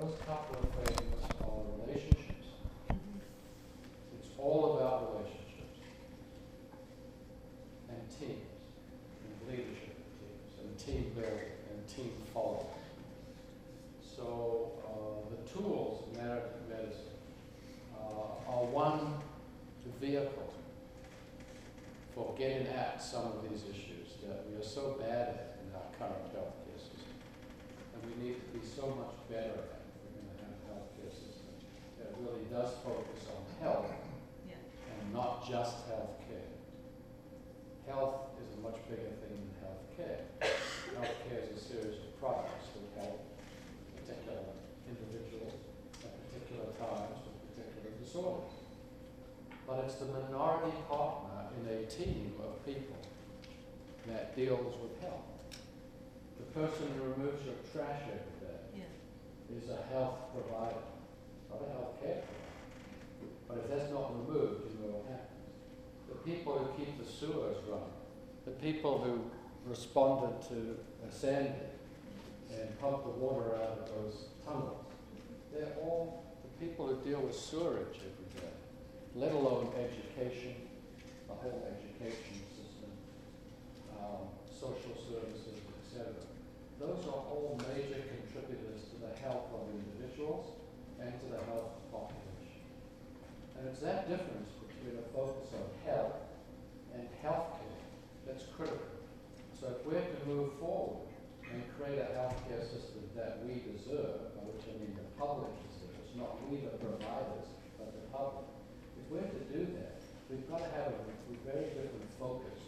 those 0.00 0.14
couple 0.26 0.56
of 0.62 0.86
things 0.86 1.22
are 1.40 1.86
relationships. 1.86 2.46
It's 4.18 4.28
all 4.38 4.76
about 4.76 5.14
relationships. 5.14 5.78
And 7.88 7.98
teams. 8.08 8.46
And 9.24 9.50
leadership 9.50 9.96
of 9.98 10.10
teams. 10.20 10.52
And 10.62 10.78
team 10.78 11.12
building. 11.14 11.52
And 11.70 11.88
team 11.88 12.12
following. 12.32 12.66
So 14.02 14.72
uh, 14.86 15.34
the 15.34 15.50
tools 15.50 16.04
of 16.06 16.22
narrative 16.22 16.62
medicine 16.68 17.18
uh, 17.96 18.50
are 18.50 18.64
one 18.64 19.14
vehicle 20.00 20.52
for 22.14 22.34
getting 22.38 22.66
at 22.68 23.02
some 23.02 23.24
of 23.26 23.42
these 23.48 23.62
issues 23.66 24.14
that 24.22 24.44
we 24.46 24.54
are 24.54 24.62
so 24.64 24.94
bad 25.00 25.28
at 25.34 25.58
in 25.58 25.74
our 25.74 25.90
current 25.98 26.22
healthcare 26.30 26.78
system. 26.78 27.18
And 27.94 28.06
we 28.06 28.14
need 28.22 28.36
to 28.38 28.48
be 28.54 28.62
so 28.62 28.94
much 28.94 29.14
better 29.26 29.58
at 29.58 29.78
if 29.82 29.98
we're 30.06 30.14
going 30.22 30.30
to 30.30 30.38
have 30.38 30.54
a 30.54 30.62
healthcare 30.70 31.10
system 31.10 31.50
that 31.98 32.14
really 32.22 32.46
does 32.50 32.78
focus 32.86 33.26
on 33.30 33.42
health 33.58 33.90
Yeah. 34.46 34.54
and 34.58 35.14
not 35.14 35.42
just 35.46 35.90
healthcare. 35.90 36.46
Health 37.90 38.38
is 38.38 38.54
a 38.54 38.60
much 38.62 38.78
bigger 38.86 39.14
thing 39.18 39.34
than 39.34 39.54
healthcare. 39.62 40.30
Healthcare 40.94 41.42
is 41.42 41.58
a 41.58 41.62
series 41.62 41.98
of 42.06 42.10
products 42.22 42.70
that 42.74 43.02
help 43.02 43.18
particular 43.98 44.46
individuals 44.86 45.58
at 46.06 46.14
particular 46.30 46.70
times 46.78 47.18
with 47.26 47.38
particular 47.50 47.90
disorders. 47.98 48.54
But 49.66 49.84
it's 49.84 49.96
the 50.00 50.06
minority 50.06 50.72
partner 50.88 51.52
in 51.60 51.68
a 51.68 51.77
team 51.88 52.32
of 52.42 52.64
people 52.64 52.96
that 54.06 54.34
deals 54.36 54.74
with 54.82 55.00
health. 55.00 55.24
The 56.38 56.60
person 56.60 56.86
who 56.96 57.10
removes 57.12 57.44
your 57.44 57.54
trash 57.72 58.02
every 58.04 58.46
day 58.48 58.60
Yeah. 58.74 59.56
is 59.56 59.68
a 59.70 59.82
health 59.92 60.18
provider, 60.32 60.82
not 61.50 61.60
a 61.66 61.72
health 61.72 62.00
care 62.00 62.22
provider. 62.22 63.38
But 63.48 63.58
if 63.58 63.68
that's 63.70 63.90
not 63.92 64.12
removed, 64.12 64.64
you 64.70 64.86
know 64.86 64.96
what 64.98 65.06
happens. 65.10 65.48
The 66.08 66.14
people 66.30 66.58
who 66.58 66.84
keep 66.84 66.98
the 66.98 67.04
sewers 67.10 67.56
running, 67.68 67.96
the 68.44 68.52
people 68.52 68.98
who 68.98 69.20
responded 69.68 70.40
to 70.48 70.78
a 71.06 71.12
Sandy 71.12 71.52
and 72.50 72.78
pump 72.80 73.04
the 73.04 73.10
water 73.10 73.54
out 73.56 73.78
of 73.78 73.88
those 73.88 74.28
tunnels, 74.44 74.84
they're 75.52 75.74
all 75.82 76.24
the 76.42 76.66
people 76.66 76.86
who 76.88 76.96
deal 77.08 77.20
with 77.20 77.34
sewerage 77.34 77.96
every 77.98 78.40
day, 78.40 78.52
let 79.14 79.32
alone 79.32 79.68
education, 79.78 80.54
the 81.28 81.36
whole 81.36 81.60
education 81.68 82.40
system, 82.56 82.90
um, 84.00 84.32
social 84.48 84.96
services, 84.96 85.60
etc. 85.84 86.10
Those 86.80 87.04
are 87.06 87.22
all 87.28 87.60
major 87.74 88.00
contributors 88.08 88.88
to 88.90 88.96
the 89.04 89.12
health 89.20 89.52
of 89.52 89.68
individuals 89.70 90.58
and 90.98 91.12
to 91.20 91.26
the 91.30 91.40
health 91.46 91.70
of 91.70 91.78
the 91.78 91.88
population. 91.92 92.64
And 93.58 93.68
it's 93.68 93.80
that 93.80 94.08
difference 94.08 94.50
between 94.62 94.98
a 94.98 95.06
focus 95.14 95.50
on 95.54 95.66
health 95.84 96.18
and 96.94 97.06
healthcare 97.22 97.78
that's 98.26 98.44
critical. 98.54 98.86
So 99.58 99.74
if 99.74 99.80
we're 99.82 99.98
to 99.98 100.20
move 100.26 100.54
forward 100.60 101.10
and 101.50 101.64
create 101.74 101.98
a 101.98 102.14
healthcare 102.14 102.62
system 102.62 103.02
that 103.16 103.42
we 103.42 103.58
deserve, 103.64 104.36
by 104.38 104.46
which 104.46 104.62
I 104.70 104.78
mean 104.78 104.94
the 104.94 105.08
public 105.18 105.50
deserves, 105.66 106.14
not 106.14 106.38
we 106.46 106.62
the 106.62 106.78
providers, 106.78 107.50
but 107.74 107.90
the 107.90 108.04
public, 108.14 108.46
if 108.94 109.04
we're 109.10 109.26
to 109.26 109.44
do 109.50 109.66
that, 109.80 109.98
we've 110.30 110.46
got 110.46 110.62
to 110.62 110.70
have 110.78 110.94
a, 110.94 110.98
a 111.02 111.17
very 111.52 111.72
different 111.72 112.12
focus 112.18 112.60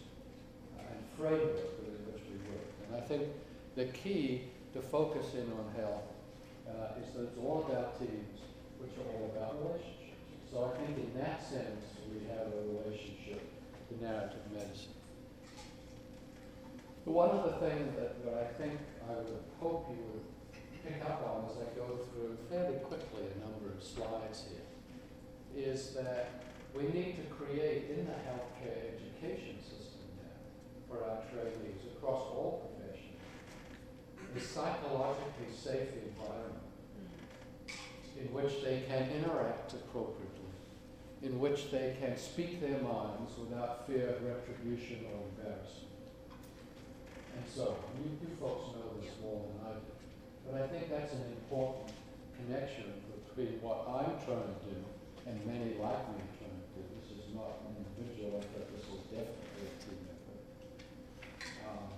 and 0.78 0.98
framework 1.18 1.76
within 1.76 2.00
which 2.08 2.24
we 2.32 2.36
work. 2.48 2.68
And 2.88 2.96
I 2.96 3.02
think 3.04 3.28
the 3.76 3.86
key 3.92 4.48
to 4.72 4.80
focusing 4.80 5.52
on 5.52 5.68
health 5.76 6.08
uh, 6.64 7.00
is 7.00 7.12
that 7.14 7.28
it's 7.28 7.38
all 7.38 7.66
about 7.68 7.98
teams, 7.98 8.40
which 8.78 8.92
are 8.96 9.08
all 9.12 9.32
about 9.36 9.60
relationships. 9.60 10.16
So 10.50 10.72
I 10.72 10.78
think 10.78 10.96
in 10.96 11.12
that 11.20 11.42
sense, 11.44 11.84
we 12.08 12.24
have 12.28 12.48
a 12.48 12.60
relationship 12.72 13.44
to 13.88 13.92
narrative 14.02 14.44
medicine. 14.52 14.96
But 17.04 17.12
one 17.12 17.30
of 17.30 17.44
the 17.44 17.56
things 17.68 17.96
that, 17.96 18.24
that 18.24 18.34
I 18.34 18.46
think 18.60 18.78
I 19.08 19.14
would 19.14 19.44
hope 19.60 19.90
you 19.90 20.00
would 20.12 20.26
pick 20.84 21.04
up 21.04 21.20
on 21.26 21.50
as 21.50 21.56
I 21.60 21.68
go 21.76 22.00
through 22.10 22.36
fairly 22.48 22.78
quickly 22.78 23.28
a 23.28 23.38
number 23.44 23.76
of 23.76 23.82
slides 23.82 24.44
here 24.48 24.64
is 25.56 25.90
that 25.94 26.49
we 26.74 26.84
need 26.84 27.16
to 27.16 27.34
create 27.34 27.90
in 27.90 28.06
the 28.06 28.18
healthcare 28.26 28.94
education 28.94 29.56
system 29.62 30.06
now 30.18 30.38
for 30.88 31.04
our 31.04 31.22
trainees 31.32 31.82
across 31.96 32.22
all 32.22 32.70
professions 32.70 32.80
a 34.36 34.40
psychologically 34.40 35.50
safe 35.50 35.90
environment 36.06 36.62
in 38.20 38.32
which 38.32 38.62
they 38.62 38.84
can 38.86 39.08
interact 39.10 39.72
appropriately, 39.72 40.54
in 41.22 41.40
which 41.40 41.70
they 41.70 41.96
can 41.98 42.16
speak 42.16 42.60
their 42.60 42.78
minds 42.78 43.32
without 43.38 43.86
fear 43.86 44.14
of 44.14 44.22
retribution 44.22 45.06
or 45.10 45.24
embarrassment. 45.34 45.88
And 47.34 47.44
so, 47.48 47.76
you, 47.96 48.12
you 48.20 48.36
folks 48.38 48.76
know 48.76 49.00
this 49.00 49.10
more 49.22 49.42
than 49.48 49.56
I 49.66 49.72
do, 49.80 49.92
but 50.46 50.62
I 50.62 50.66
think 50.68 50.90
that's 50.90 51.12
an 51.14 51.24
important 51.40 51.90
connection 52.36 52.92
between 53.24 53.58
what 53.62 53.88
I'm 53.88 54.14
trying 54.22 54.46
to 54.46 54.60
do 54.68 54.78
and 55.26 55.36
many 55.46 55.74
like 55.80 56.04
me 56.12 56.20
are 56.22 56.34
trying 56.38 56.60
to 56.60 56.68
do. 56.76 56.82
This 57.00 57.18
is 57.18 57.34
not 57.34 57.64
an 57.66 57.82
individual 58.00 58.40
this 58.72 58.84
is 58.88 59.04
definitely 59.12 59.68
a 59.68 59.76
team 59.84 60.00
effort. 60.08 60.42
Um, 61.68 61.92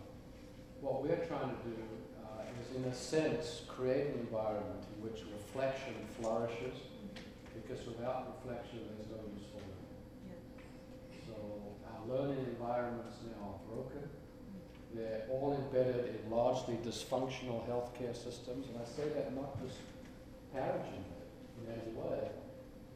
what 0.81 1.03
we're 1.03 1.25
trying 1.27 1.55
to 1.55 1.61
do 1.63 1.79
uh, 2.19 2.43
is, 2.59 2.77
in 2.77 2.85
a 2.91 2.95
sense, 2.95 3.63
create 3.69 4.15
an 4.15 4.27
environment 4.27 4.83
in 4.95 5.03
which 5.03 5.23
reflection 5.31 5.95
flourishes, 6.19 6.91
because 7.55 7.87
without 7.87 8.35
reflection, 8.35 8.83
there's 8.99 9.11
no 9.15 9.23
use 9.31 9.47
for 9.55 9.63
learning. 9.63 9.95
Yeah. 10.27 10.43
So 11.31 11.35
our 11.87 12.03
learning 12.11 12.47
environments 12.51 13.23
now 13.23 13.59
are 13.59 13.63
broken. 13.71 14.09
They're 14.95 15.25
all 15.31 15.57
embedded 15.57 16.21
in 16.21 16.31
largely 16.31 16.77
dysfunctional 16.85 17.65
healthcare 17.71 18.15
systems, 18.15 18.67
and 18.69 18.77
I 18.77 18.85
say 18.85 19.09
that 19.15 19.35
not 19.35 19.57
just 19.63 19.79
paraging 20.53 21.05
in 21.63 21.73
any 21.73 21.93
way. 21.97 22.29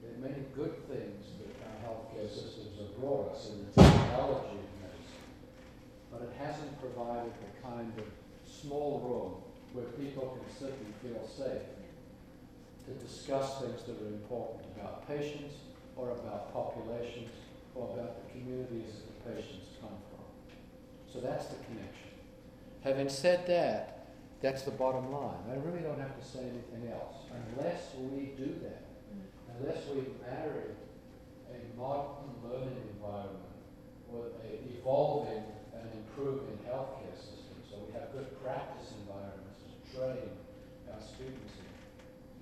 There 0.02 0.12
are 0.12 0.20
many 0.20 0.44
good 0.54 0.76
things 0.88 1.24
that 1.40 1.55
healthcare 1.86 2.28
systems 2.28 2.74
have 2.78 2.98
brought 2.98 3.30
us 3.32 3.50
in 3.50 3.62
the 3.62 3.70
technology 3.82 4.58
of 4.58 4.70
medicine, 4.82 5.30
but 6.10 6.22
it 6.22 6.34
hasn't 6.38 6.74
provided 6.80 7.32
the 7.38 7.52
kind 7.62 7.92
of 7.98 8.04
small 8.42 8.98
room 9.06 9.32
where 9.72 9.86
people 9.94 10.36
can 10.36 10.46
sit 10.50 10.74
and 10.74 10.94
feel 10.98 11.22
safe 11.22 11.62
to 12.86 12.90
discuss 13.04 13.60
things 13.60 13.82
that 13.84 14.00
are 14.02 14.08
important 14.08 14.62
about 14.76 15.06
patients 15.06 15.54
or 15.96 16.10
about 16.10 16.52
populations 16.52 17.30
or 17.74 17.90
about 17.94 18.16
the 18.18 18.30
communities 18.32 18.90
that 18.98 19.06
the 19.06 19.34
patients 19.34 19.66
come 19.80 19.96
from. 20.10 20.24
So 21.12 21.20
that's 21.20 21.46
the 21.46 21.56
connection. 21.64 22.10
Having 22.82 23.08
said 23.08 23.46
that, 23.46 24.06
that's 24.40 24.62
the 24.62 24.70
bottom 24.70 25.12
line. 25.12 25.42
I 25.50 25.56
really 25.66 25.82
don't 25.82 25.98
have 25.98 26.18
to 26.18 26.24
say 26.24 26.40
anything 26.40 26.92
else. 26.92 27.26
Unless 27.32 27.94
we 27.98 28.32
do 28.36 28.54
that, 28.62 28.82
unless 29.58 29.82
we 29.88 30.02
marry 30.22 30.76
a 31.52 31.58
modern 31.78 32.32
learning 32.42 32.78
environment 32.96 33.54
with 34.08 34.34
an 34.46 34.58
evolving 34.78 35.44
and 35.74 35.86
improving 35.92 36.58
healthcare 36.66 37.16
system, 37.16 37.58
so 37.68 37.76
we 37.86 37.92
have 37.92 38.12
good 38.12 38.26
practice 38.42 38.94
environments 39.02 39.62
to 39.66 39.74
train 39.92 40.30
our 40.92 41.02
students 41.02 41.52
in. 41.58 41.68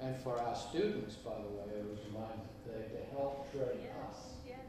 And 0.05 0.17
for 0.21 0.39
our 0.39 0.55
students, 0.57 1.17
by 1.25 1.37
the 1.41 1.51
way, 1.57 1.81
I 1.81 1.83
was 1.89 2.01
reminded 2.05 2.49
today 2.63 2.85
to 2.93 3.01
help 3.17 3.51
train 3.53 3.89
us. 4.05 4.37
Yes. 4.47 4.61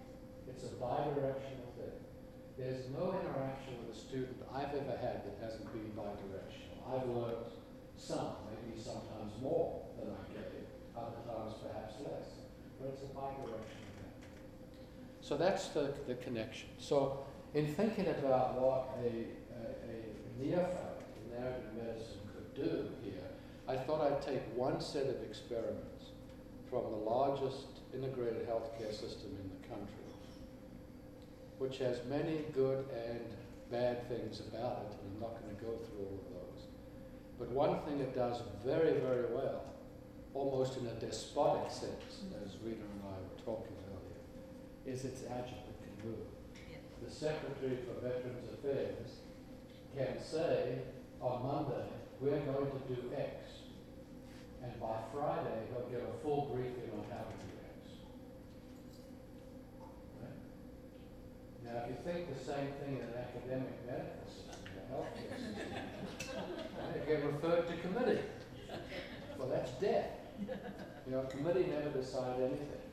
It's 0.47 0.63
a 0.63 0.73
bi-directional 0.79 1.75
thing. 1.75 1.99
There's 2.55 2.87
no 2.95 3.11
interaction 3.19 3.83
with 3.83 3.95
a 3.95 3.99
student 3.99 4.39
I've 4.53 4.71
ever 4.71 4.95
had 4.95 5.27
that 5.27 5.35
hasn't 5.43 5.67
been 5.75 5.91
bi-directional. 5.91 6.79
I've 6.87 7.07
learned 7.09 7.51
some, 7.97 8.47
maybe 8.47 8.79
sometimes 8.79 9.35
more 9.41 9.83
than 9.99 10.13
I 10.15 10.23
gave, 10.31 10.67
other 10.95 11.19
times 11.27 11.59
perhaps 11.59 11.99
less. 11.99 12.47
But 12.79 12.95
it's 12.95 13.03
a 13.03 13.11
bi-directional. 13.11 13.84
So 15.25 15.35
that's 15.35 15.69
the, 15.69 15.91
the 16.07 16.13
connection. 16.15 16.69
So 16.77 17.25
in 17.55 17.73
thinking 17.73 18.05
about 18.07 18.61
what 18.61 18.95
a, 19.01 19.07
a, 19.07 19.65
a 19.89 20.45
neophyte 20.45 21.01
in 21.17 21.39
narrative 21.39 21.73
medicine 21.75 22.21
could 22.31 22.53
do 22.53 22.89
here, 23.03 23.31
I 23.67 23.75
thought 23.75 24.01
I'd 24.01 24.21
take 24.21 24.43
one 24.55 24.79
set 24.79 25.07
of 25.07 25.23
experiments 25.23 26.11
from 26.69 26.83
the 26.91 26.97
largest 26.97 27.81
integrated 27.91 28.47
healthcare 28.47 28.91
system 28.91 29.31
in 29.41 29.49
the 29.49 29.67
country 29.67 30.05
which 31.57 31.77
has 31.77 31.99
many 32.09 32.39
good 32.53 32.85
and 33.07 33.21
bad 33.71 34.07
things 34.09 34.41
about 34.41 34.83
it, 34.85 34.97
and 34.99 35.15
I'm 35.15 35.21
not 35.21 35.41
going 35.41 35.55
to 35.55 35.61
go 35.61 35.71
through 35.71 36.05
all 36.05 36.19
of 36.19 36.33
those. 36.33 36.65
But 37.39 37.49
one 37.51 37.79
thing 37.81 37.99
it 37.99 38.13
does 38.13 38.41
very, 38.65 38.99
very 38.99 39.25
well, 39.33 39.63
almost 40.33 40.77
in 40.77 40.87
a 40.87 40.93
despotic 40.93 41.71
sense, 41.71 42.23
as 42.43 42.57
Rita 42.63 42.81
and 42.81 43.01
I 43.07 43.15
were 43.15 43.43
talking 43.43 43.74
is 44.85 45.05
its 45.05 45.23
adjunct 45.23 45.65
can 45.81 46.09
move. 46.09 46.27
Yeah. 46.69 46.77
The 47.03 47.11
Secretary 47.11 47.77
for 47.85 48.01
Veterans 48.05 48.47
Affairs 48.53 49.09
can 49.97 50.21
say 50.21 50.79
on 51.21 51.45
Monday, 51.45 51.87
we're 52.19 52.39
going 52.39 52.71
to 52.71 52.93
do 52.93 53.11
X. 53.17 53.33
and 54.65 54.79
by 54.79 54.97
Friday, 55.13 55.69
he'll 55.69 55.87
give 55.89 56.01
a 56.01 56.13
full 56.23 56.49
briefing 56.53 56.89
on 56.93 57.05
how 57.09 57.23
to 57.23 57.35
do 57.37 57.49
X. 57.61 58.01
Right? 60.21 60.39
Now, 61.65 61.83
if 61.83 61.89
you 61.89 61.97
think 62.03 62.33
the 62.33 62.43
same 62.43 62.69
thing 62.81 62.97
in 62.97 63.03
an 63.03 63.13
academic 63.13 63.75
medical 63.85 64.25
system, 64.25 64.57
healthcare 64.91 65.37
system, 65.37 66.35
you 66.93 67.01
get 67.07 67.23
referred 67.25 67.67
to 67.67 67.77
committee. 67.77 68.21
Well, 69.37 69.49
that's 69.49 69.71
death. 69.81 70.09
You 71.05 71.11
know, 71.11 71.21
committee 71.29 71.67
never 71.69 71.89
decide 71.89 72.41
anything. 72.41 72.84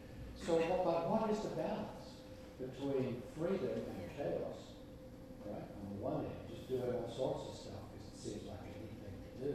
So, 0.46 0.58
what, 0.58 0.82
but 0.82 1.06
what 1.06 1.30
is 1.30 1.38
the 1.38 1.54
balance 1.54 2.18
between 2.58 3.22
freedom 3.38 3.78
and 3.78 4.02
chaos? 4.18 4.74
Right? 5.46 5.62
On 5.62 5.84
the 5.94 5.98
one 6.02 6.26
hand, 6.26 6.50
just 6.50 6.66
doing 6.66 6.82
all 6.82 7.06
sorts 7.06 7.42
of 7.46 7.54
stuff 7.54 7.82
because 7.94 8.10
it 8.10 8.18
seems 8.18 8.42
like 8.50 8.58
a 8.66 8.74
neat 8.82 8.98
thing 8.98 9.16
to 9.22 9.32
do. 9.38 9.54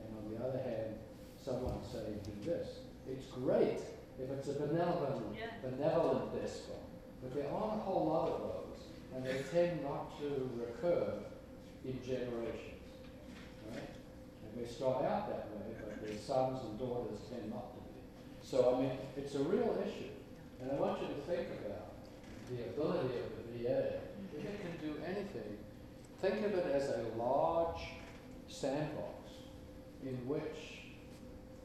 And 0.00 0.08
on 0.16 0.24
the 0.32 0.36
other 0.40 0.64
hand, 0.64 0.96
someone 1.36 1.76
saying 1.84 2.24
do 2.24 2.32
this. 2.40 2.88
It's 3.04 3.28
great 3.36 3.84
if 4.16 4.26
it's 4.32 4.48
a 4.48 4.56
benevolent, 4.56 5.36
Yeah. 5.36 5.52
benevolent 5.60 6.32
despot, 6.40 6.80
but 7.20 7.36
there 7.36 7.48
aren't 7.52 7.76
a 7.76 7.84
whole 7.84 8.08
lot 8.08 8.28
of 8.32 8.38
those, 8.48 8.80
and 9.14 9.20
they 9.24 9.44
tend 9.52 9.84
not 9.84 10.16
to 10.24 10.48
recur 10.56 11.20
in 11.84 12.00
generations. 12.00 12.80
Right? 13.68 13.92
And 13.92 14.50
we 14.56 14.64
start 14.66 15.04
out 15.04 15.28
that 15.28 15.52
way, 15.52 15.76
but 15.84 16.00
their 16.00 16.16
sons 16.16 16.64
and 16.64 16.78
daughters 16.80 17.20
tend 17.28 17.52
not. 17.52 17.77
So, 18.48 18.74
I 18.74 18.80
mean, 18.80 18.96
it's 19.14 19.34
a 19.34 19.44
real 19.44 19.76
issue. 19.84 20.08
And 20.62 20.72
I 20.72 20.74
want 20.80 21.02
you 21.02 21.08
to 21.08 21.20
think 21.28 21.48
about 21.66 22.00
the 22.48 22.64
ability 22.72 23.20
of 23.20 23.28
the 23.36 23.44
VA, 23.52 24.00
if 24.32 24.40
it 24.40 24.56
can 24.64 24.72
do 24.80 24.96
anything, 25.04 25.60
think 26.22 26.46
of 26.46 26.54
it 26.56 26.64
as 26.72 26.88
a 26.88 27.04
large 27.20 27.84
sandbox 28.48 29.36
in 30.02 30.16
which, 30.24 30.96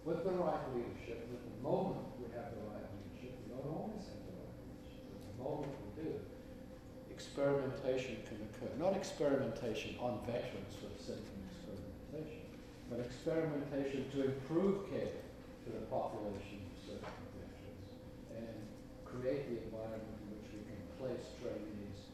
with 0.03 0.25
the 0.25 0.31
right 0.35 0.59
leadership, 0.75 1.23
with 1.31 1.39
the 1.39 1.63
moment 1.63 2.03
we 2.19 2.27
have 2.35 2.51
the 2.51 2.67
right 2.67 2.83
leadership, 2.99 3.31
we 3.47 3.55
don't 3.55 3.63
always 3.63 4.03
have 4.03 4.19
the 4.27 4.35
right 4.43 4.59
leadership, 4.67 5.07
but 5.07 5.23
the 5.23 5.37
moment 5.39 5.71
we 5.87 6.03
do, 6.03 6.19
experimentation 7.07 8.19
can 8.27 8.43
occur. 8.43 8.67
Not 8.75 8.99
experimentation 8.99 9.95
on 10.03 10.19
veterans 10.27 10.75
for 10.75 10.91
the 10.91 10.99
sake 10.99 11.23
of 11.31 11.39
experimentation, 11.47 12.43
but 12.91 12.99
experimentation 12.99 14.11
to 14.19 14.35
improve 14.35 14.91
care 14.91 15.23
for 15.63 15.71
the 15.79 15.87
population 15.87 16.62
of 16.97 17.01
veterans 17.33 17.89
and 18.33 18.55
create 19.05 19.49
the 19.49 19.57
environment 19.65 20.15
in 20.21 20.37
which 20.37 20.49
we 20.53 20.61
can 20.65 20.81
place 20.97 21.25
trainees 21.41 22.13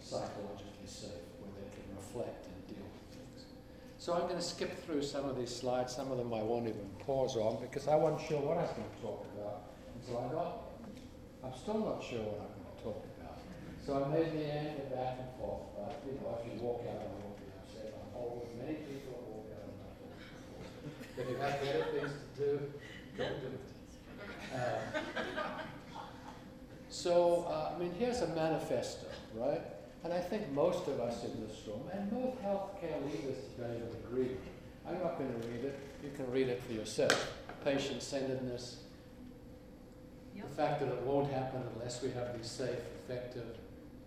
psychologically 0.00 0.88
safe, 0.88 1.28
where 1.40 1.52
they 1.60 1.68
can 1.68 1.84
reflect 1.92 2.48
and 2.48 2.56
deal 2.64 2.80
with 2.80 3.06
things. 3.12 3.44
So 3.98 4.14
I'm 4.14 4.24
going 4.24 4.40
to 4.40 4.42
skip 4.42 4.72
through 4.84 5.02
some 5.02 5.28
of 5.28 5.36
these 5.36 5.54
slides. 5.54 5.94
Some 5.94 6.10
of 6.10 6.16
them 6.16 6.32
I 6.32 6.40
won't 6.40 6.66
even 6.66 6.88
pause 7.04 7.36
on 7.36 7.60
because 7.60 7.88
I 7.88 7.96
wasn't 7.96 8.24
sure 8.26 8.40
what 8.40 8.56
I 8.56 8.64
was 8.64 8.72
going 8.72 8.88
to 8.88 9.00
talk 9.04 9.20
about 9.36 9.68
until 10.00 10.16
I 10.16 10.26
got. 10.32 10.52
I'm 11.44 11.54
still 11.54 11.80
not 11.84 12.00
sure 12.00 12.24
what 12.24 12.40
I'm 12.40 12.56
going 12.56 12.72
to 12.72 12.82
talk 12.88 13.00
about. 13.20 13.36
So 13.84 14.00
I 14.00 14.08
may 14.08 14.24
meander 14.32 14.88
back 14.92 15.20
and 15.20 15.28
forth, 15.36 15.68
but 15.76 15.92
you 16.08 16.16
know, 16.16 16.40
if 16.40 16.44
you 16.48 16.56
walk 16.64 16.88
out, 16.88 17.04
I 17.04 17.08
won't 17.20 17.36
be 17.36 17.52
upset. 17.52 17.92
I'm 17.92 18.16
old, 18.16 18.48
many 18.56 18.80
people 18.84 19.16
walk 19.28 19.48
and 19.52 19.76
If 21.20 21.24
you 21.28 21.36
have 21.36 21.60
better 21.60 21.84
things 21.92 22.12
to 22.16 22.40
do, 22.40 22.50
don't 23.16 23.40
do 23.44 23.48
it. 23.48 23.77
Um, 24.54 25.02
so, 26.88 27.46
uh, 27.48 27.72
I 27.74 27.78
mean, 27.78 27.92
here's 27.98 28.20
a 28.22 28.28
manifesto, 28.28 29.06
right? 29.34 29.60
And 30.04 30.12
I 30.12 30.20
think 30.20 30.50
most 30.52 30.86
of 30.88 31.00
us 31.00 31.24
in 31.24 31.46
this 31.46 31.56
room, 31.66 31.82
and 31.92 32.10
most 32.12 32.38
healthcare 32.42 33.02
leaders 33.04 33.36
today 33.56 33.80
would 33.86 33.98
agree. 34.06 34.36
I'm 34.86 34.98
not 35.00 35.18
going 35.18 35.30
to 35.40 35.48
read 35.48 35.64
it. 35.64 35.78
You 36.02 36.10
can 36.16 36.30
read 36.30 36.48
it 36.48 36.62
for 36.62 36.72
yourself. 36.72 37.32
Patient 37.64 38.02
centeredness, 38.02 38.76
Yep. 40.34 40.48
the 40.50 40.54
fact 40.56 40.80
that 40.80 40.88
it 40.88 41.02
won't 41.02 41.30
happen 41.32 41.62
unless 41.74 42.00
we 42.00 42.10
have 42.12 42.36
these 42.36 42.46
safe, 42.48 42.78
effective 43.04 43.44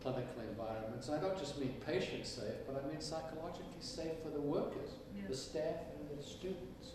clinical 0.01 0.41
environments. 0.49 1.09
I 1.09 1.19
don't 1.19 1.37
just 1.37 1.59
mean 1.59 1.75
patient 1.85 2.25
safe, 2.25 2.55
but 2.65 2.81
I 2.83 2.87
mean 2.91 3.01
psychologically 3.01 3.81
safe 3.81 4.17
for 4.23 4.29
the 4.29 4.39
workers, 4.41 4.91
Yeah. 5.15 5.23
the 5.27 5.35
staff, 5.35 5.75
and 5.99 6.17
the 6.17 6.23
students. 6.23 6.91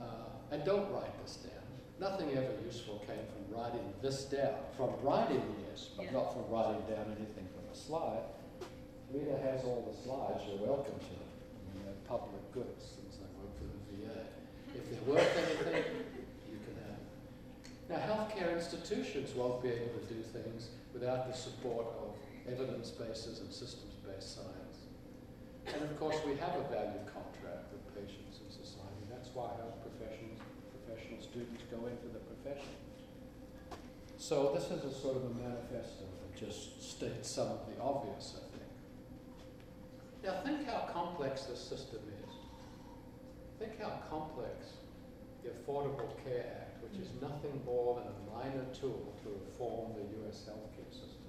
Uh, 0.00 0.04
and 0.52 0.62
don't 0.64 0.92
write 0.92 1.10
this 1.24 1.36
down. 1.36 1.55
Nothing 1.98 2.30
ever 2.36 2.52
useful 2.64 3.00
came 3.06 3.24
from 3.32 3.56
writing 3.56 3.92
this 4.02 4.24
down. 4.24 4.54
From 4.76 4.90
writing, 5.02 5.42
yes, 5.70 5.90
but 5.96 6.04
Yeah. 6.06 6.12
not 6.12 6.34
from 6.34 6.50
writing 6.50 6.82
down 6.82 7.16
anything 7.16 7.48
from 7.48 7.64
a 7.72 7.74
slide. 7.74 8.24
Rita 9.10 9.38
has 9.38 9.64
all 9.64 9.80
the 9.88 9.96
slides. 9.96 10.44
You're 10.46 10.66
welcome 10.66 10.98
to 10.98 11.06
them. 11.16 11.30
I 11.56 11.74
mean, 11.76 11.84
they're 11.86 12.04
public 12.08 12.52
goods 12.52 12.84
since 12.84 13.16
I 13.16 13.26
work 13.40 13.54
for 13.56 13.64
the 13.64 13.80
VA. 13.96 14.26
If 14.74 14.90
they're 14.90 15.14
worth 15.14 15.36
anything, 15.38 15.84
you 16.52 16.58
can 16.58 16.74
have 16.84 17.00
them. 17.00 17.08
Now, 17.88 17.96
healthcare 17.96 18.52
institutions 18.52 19.34
won't 19.34 19.62
be 19.62 19.70
able 19.70 19.94
to 20.00 20.04
do 20.12 20.20
things 20.22 20.68
without 20.92 21.28
the 21.30 21.32
support 21.36 21.86
of 22.02 22.14
evidence 22.46 22.90
bases 22.90 23.40
and 23.40 23.50
systems 23.50 23.94
based 24.04 24.34
science. 24.34 24.84
And 25.66 25.82
of 25.82 25.98
course, 25.98 26.16
we 26.26 26.36
have 26.36 26.54
a 26.56 26.62
value 26.68 27.00
contract 27.08 27.72
with 27.72 27.82
patients 27.94 28.40
and 28.44 28.52
society. 28.52 29.02
That's 29.08 29.30
why 29.34 29.48
health 29.56 29.80
students 31.36 31.64
go 31.70 31.84
into 31.84 32.08
the 32.08 32.22
profession. 32.32 32.72
So 34.16 34.56
this 34.56 34.72
is 34.72 34.84
a 34.84 34.94
sort 35.00 35.16
of 35.16 35.24
a 35.24 35.34
manifesto 35.36 36.08
that 36.08 36.32
just 36.32 36.80
states 36.80 37.28
some 37.28 37.48
of 37.48 37.60
the 37.68 37.76
obvious, 37.82 38.40
I 38.40 38.44
think. 38.56 38.72
Now 40.24 40.40
think 40.40 40.66
how 40.66 40.88
complex 40.90 41.42
this 41.42 41.60
system 41.60 42.00
is. 42.24 42.32
Think 43.58 43.78
how 43.78 44.00
complex 44.08 44.80
the 45.44 45.50
Affordable 45.50 46.16
Care 46.24 46.48
Act, 46.56 46.82
which 46.82 46.96
is 46.98 47.12
nothing 47.20 47.60
more 47.66 48.00
than 48.00 48.08
a 48.08 48.16
minor 48.32 48.64
tool 48.72 49.12
to 49.22 49.28
reform 49.44 49.92
the 49.92 50.08
US 50.24 50.48
healthcare 50.48 50.88
system. 50.88 51.28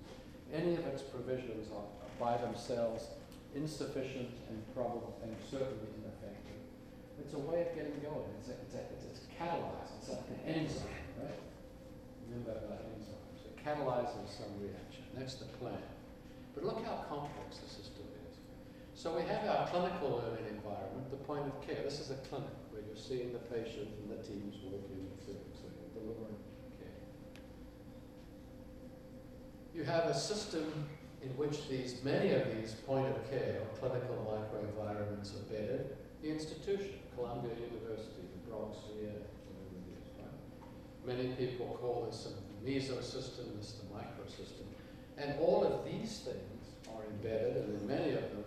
Any 0.54 0.76
of 0.76 0.88
its 0.88 1.02
provisions 1.02 1.68
are 1.76 1.84
by 2.18 2.38
themselves 2.38 3.08
insufficient 3.54 4.32
and 4.48 4.64
probably 4.74 5.12
and 5.24 5.36
certainly 5.52 5.92
ineffective. 6.00 6.64
It's 7.20 7.34
a 7.34 7.40
way 7.40 7.68
of 7.68 7.76
getting 7.76 8.00
going. 8.00 8.32
It's 8.40 8.48
a, 8.48 8.56
it's 8.64 8.76
a, 8.76 8.80
it's 8.96 9.04
a 9.04 9.27
catalyzer. 9.38 9.96
It's 10.00 10.10
like 10.10 10.28
an 10.30 10.40
enzyme, 10.46 11.06
right? 11.22 11.40
Remember 12.28 12.52
about 12.52 12.82
enzymes. 12.90 13.46
It 13.46 13.56
catalyzes 13.64 14.28
some 14.34 14.58
reaction. 14.60 15.06
That's 15.16 15.36
the 15.36 15.46
plan. 15.62 15.78
But 16.54 16.66
look 16.66 16.84
how 16.84 17.06
complex 17.08 17.58
the 17.58 17.70
system 17.70 18.06
is. 18.28 18.38
So 18.94 19.16
we 19.16 19.22
have 19.24 19.46
our 19.46 19.68
clinical 19.68 20.24
learning 20.26 20.50
environment, 20.50 21.10
the 21.12 21.18
point 21.18 21.46
of 21.46 21.62
care. 21.62 21.84
This 21.84 22.00
is 22.00 22.10
a 22.10 22.18
clinic 22.28 22.50
where 22.72 22.82
you're 22.82 22.98
seeing 22.98 23.32
the 23.32 23.40
patient 23.54 23.90
and 24.02 24.10
the 24.10 24.22
teams 24.26 24.58
working 24.66 25.06
them, 25.28 25.38
so 25.54 25.70
you're 25.70 26.02
delivering 26.02 26.38
care. 26.82 26.98
You 29.76 29.84
have 29.84 30.06
a 30.06 30.16
system 30.18 30.90
in 31.22 31.30
which 31.38 31.68
these 31.70 32.04
many 32.04 32.32
of 32.32 32.50
these 32.56 32.74
point 32.74 33.08
of 33.08 33.30
care 33.30 33.62
or 33.62 33.68
clinical 33.78 34.18
microenvironments 34.26 35.36
are 35.36 35.46
bedded. 35.54 35.98
The 36.22 36.30
institution, 36.30 36.98
Columbia 37.16 37.54
University, 37.54 38.26
Bronx, 38.50 38.78
yeah, 39.02 39.10
whatever 39.48 39.76
it 39.76 39.88
is, 39.98 40.08
right? 40.20 40.38
Many 41.06 41.36
people 41.36 41.78
call 41.82 42.08
this 42.10 42.28
a 42.28 42.66
mesosystem, 42.68 43.58
this 43.58 43.74
the 43.82 43.86
microsystem. 43.96 44.66
And 45.18 45.40
all 45.40 45.64
of 45.64 45.86
these 45.86 46.20
things 46.20 46.64
are 46.94 47.04
embedded, 47.10 47.58
and 47.58 47.82
in 47.82 47.88
many 47.88 48.14
of 48.14 48.22
them, 48.22 48.46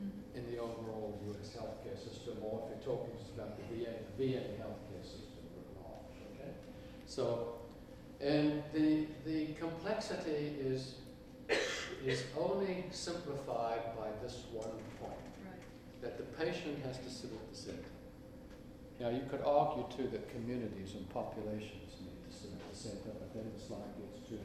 Mhm. 0.00 0.36
in 0.36 0.50
the 0.50 0.58
overall 0.58 1.18
US 1.30 1.50
healthcare 1.56 1.96
system, 1.98 2.38
or 2.42 2.62
if 2.64 2.70
you're 2.86 2.96
talking 2.96 3.16
just 3.16 3.30
about 3.34 3.56
the 3.56 3.62
VA, 3.74 3.92
the 4.16 4.26
VA 4.26 4.40
healthcare 4.60 5.04
system 5.04 5.44
writ 5.54 5.76
large, 5.76 6.16
okay? 6.34 6.50
So, 7.06 7.58
and 8.20 8.62
the, 8.72 9.06
the 9.24 9.54
complexity 9.54 10.56
is, 10.60 10.94
is 12.04 12.24
only 12.36 12.84
simplified 12.90 13.96
by 13.96 14.08
this 14.22 14.44
one 14.52 14.64
point, 15.00 15.12
Right. 15.22 15.31
That 16.02 16.18
the 16.18 16.26
patient 16.34 16.82
has 16.84 16.98
to 16.98 17.08
sit 17.08 17.30
at 17.30 17.46
the 17.48 17.56
center. 17.56 17.92
Now, 19.00 19.08
you 19.08 19.22
could 19.30 19.40
argue 19.46 19.86
too 19.88 20.10
that 20.10 20.28
communities 20.30 20.94
and 20.98 21.08
populations 21.10 21.94
need 22.02 22.18
to 22.26 22.30
sit 22.34 22.50
at 22.50 22.62
the 22.66 22.76
center, 22.76 23.14
but 23.14 23.30
then 23.32 23.46
the 23.54 23.58
slide 23.58 23.94
gets 23.98 24.18
too 24.28 24.42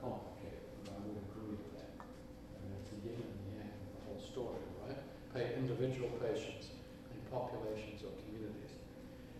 complicated, 0.00 0.64
and 0.80 0.96
I 0.96 0.98
would 1.04 1.20
agree 1.28 1.56
with 1.56 1.68
that. 1.76 1.92
I 2.00 2.56
mean, 2.64 2.72
it's 2.80 2.90
the 2.90 3.00
yin 3.04 3.20
and 3.20 3.36
the 3.44 3.52
yang 3.60 3.68
of 3.68 3.90
the 3.96 4.02
whole 4.08 4.20
story, 4.20 4.64
right? 4.80 4.96
Individual 5.56 6.08
patients 6.20 6.72
and 7.12 7.20
populations 7.30 8.00
or 8.00 8.12
communities. 8.24 8.76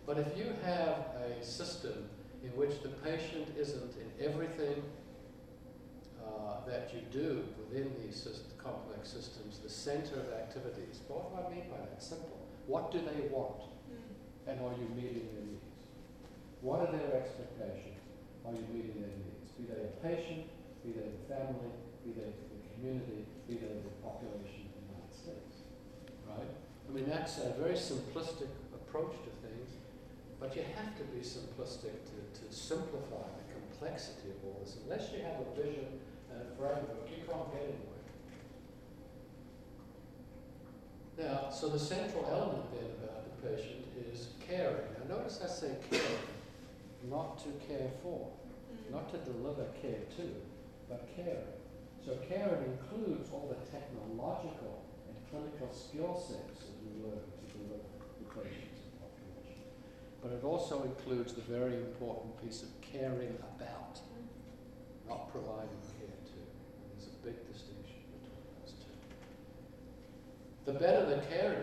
But 0.07 0.21
if 0.21 0.37
you 0.37 0.53
have 0.65 1.17
a 1.17 1.45
system 1.45 2.09
in 2.45 2.51
which 2.61 2.83
the 2.83 2.93
patient 3.01 3.49
isn't 3.57 3.97
in 3.97 4.09
everything 4.21 4.85
uh, 6.25 6.65
that 6.67 6.91
you 6.93 7.01
do 7.13 7.45
within 7.59 7.93
these 8.03 8.17
syst- 8.17 8.57
complex 8.57 9.11
systems, 9.11 9.59
the 9.59 9.69
center 9.69 10.21
of 10.21 10.33
activities, 10.33 11.01
what 11.09 11.29
do 11.29 11.37
I 11.37 11.53
mean 11.53 11.69
by 11.71 11.79
that? 11.79 12.03
Simple. 12.03 12.41
What 12.67 12.91
do 12.91 12.99
they 12.99 13.29
want? 13.29 13.69
And 14.47 14.61
are 14.61 14.73
you 14.77 14.89
meeting 14.97 15.29
their 15.33 15.45
needs? 15.45 15.89
What 16.61 16.81
are 16.81 16.93
their 16.93 17.17
expectations? 17.17 18.01
Are 18.45 18.53
you 18.53 18.65
meeting 18.73 19.01
their 19.01 19.17
needs? 19.17 19.53
Be 19.57 19.65
they 19.69 19.89
the 19.89 19.97
patient, 20.05 20.49
be 20.85 20.93
they 20.93 21.09
the 21.09 21.25
family, 21.29 21.73
be 22.05 22.13
they 22.13 22.29
the 22.29 22.61
community, 22.77 23.25
be 23.49 23.57
they 23.57 23.73
the 23.85 23.95
population 24.05 24.69
of 24.69 24.73
the 24.77 24.85
United 24.85 25.13
States. 25.13 25.65
Right? 26.29 26.49
I 26.49 26.89
mean, 26.93 27.09
that's 27.09 27.41
a 27.41 27.57
very 27.57 27.77
simplistic 27.77 28.53
approach 28.77 29.17
to 29.25 29.31
things, 29.41 29.81
but 30.41 30.53
you 30.57 30.65
have 30.77 30.93
to 31.01 31.05
be 31.09 31.25
simplistic 31.25 31.97
to, 32.05 32.17
to 32.37 32.45
simplify 32.53 33.25
the 33.41 33.45
complexity 33.49 34.29
of 34.33 34.41
all 34.45 34.61
this. 34.61 34.77
Unless 34.85 35.13
you 35.13 35.25
have 35.25 35.41
a 35.41 35.49
vision 35.57 35.89
and 36.35 36.51
a 36.51 36.57
framework, 36.57 37.07
you 37.09 37.23
can't 37.27 37.53
get 37.53 37.63
anywhere. 37.63 38.03
Now, 41.17 41.51
so 41.51 41.69
the 41.69 41.79
central 41.79 42.27
element 42.31 42.67
then 42.75 42.91
about 42.99 43.25
the 43.25 43.49
patient 43.49 43.87
is 44.11 44.29
caring. 44.47 44.91
Now, 44.99 45.17
notice 45.17 45.41
I 45.43 45.47
say 45.47 45.77
caring, 45.91 46.29
not 47.09 47.39
to 47.45 47.51
care 47.67 47.91
for, 48.03 48.29
mm. 48.29 48.93
not 48.93 49.11
to 49.13 49.19
deliver 49.31 49.65
care 49.81 50.03
to, 50.17 50.35
but 50.89 51.09
caring. 51.15 51.55
So 52.05 52.19
caring 52.29 52.77
includes 52.77 53.31
all 53.33 53.49
the 53.49 53.57
technological 53.73 54.85
and 55.09 55.17
clinical 55.31 55.73
skill 55.73 56.13
sets 56.21 56.69
that 56.69 56.77
we 56.85 57.01
learn 57.01 57.17
to 57.17 57.45
deliver 57.57 57.81
to 57.81 58.25
patients 58.29 58.85
and 58.85 58.93
population. 59.01 59.65
But 60.21 60.33
it 60.37 60.45
also 60.45 60.83
includes 60.85 61.33
the 61.33 61.41
very 61.49 61.77
important 61.81 62.37
piece 62.45 62.63
of 62.63 62.69
caring 62.81 63.41
about, 63.57 64.01
not 65.09 65.33
providing 65.33 65.81
care 65.97 66.13
to. 66.13 66.39
And 66.45 66.93
there's 66.93 67.09
a 67.09 67.17
big 67.25 67.41
distinction 67.49 68.05
between 68.21 68.45
those 68.61 68.77
two. 68.77 68.93
The 70.65 70.73
better 70.73 71.05
the 71.05 71.21
caring, 71.29 71.61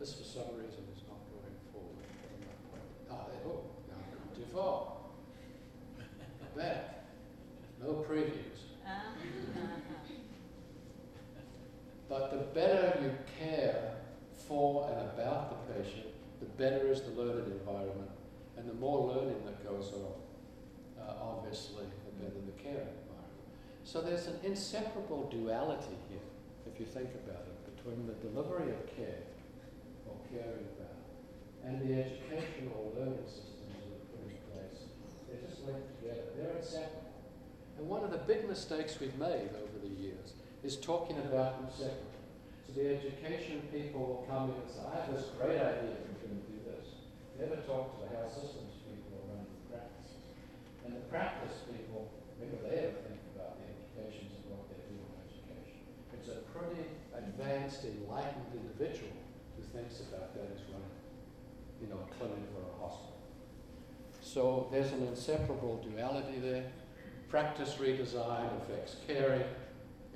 this 0.00 0.14
for 0.14 0.24
some 0.24 0.56
reason 0.56 0.82
is 0.96 1.02
not 1.06 1.20
going 1.30 1.54
forward. 1.72 2.06
Ah, 3.08 3.26
there, 3.28 3.40
oh, 3.46 3.62
now 3.88 3.96
I've 4.00 4.18
gone 4.18 4.34
too 4.34 4.52
far. 4.52 4.92
Back. 6.56 7.04
No 7.80 8.04
previews. 8.08 8.58
But 12.08 12.30
the 12.32 12.38
better 12.38 12.98
you 13.00 13.12
care 13.38 13.92
for 14.48 14.90
and 14.90 15.08
about 15.10 15.68
the 15.68 15.74
patient, 15.74 16.06
the 16.40 16.46
better 16.46 16.90
is 16.90 17.02
the 17.02 17.10
learning 17.10 17.52
environment. 17.60 18.10
And 18.56 18.68
the 18.68 18.74
more 18.74 19.14
learning 19.14 19.44
that 19.46 19.64
goes 19.64 19.92
on, 19.92 21.00
uh, 21.00 21.12
obviously, 21.22 21.84
the 21.84 22.24
better 22.24 22.40
the 22.44 22.60
care. 22.60 22.88
So 23.88 24.02
there's 24.02 24.26
an 24.26 24.36
inseparable 24.44 25.32
duality 25.32 25.96
here, 26.12 26.28
if 26.68 26.78
you 26.78 26.84
think 26.84 27.08
about 27.24 27.48
it, 27.48 27.56
between 27.72 28.04
the 28.04 28.12
delivery 28.20 28.68
of 28.68 28.84
care, 28.84 29.24
or 30.04 30.12
caring 30.28 30.68
about, 30.76 31.00
and 31.64 31.80
the 31.80 31.96
educational 31.96 32.92
learning 32.92 33.24
systems 33.24 33.80
that 33.80 33.96
are 33.96 34.12
put 34.12 34.28
in 34.28 34.36
place. 34.52 34.92
They're 35.24 35.40
just 35.40 35.64
linked 35.64 35.88
together. 35.96 36.20
They're 36.36 36.60
inseparable. 36.60 37.16
And 37.80 37.88
one 37.88 38.04
of 38.04 38.12
the 38.12 38.20
big 38.28 38.44
mistakes 38.44 39.00
we've 39.00 39.16
made 39.16 39.56
over 39.56 39.80
the 39.80 39.94
years 39.96 40.36
is 40.60 40.76
talking 40.76 41.16
about 41.24 41.56
them 41.56 41.72
separately. 41.72 42.28
So 42.68 42.76
the 42.76 42.92
education 42.92 43.64
people 43.72 44.04
will 44.04 44.24
come 44.28 44.52
in 44.52 44.60
and 44.60 44.68
say, 44.68 44.84
I 44.84 45.00
have 45.00 45.16
this 45.16 45.32
great 45.40 45.64
idea, 45.64 45.96
we're 45.96 46.28
going 46.28 46.36
to 46.36 46.44
do 46.44 46.60
this. 46.76 47.08
Never 47.40 47.56
talk 47.64 47.96
to 47.96 48.04
the 48.04 48.12
health 48.12 48.36
systems 48.36 48.84
people 48.84 49.16
running 49.32 49.48
the 49.48 49.64
practices. 49.72 50.28
And 50.84 50.92
the 50.92 51.08
practice 51.08 51.64
people, 51.72 52.12
maybe 52.36 52.60
they 52.60 52.92
ever 52.92 53.00
think 53.08 53.24
about 53.32 53.56
the 53.56 53.70
implications 53.70 54.34
of 54.34 54.42
what 54.50 54.66
they 54.68 54.82
do 54.90 54.98
in 54.98 55.10
education. 55.24 55.80
It's 56.18 56.28
a 56.28 56.42
pretty 56.58 56.82
advanced, 57.16 57.84
enlightened 57.84 58.46
individual 58.52 59.12
who 59.56 59.62
thinks 59.78 60.00
about 60.00 60.34
that 60.34 60.48
as 60.54 60.62
running, 60.66 60.98
you 61.80 61.88
know, 61.88 62.00
a 62.02 62.14
clinic 62.14 62.38
or 62.56 62.62
a 62.62 62.88
hospital. 62.88 63.18
So 64.20 64.68
there's 64.70 64.92
an 64.92 65.06
inseparable 65.06 65.82
duality 65.82 66.38
there. 66.40 66.64
Practice 67.28 67.76
redesign 67.80 68.50
affects 68.62 68.96
caring, 69.06 69.44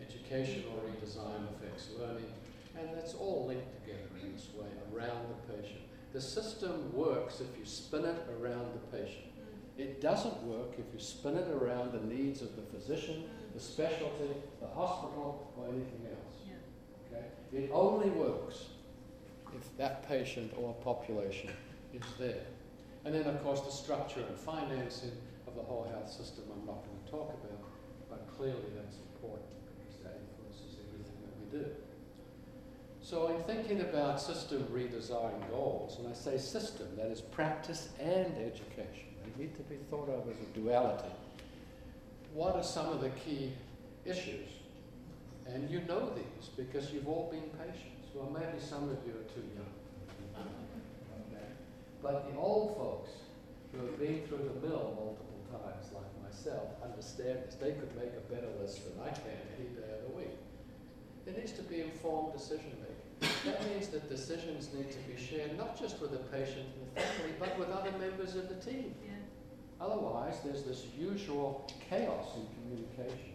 educational 0.01 0.83
redesign 0.87 1.47
affects 1.57 1.89
learning, 1.99 2.33
and 2.79 2.89
that's 2.97 3.15
all 3.15 3.47
linked 3.47 3.73
together 3.81 4.09
in 4.23 4.33
this 4.33 4.49
way 4.55 4.69
around 4.95 5.27
the 5.29 5.53
patient. 5.53 5.81
The 6.13 6.21
system 6.21 6.93
works 6.95 7.41
if 7.41 7.59
you 7.59 7.65
spin 7.65 8.05
it 8.05 8.27
around 8.39 8.67
the 8.75 8.97
patient. 8.97 9.25
It 9.79 10.01
doesn't 10.01 10.43
work 10.43 10.75
if 10.79 10.85
you 10.93 11.01
spin 11.01 11.37
it 11.37 11.49
around 11.49 11.93
the 11.93 12.15
needs 12.15 12.43
of 12.43 12.55
the 12.57 12.63
physician, 12.63 13.25
the 13.55 13.61
specialty, 13.61 14.29
the 14.61 14.69
hospital, 14.69 15.53
or 15.57 15.65
anything 15.69 16.07
else. 16.11 16.22
It 17.53 17.71
only 17.73 18.11
works 18.11 18.67
if 19.55 19.77
that 19.77 20.09
patient 20.09 20.53
or 20.57 20.73
population 20.75 21.51
is 21.93 22.03
there. 22.19 22.45
And 23.05 23.15
then, 23.15 23.27
of 23.27 23.43
course, 23.43 23.61
the 23.61 23.71
structure 23.71 24.21
and 24.21 24.37
financing 24.39 25.13
of 25.47 25.55
the 25.55 25.63
whole 25.63 25.87
health 25.91 26.11
system 26.11 26.45
I'm 26.53 26.67
not 26.67 26.85
going 26.85 26.99
to 27.05 27.11
talk 27.11 27.35
about, 27.45 27.69
but 28.09 28.37
clearly 28.37 28.73
that's 28.75 28.97
important 29.15 29.51
because 29.77 30.01
that 30.03 30.21
influences 30.21 30.79
everything 30.89 31.17
that 31.23 31.35
we 31.41 31.59
do. 31.59 31.71
So 33.03 33.35
in 33.35 33.43
thinking 33.43 33.81
about 33.81 34.21
system 34.21 34.67
redesign 34.73 35.51
goals, 35.51 35.99
when 35.99 36.11
I 36.11 36.15
say 36.15 36.39
system, 36.39 36.87
that 36.97 37.09
is 37.09 37.21
practice 37.21 37.91
and 38.01 38.33
education. 38.39 39.09
They 39.25 39.43
need 39.43 39.55
to 39.57 39.63
be 39.63 39.77
thought 39.91 40.09
of 40.09 40.31
as 40.31 40.37
a 40.37 40.59
duality. 40.59 41.13
What 42.33 42.55
are 42.55 42.63
some 42.63 42.89
of 42.89 43.01
the 43.03 43.11
key 43.11 43.53
issues? 44.07 44.49
And 45.47 45.69
you 45.71 45.81
know 45.83 46.13
these 46.15 46.49
because 46.57 46.93
you've 46.93 47.09
all 47.09 47.31
been 47.31 47.51
patients. 47.59 48.09
Well, 48.15 48.31
maybe 48.31 48.63
some 48.63 48.85
of 48.85 48.99
you 49.07 49.13
are 49.13 49.29
too 49.33 49.45
young. 49.55 49.73
Okay. 51.29 51.47
But 52.03 52.31
the 52.31 52.39
old 52.39 52.77
folks 52.77 53.11
who 53.73 53.87
have 53.87 53.99
been 53.99 54.23
through 54.27 54.51
the 54.53 54.67
mill 54.67 54.95
multiple 54.97 55.43
times, 55.51 55.87
like 55.93 56.11
myself, 56.23 56.69
understand 56.83 57.41
this. 57.47 57.55
They 57.55 57.73
could 57.73 57.95
make 57.97 58.13
a 58.17 58.33
better 58.33 58.49
list 58.61 58.85
than 58.85 59.03
I 59.03 59.11
can 59.11 59.37
any 59.59 59.69
day 59.71 59.89
of 59.97 60.11
the 60.11 60.17
week. 60.17 60.37
There 61.25 61.35
needs 61.35 61.53
to 61.53 61.63
be 61.63 61.81
informed 61.81 62.33
decision 62.33 62.73
making. 62.81 63.35
That 63.45 63.65
means 63.69 63.89
that 63.89 64.09
decisions 64.09 64.71
need 64.75 64.91
to 64.91 64.99
be 64.99 65.17
shared 65.17 65.57
not 65.57 65.79
just 65.79 66.01
with 66.01 66.11
the 66.11 66.19
patient 66.19 66.67
and 66.75 66.87
the 66.95 67.01
family, 67.01 67.35
but 67.39 67.59
with 67.59 67.71
other 67.71 67.93
members 67.99 68.35
of 68.35 68.49
the 68.49 68.57
team. 68.57 68.95
Otherwise, 69.81 70.37
there's 70.45 70.63
this 70.63 70.87
usual 70.97 71.69
chaos 71.89 72.37
in 72.37 72.47
communication 72.55 73.32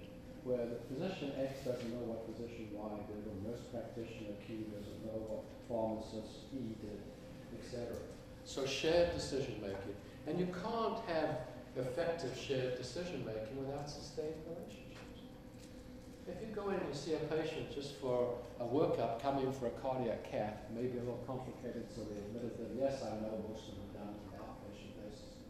where 0.47 0.63
the 0.63 0.79
physician 0.87 1.35
X 1.35 1.67
doesn't 1.67 1.91
know 1.91 2.07
what 2.07 2.23
physician 2.23 2.71
Y 2.71 2.95
did, 3.11 3.19
or 3.27 3.35
nurse 3.43 3.67
practitioner 3.67 4.31
Q 4.47 4.71
doesn't 4.71 5.03
know 5.03 5.19
what 5.27 5.43
pharmacist 5.67 6.47
E 6.55 6.71
did, 6.79 7.03
etc. 7.59 7.91
So 8.47 8.63
shared 8.63 9.11
decision 9.11 9.59
making. 9.59 9.99
And 10.23 10.39
you 10.39 10.47
can't 10.55 11.03
have 11.11 11.51
effective 11.75 12.31
shared 12.39 12.79
decision 12.79 13.27
making 13.27 13.59
without 13.59 13.91
sustained 13.91 14.39
relationships. 14.47 15.27
If 16.27 16.39
you 16.39 16.51
go 16.55 16.71
in 16.71 16.79
and 16.79 16.95
see 16.95 17.15
a 17.15 17.23
patient 17.27 17.71
just 17.71 17.99
for 17.99 18.39
a 18.59 18.63
workup, 18.63 19.19
come 19.19 19.39
in 19.43 19.51
for 19.51 19.67
a 19.67 19.75
cardiac 19.83 20.23
cath, 20.27 20.63
maybe 20.71 20.99
a 20.99 21.03
little 21.03 21.23
complicated, 21.27 21.87
so 21.91 22.03
they 22.07 22.19
admitted 22.23 22.55
them, 22.59 22.71
yes, 22.75 23.03
I 23.03 23.19
know 23.23 23.39
most 23.47 23.71
of 23.71 23.79
them 23.79 23.87
done 23.95 24.11
on 24.11 24.31
an 24.31 24.43
outpatient 24.43 24.95
basis. 24.99 25.43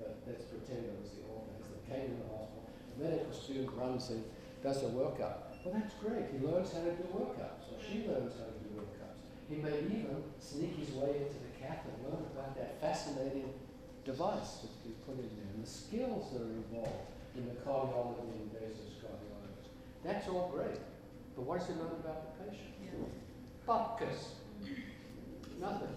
But 0.00 0.20
let's 0.24 0.44
pretend 0.48 0.84
it 0.84 0.96
was 1.00 1.12
the 1.16 1.28
old 1.28 1.48
days. 1.52 1.64
Came 1.88 2.16
in 2.16 2.20
the 2.20 2.28
hospital, 2.28 2.57
medical 2.98 3.32
student 3.32 3.70
runs 3.76 4.10
in, 4.10 4.24
does 4.62 4.82
a 4.82 4.90
workup. 4.90 5.54
Well, 5.64 5.74
that's 5.74 5.94
great. 6.02 6.26
He 6.32 6.38
learns 6.44 6.72
how 6.72 6.80
to 6.80 6.90
do 6.90 7.04
workups, 7.14 7.70
or 7.70 7.78
she 7.78 8.06
learns 8.06 8.34
how 8.34 8.46
to 8.50 8.58
do 8.62 8.68
workups. 8.78 9.22
He 9.48 9.56
may 9.56 9.78
even 9.86 10.22
sneak 10.38 10.76
his 10.76 10.94
way 10.94 11.22
into 11.22 11.38
the 11.38 11.52
cath 11.60 11.84
and 11.86 11.96
learn 12.04 12.22
about 12.34 12.56
that 12.56 12.80
fascinating 12.80 13.52
device 14.04 14.62
that's 14.62 14.80
been 14.82 14.96
put 15.04 15.18
in 15.18 15.28
there 15.36 15.50
and 15.54 15.64
the 15.64 15.68
skills 15.68 16.32
that 16.32 16.42
are 16.42 16.54
involved 16.56 17.12
in 17.36 17.46
the 17.46 17.54
cardiology 17.60 18.24
and 18.32 18.50
invasive 18.50 18.96
cardiologist. 19.04 19.68
That's 20.04 20.28
all 20.28 20.50
great. 20.54 20.80
But 21.36 21.42
what 21.42 21.58
does 21.58 21.68
he 21.68 21.74
learn 21.74 21.94
about 22.00 22.38
the 22.38 22.44
patient? 22.44 22.74
Buckus. 23.66 24.40
Nothing. 25.60 25.92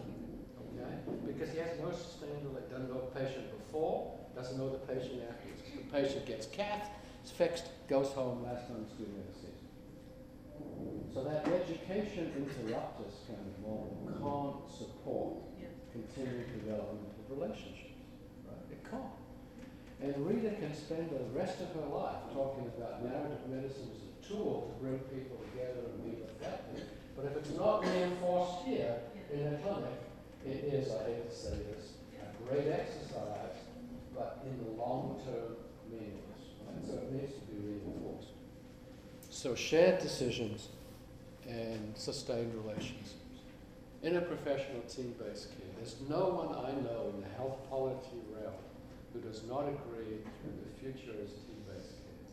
Okay? 0.59 0.93
Because 1.25 1.53
he 1.53 1.59
has 1.59 1.79
no 1.79 1.87
relation. 1.87 2.67
Doesn't 2.69 2.89
know 2.89 3.01
the 3.07 3.19
patient 3.19 3.47
before, 3.57 4.19
doesn't 4.35 4.57
know 4.57 4.69
the 4.69 4.83
patient 4.83 5.23
afterwards. 5.23 5.60
The 5.91 6.01
patient 6.01 6.25
gets 6.25 6.45
cath, 6.47 6.89
it's 7.21 7.31
fixed, 7.31 7.65
goes 7.89 8.09
home, 8.13 8.43
last 8.43 8.67
time 8.67 8.85
student 8.95 9.17
ever 9.19 9.35
sees. 9.35 9.61
So 11.13 11.23
that 11.23 11.47
education 11.47 12.31
interruptus 12.39 13.27
kind 13.27 13.43
of 13.43 13.59
model 13.59 13.99
can't 14.07 14.71
support 14.71 15.51
continued 15.91 16.47
development 16.63 17.11
of 17.19 17.37
relationships. 17.37 17.99
Right? 18.47 18.71
It 18.71 18.83
can't. 18.89 19.19
And 20.01 20.25
Rita 20.25 20.55
can 20.55 20.73
spend 20.73 21.09
the 21.11 21.27
rest 21.37 21.59
of 21.59 21.73
her 21.75 21.87
life 21.93 22.23
talking 22.33 22.71
about 22.77 23.03
narrative 23.03 23.43
medicine 23.49 23.91
as 23.91 24.01
a 24.07 24.27
tool 24.27 24.71
to 24.71 24.85
bring 24.85 24.99
people 25.11 25.43
together 25.51 25.91
and 25.91 26.03
be 26.07 26.23
effective. 26.23 26.87
But 27.15 27.25
if 27.25 27.35
it's 27.35 27.51
not 27.57 27.85
reinforced 27.85 28.65
here 28.65 28.95
in 29.33 29.43
the 29.43 29.57
clinic, 29.57 29.99
it 30.45 30.71
is, 30.71 30.89
I 30.89 31.03
hate 31.03 31.29
to 31.29 31.35
say 31.35 31.57
this, 31.67 31.99
a 32.15 32.47
great 32.47 32.71
exercise, 32.71 33.59
but 34.15 34.39
in 34.47 34.57
the 34.63 34.71
long 34.81 35.19
term, 35.25 35.59
Right? 35.97 36.85
So 36.85 36.93
it 36.93 37.11
needs 37.11 37.33
to 37.33 37.41
be 37.51 37.57
reinforced. 37.67 38.29
So 39.29 39.55
shared 39.55 39.99
decisions 40.01 40.69
and 41.47 41.97
sustained 41.97 42.53
relationships. 42.55 43.15
professional 44.21 44.81
team-based 44.87 45.53
care. 45.53 45.69
There's 45.77 45.97
no 46.09 46.33
one 46.33 46.55
I 46.57 46.73
know 46.81 47.13
in 47.13 47.21
the 47.21 47.31
health 47.37 47.61
policy 47.69 48.17
realm 48.33 48.57
who 49.13 49.19
does 49.21 49.43
not 49.45 49.67
agree 49.67 50.23
that 50.23 50.55
the 50.63 50.71
future 50.79 51.13
is 51.19 51.35
team-based 51.45 51.99
care. 52.01 52.25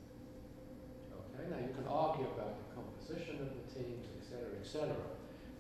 Okay? 1.13 1.45
Now, 1.51 1.61
you 1.61 1.75
can 1.75 1.85
argue 1.91 2.27
about 2.39 2.57
the 2.57 2.67
composition 2.73 3.43
of 3.43 3.51
the 3.51 3.65
teams, 3.75 4.07
et 4.17 4.25
cetera, 4.25 4.55
et 4.57 4.67
cetera, 4.67 5.05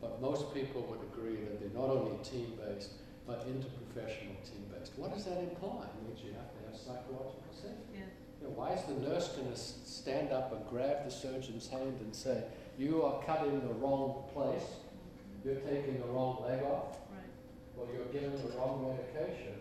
but 0.00 0.22
most 0.22 0.54
people 0.54 0.86
would 0.88 1.02
agree 1.12 1.42
that 1.44 1.58
they're 1.58 1.74
not 1.74 1.90
only 1.90 2.16
team-based, 2.22 2.96
but 3.26 3.44
interprofessional 3.44 4.38
team-based. 4.46 4.96
What 4.96 5.12
does 5.12 5.24
that 5.26 5.42
imply? 5.42 5.84
It 5.84 6.00
means 6.06 6.22
you 6.24 6.32
have 6.32 6.48
to 6.54 6.57
psychological 6.76 7.52
safety. 7.52 7.94
Yeah. 7.94 8.10
You 8.40 8.48
know, 8.48 8.54
why 8.54 8.72
is 8.72 8.82
the 8.84 8.94
nurse 8.94 9.28
going 9.28 9.50
to 9.50 9.58
stand 9.58 10.32
up 10.32 10.52
and 10.52 10.66
grab 10.68 11.04
the 11.04 11.10
surgeon's 11.10 11.68
hand 11.68 11.98
and 12.00 12.14
say, 12.14 12.44
you 12.78 13.02
are 13.02 13.22
cutting 13.24 13.60
the 13.60 13.74
wrong 13.74 14.24
place, 14.32 14.78
you're 15.44 15.56
taking 15.56 15.98
the 16.00 16.06
wrong 16.06 16.44
leg 16.46 16.62
off, 16.62 16.98
Right. 17.10 17.26
or 17.76 17.92
you're 17.92 18.06
giving 18.12 18.30
the 18.30 18.56
wrong 18.56 18.94
medication, 18.94 19.54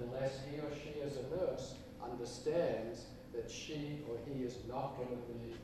unless 0.00 0.40
he 0.50 0.58
or 0.58 0.70
she 0.74 1.00
as 1.02 1.16
a 1.16 1.36
nurse 1.36 1.74
understands 2.02 3.04
that 3.32 3.50
she 3.50 4.00
or 4.10 4.16
he 4.26 4.42
is 4.42 4.58
not 4.68 4.96
going 4.96 5.10
to 5.10 5.32
be 5.38 5.54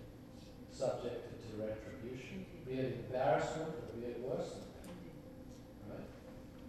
subjected 0.71 1.35
to 1.42 1.62
retribution, 1.62 2.47
mm-hmm. 2.47 2.71
be 2.71 2.78
it 2.78 3.04
embarrassment 3.07 3.71
or 3.71 3.99
be 3.99 4.07
it 4.07 4.21
worse 4.21 4.50
than 4.50 4.62
that. 4.78 5.95
Right? 5.95 6.09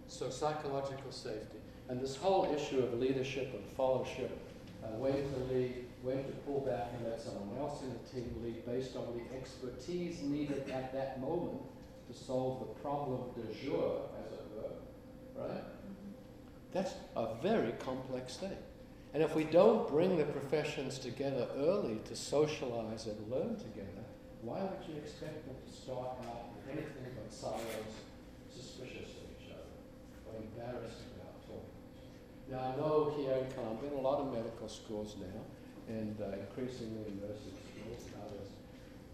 So 0.08 0.30
psychological 0.30 1.10
safety. 1.10 1.61
And 1.92 2.00
this 2.00 2.16
whole 2.16 2.50
issue 2.56 2.78
of 2.78 2.98
leadership 2.98 3.52
and 3.52 3.62
fellowship, 3.76 4.30
uh, 4.82 4.86
when 4.96 5.12
to 5.12 5.52
lead, 5.52 5.84
when 6.00 6.24
to 6.24 6.32
pull 6.46 6.60
back 6.60 6.88
and 6.96 7.06
let 7.06 7.20
someone 7.20 7.50
else 7.60 7.82
in 7.82 7.92
the 7.92 8.08
team 8.08 8.34
lead 8.42 8.64
based 8.64 8.96
on 8.96 9.04
the 9.12 9.36
expertise 9.36 10.22
needed 10.22 10.70
at 10.70 10.90
that 10.94 11.20
moment 11.20 11.60
to 12.10 12.18
solve 12.18 12.60
the 12.60 12.80
problem 12.80 13.20
de 13.36 13.42
jour, 13.62 14.08
as 14.24 14.32
it 14.32 14.46
were, 14.56 15.44
right? 15.44 15.64
That's 16.72 16.94
a 17.14 17.34
very 17.42 17.72
complex 17.72 18.38
thing. 18.38 18.56
And 19.12 19.22
if 19.22 19.36
we 19.36 19.44
don't 19.44 19.86
bring 19.86 20.16
the 20.16 20.24
professions 20.24 20.98
together 20.98 21.46
early 21.58 22.00
to 22.06 22.16
socialize 22.16 23.04
and 23.04 23.30
learn 23.30 23.56
together, 23.56 24.06
why 24.40 24.62
would 24.62 24.88
you 24.88 24.96
expect 24.96 25.44
them 25.44 25.56
to 25.62 25.70
start 25.70 26.16
out 26.24 26.56
with 26.56 26.72
anything 26.72 27.12
but 27.22 27.30
silos, 27.30 27.60
suspicious 28.50 29.10
of 29.20 29.28
each 29.36 29.52
other, 29.52 29.76
or 30.32 30.40
embarrassed? 30.40 31.01
Now, 32.52 32.74
I 32.74 32.76
know 32.76 33.14
here 33.16 33.32
in 33.32 33.50
Columbia, 33.50 33.98
a 33.98 34.02
lot 34.02 34.20
of 34.20 34.30
medical 34.30 34.68
schools 34.68 35.16
now, 35.18 35.40
and 35.88 36.14
uh, 36.20 36.36
increasingly 36.36 37.08
in 37.08 37.18
nursing 37.18 37.56
schools 37.72 38.04
and 38.04 38.14
others, 38.28 38.48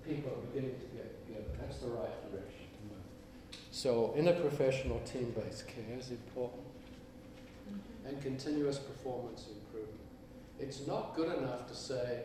people 0.04 0.32
are 0.32 0.42
beginning 0.50 0.74
to 0.74 0.86
get 0.86 1.24
together. 1.24 1.46
That's 1.60 1.78
the 1.78 1.86
right 1.86 2.32
direction 2.32 2.66
to 2.74 2.82
move. 2.90 3.60
So, 3.70 4.12
interprofessional 4.18 5.04
team-based 5.10 5.68
care 5.68 5.96
is 5.96 6.10
important 6.10 6.66
and 8.04 8.20
continuous 8.22 8.78
performance 8.78 9.46
improvement. 9.46 10.00
It's 10.58 10.84
not 10.88 11.14
good 11.14 11.38
enough 11.38 11.68
to 11.68 11.76
say, 11.76 12.22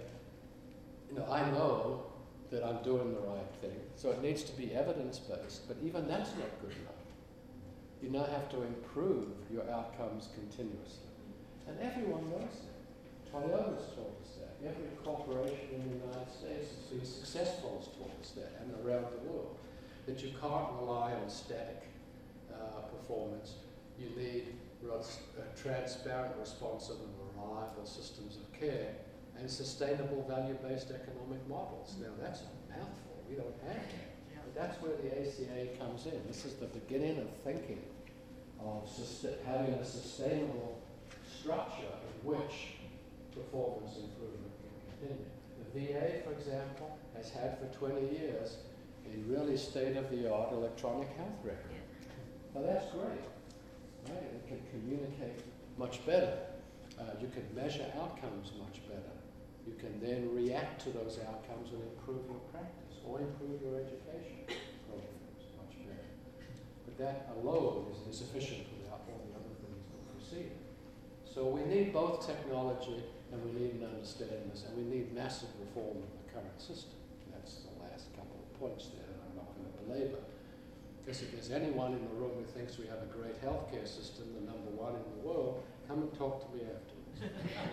you 1.12 1.20
know, 1.20 1.28
I 1.30 1.48
know 1.52 2.06
that 2.50 2.64
I'm 2.66 2.82
doing 2.82 3.14
the 3.14 3.20
right 3.20 3.54
thing, 3.62 3.80
so 3.96 4.10
it 4.10 4.24
needs 4.24 4.42
to 4.46 4.58
be 4.58 4.74
evidence 4.74 5.20
based, 5.20 5.68
but 5.68 5.78
even 5.84 6.08
that's 6.08 6.32
not 6.32 6.50
good 6.60 6.72
enough. 6.72 6.93
You 8.04 8.10
now 8.10 8.26
have 8.26 8.50
to 8.50 8.62
improve 8.64 9.30
your 9.50 9.64
outcomes 9.72 10.28
continuously. 10.36 11.08
And 11.68 11.80
everyone 11.80 12.30
knows 12.30 12.68
that. 12.68 13.32
Toyota's 13.32 13.96
taught 13.96 14.20
us 14.22 14.36
that. 14.44 14.60
Every 14.60 14.92
corporation 15.04 15.72
in 15.72 15.88
the 15.88 16.06
United 16.06 16.30
States 16.30 16.76
that's 16.76 16.92
been 16.92 17.06
successful 17.06 17.80
has 17.80 17.88
taught 17.96 18.12
us 18.20 18.32
that, 18.36 18.60
and 18.60 18.76
around 18.84 19.08
the 19.08 19.32
world. 19.32 19.56
That 20.06 20.22
you 20.22 20.32
can't 20.36 20.68
rely 20.82 21.14
on 21.14 21.30
static 21.30 21.84
uh, 22.52 22.82
performance. 22.92 23.56
You 23.98 24.12
need 24.18 24.56
uh, 24.84 25.02
transparent, 25.56 26.36
responsive, 26.38 26.98
and 27.00 27.14
reliable 27.40 27.86
systems 27.86 28.36
of 28.36 28.52
care 28.52 28.96
and 29.40 29.50
sustainable 29.50 30.26
value-based 30.28 30.92
economic 30.92 31.48
models. 31.48 31.96
Now 32.02 32.12
that's 32.22 32.42
a 32.42 32.78
mouthful. 32.78 33.24
We 33.30 33.36
don't 33.36 33.56
have 33.66 33.76
that. 33.76 34.13
That's 34.56 34.82
where 34.82 34.94
the 34.98 35.10
ACA 35.20 35.78
comes 35.80 36.06
in. 36.06 36.22
This 36.28 36.46
is 36.46 36.54
the 36.56 36.68
beginning 36.68 37.20
of 37.20 37.30
thinking 37.44 37.82
of 38.64 38.88
having 39.46 39.74
a 39.74 39.86
sustainable 39.86 40.80
structure 41.40 41.84
in 41.84 42.30
which 42.30 42.76
performance 43.34 43.98
improvement 43.98 44.54
can 44.62 45.08
continue. 45.10 45.26
The 45.74 45.80
VA, 45.80 46.24
for 46.24 46.32
example, 46.34 46.98
has 47.18 47.30
had 47.30 47.58
for 47.58 47.66
20 47.78 48.18
years 48.18 48.58
a 49.06 49.18
really 49.32 49.58
state-of-the-art 49.58 50.54
electronic 50.54 51.10
health 51.18 51.40
record. 51.44 51.82
Now 52.56 52.62
that's 52.62 52.92
great 52.92 53.20
right? 54.10 54.24
It 54.24 54.48
can 54.48 54.60
communicate 54.72 55.44
much 55.78 56.06
better. 56.06 56.38
Uh, 57.00 57.04
you 57.22 57.30
can 57.30 57.44
measure 57.56 57.86
outcomes 58.00 58.52
much 58.60 58.82
better. 58.88 59.14
You 59.66 59.74
can 59.80 60.00
then 60.02 60.34
react 60.34 60.82
to 60.84 60.90
those 60.92 61.20
outcomes 61.28 61.72
and 61.72 61.82
improve 61.82 62.26
your 62.28 62.40
practice 62.52 62.83
or 63.06 63.20
improve 63.20 63.62
your 63.62 63.80
education 63.80 64.48
oh, 64.48 65.00
programs 65.00 65.46
much 65.60 65.76
better. 65.84 66.08
But 66.88 66.96
that 66.98 67.32
alone 67.38 67.92
is 67.92 68.00
insufficient 68.08 68.68
without 68.80 69.04
all 69.08 69.20
the 69.28 69.36
other 69.36 69.54
things 69.60 69.84
that 69.92 70.02
precede 70.16 70.56
it. 70.56 70.64
So 71.28 71.48
we 71.48 71.64
need 71.68 71.92
both 71.92 72.26
technology 72.26 73.04
and 73.34 73.42
we 73.42 73.52
need 73.60 73.82
an 73.82 73.90
understanding 73.90 74.46
this, 74.54 74.64
and 74.70 74.78
we 74.78 74.86
need 74.86 75.10
massive 75.14 75.50
reform 75.58 75.98
of 76.06 76.10
the 76.22 76.26
current 76.30 76.62
system. 76.62 77.02
That's 77.34 77.66
the 77.66 77.74
last 77.82 78.14
couple 78.14 78.38
of 78.38 78.48
points 78.62 78.94
there 78.94 79.10
that 79.10 79.20
I'm 79.26 79.36
not 79.42 79.50
going 79.58 79.66
to 79.66 79.76
belabor. 79.82 80.22
Because 81.02 81.26
if 81.26 81.34
there's 81.34 81.50
anyone 81.50 81.98
in 81.98 82.02
the 82.06 82.16
room 82.16 82.38
who 82.38 82.46
thinks 82.46 82.78
we 82.78 82.86
have 82.88 83.02
a 83.02 83.10
great 83.10 83.36
healthcare 83.42 83.90
system, 83.90 84.30
the 84.38 84.46
number 84.46 84.70
one 84.78 84.96
in 84.96 85.04
the 85.18 85.22
world, 85.28 85.66
come 85.90 86.06
and 86.06 86.14
talk 86.14 86.46
to 86.46 86.50
me 86.56 86.64
afterwards. 86.64 87.04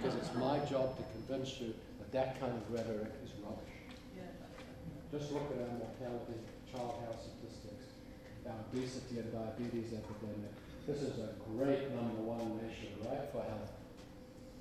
because 0.01 0.16
it's 0.16 0.35
my 0.35 0.59
job 0.64 0.97
to 0.97 1.05
convince 1.12 1.61
you 1.61 1.75
that 2.01 2.11
that 2.12 2.40
kind 2.40 2.53
of 2.53 2.64
rhetoric. 2.73 3.12
Just 5.11 5.33
look 5.33 5.51
at 5.51 5.59
our 5.59 5.75
mortality, 5.75 6.38
child 6.70 7.03
health 7.03 7.18
statistics, 7.18 7.99
our 8.46 8.55
obesity 8.70 9.18
and 9.18 9.33
diabetes 9.33 9.90
epidemic. 9.90 10.55
This 10.87 11.03
is 11.03 11.18
a 11.18 11.35
great 11.51 11.90
number 11.90 12.23
one 12.23 12.62
nation, 12.62 12.94
right, 13.03 13.27
for 13.33 13.42
health 13.42 13.75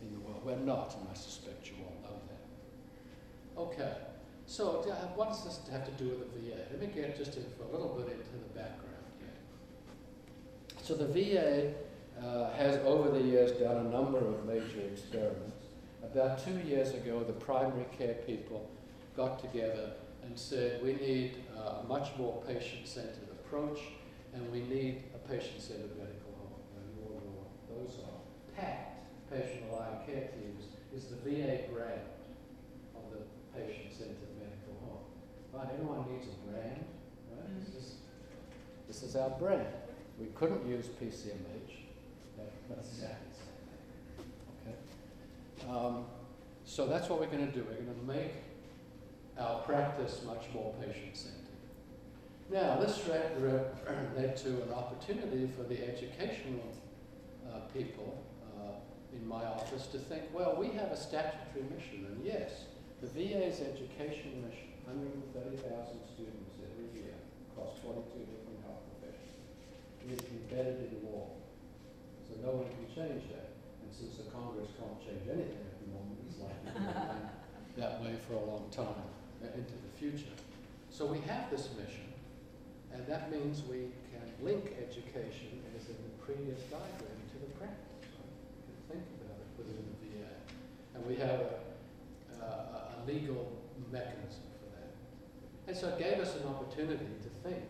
in 0.01 0.09
the 0.11 0.19
world. 0.19 0.41
We're 0.43 0.57
not, 0.57 0.95
and 0.97 1.07
I 1.09 1.13
suspect 1.13 1.69
you 1.69 1.77
all 1.85 1.93
know 2.01 2.17
that. 2.33 2.41
Okay. 3.61 3.93
So, 4.47 4.81
what 5.13 5.29
does 5.29 5.43
this 5.45 5.59
have 5.71 5.85
to 5.85 5.91
do 6.03 6.09
with 6.09 6.33
the 6.33 6.49
VA? 6.49 6.57
Let 6.71 6.81
me 6.81 6.87
get 6.87 7.15
just 7.15 7.37
in 7.37 7.45
for 7.55 7.69
a 7.69 7.71
little 7.71 7.93
bit 7.93 8.09
into 8.09 8.41
the 8.41 8.53
background 8.57 9.05
here. 9.19 9.37
So, 10.81 10.95
the 10.95 11.05
VA 11.05 11.73
uh, 12.17 12.49
has 12.53 12.77
over 12.77 13.11
the 13.11 13.21
years 13.21 13.51
done 13.51 13.85
a 13.85 13.89
number 13.89 14.17
of 14.17 14.45
major 14.47 14.81
experiments. 14.91 15.67
About 16.01 16.43
two 16.43 16.57
years 16.67 16.95
ago, 16.95 17.23
the 17.23 17.33
primary 17.33 17.85
care 17.95 18.15
people 18.25 18.67
got 19.15 19.39
together 19.39 19.91
and 20.29 20.37
said 20.37 20.81
we 20.83 20.93
need 20.93 21.37
uh, 21.57 21.81
a 21.81 21.83
much 21.87 22.09
more 22.17 22.41
patient 22.47 22.87
centered 22.87 23.27
approach 23.31 23.79
and 24.33 24.49
we 24.51 24.61
need 24.61 25.03
a 25.15 25.27
patient 25.27 25.59
centered 25.59 25.97
medical 25.97 26.29
home. 26.37 26.61
Now, 26.77 26.85
you 26.85 27.01
all 27.09 27.17
know 27.17 27.33
what 27.41 27.51
those 27.65 27.97
are. 28.05 28.21
PACT, 28.55 29.31
Patient 29.31 29.63
Aligned 29.71 30.05
Care 30.05 30.29
Teams, 30.37 30.65
is 30.93 31.09
the 31.09 31.17
VA 31.25 31.65
brand 31.73 32.05
of 32.95 33.09
the 33.09 33.25
patient 33.57 33.91
centered 33.91 34.29
medical 34.37 34.77
home. 34.85 35.01
Right, 35.51 35.67
everyone 35.73 36.05
needs 36.13 36.27
a 36.29 36.37
brand, 36.47 36.85
right? 37.33 37.49
Mhm. 37.49 37.65
This, 37.65 37.75
is, 37.75 37.95
this 38.87 39.03
is 39.03 39.15
our 39.15 39.31
brand. 39.31 39.65
We 40.19 40.27
couldn't 40.35 40.67
use 40.67 40.85
PCMH, 41.01 41.89
that, 42.37 42.51
that's 42.69 42.89
exactly 42.89 43.29
the 43.31 43.37
same 43.41 43.57
thing. 44.21 44.77
Okay? 45.65 45.73
Um, 45.73 46.05
so 46.65 46.85
that's 46.85 47.09
what 47.09 47.19
we're 47.19 47.33
going 47.33 47.47
to 47.47 47.51
do. 47.51 47.65
We're 47.67 47.81
going 47.81 47.99
to 47.99 48.05
make 48.05 48.33
our 49.39 49.61
practice 49.61 50.21
much 50.25 50.45
more 50.53 50.73
patient 50.81 51.15
centered. 51.15 51.39
Now, 52.51 52.77
this 52.77 53.07
led 54.17 54.35
to 54.37 54.49
an 54.49 54.73
opportunity 54.73 55.49
for 55.55 55.63
the 55.63 55.79
educational 55.85 56.73
uh, 57.47 57.59
people 57.73 58.17
uh, 58.57 58.81
in 59.15 59.27
my 59.27 59.45
office 59.45 59.87
to 59.87 59.99
think, 59.99 60.23
well, 60.33 60.55
we 60.57 60.67
have 60.75 60.91
a 60.91 60.97
statutory 60.97 61.63
mission, 61.69 62.05
and 62.09 62.25
yes, 62.25 62.65
the 63.01 63.07
VA's 63.07 63.61
education 63.61 64.43
mission, 64.43 64.75
130,000 64.83 65.61
students 66.09 66.57
every 66.59 66.89
year 66.99 67.15
across 67.53 67.77
42 67.85 68.25
different 68.27 68.59
health 68.65 68.81
professions, 68.97 69.39
is 70.09 70.19
embedded 70.35 70.89
in 70.89 71.05
law. 71.05 71.29
So 72.27 72.33
no 72.41 72.65
one 72.65 72.67
can 72.67 72.89
change 72.89 73.29
that. 73.29 73.55
And 73.85 73.93
since 73.93 74.17
the 74.17 74.27
Congress 74.33 74.73
can't 74.73 74.97
change 74.99 75.25
anything 75.29 75.63
at 75.69 75.77
the 75.79 75.89
moment, 75.93 76.17
it's 76.27 76.41
likely 76.41 76.73
to 76.73 76.81
remain 76.81 77.29
that 77.77 78.01
way 78.01 78.17
for 78.25 78.41
a 78.41 78.45
long 78.49 78.67
time 78.73 79.18
into 79.43 79.73
the 79.73 79.91
future. 79.97 80.35
So 80.89 81.05
we 81.05 81.19
have 81.27 81.49
this 81.49 81.69
mission, 81.77 82.11
and 82.93 83.05
that 83.07 83.31
means 83.31 83.63
we 83.69 83.91
can 84.11 84.27
link 84.41 84.75
education, 84.77 85.61
as 85.77 85.87
in 85.87 85.95
the 85.95 86.15
previous 86.25 86.59
diagram, 86.67 87.19
to 87.31 87.37
the 87.39 87.51
practice. 87.57 88.09
Right? 88.19 88.35
We 88.59 88.73
can 88.73 88.81
think 88.91 89.05
about 89.21 89.37
it 89.39 89.49
within 89.57 89.79
the 89.79 89.97
VA. 90.03 90.33
And 90.95 91.05
we 91.05 91.15
have 91.17 91.39
a, 91.39 92.43
uh, 92.43 92.95
a 92.95 93.07
legal 93.07 93.59
mechanism 93.91 94.45
for 94.59 94.69
that. 94.75 94.91
And 95.67 95.75
so 95.77 95.89
it 95.89 95.99
gave 95.99 96.19
us 96.19 96.35
an 96.35 96.47
opportunity 96.47 97.09
to 97.23 97.29
think, 97.47 97.63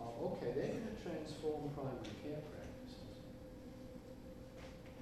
oh, 0.00 0.38
okay, 0.38 0.52
they're 0.54 0.72
going 0.72 0.88
to 0.88 0.98
transform 1.02 1.70
primary 1.74 2.14
care 2.22 2.40
practices. 2.48 3.14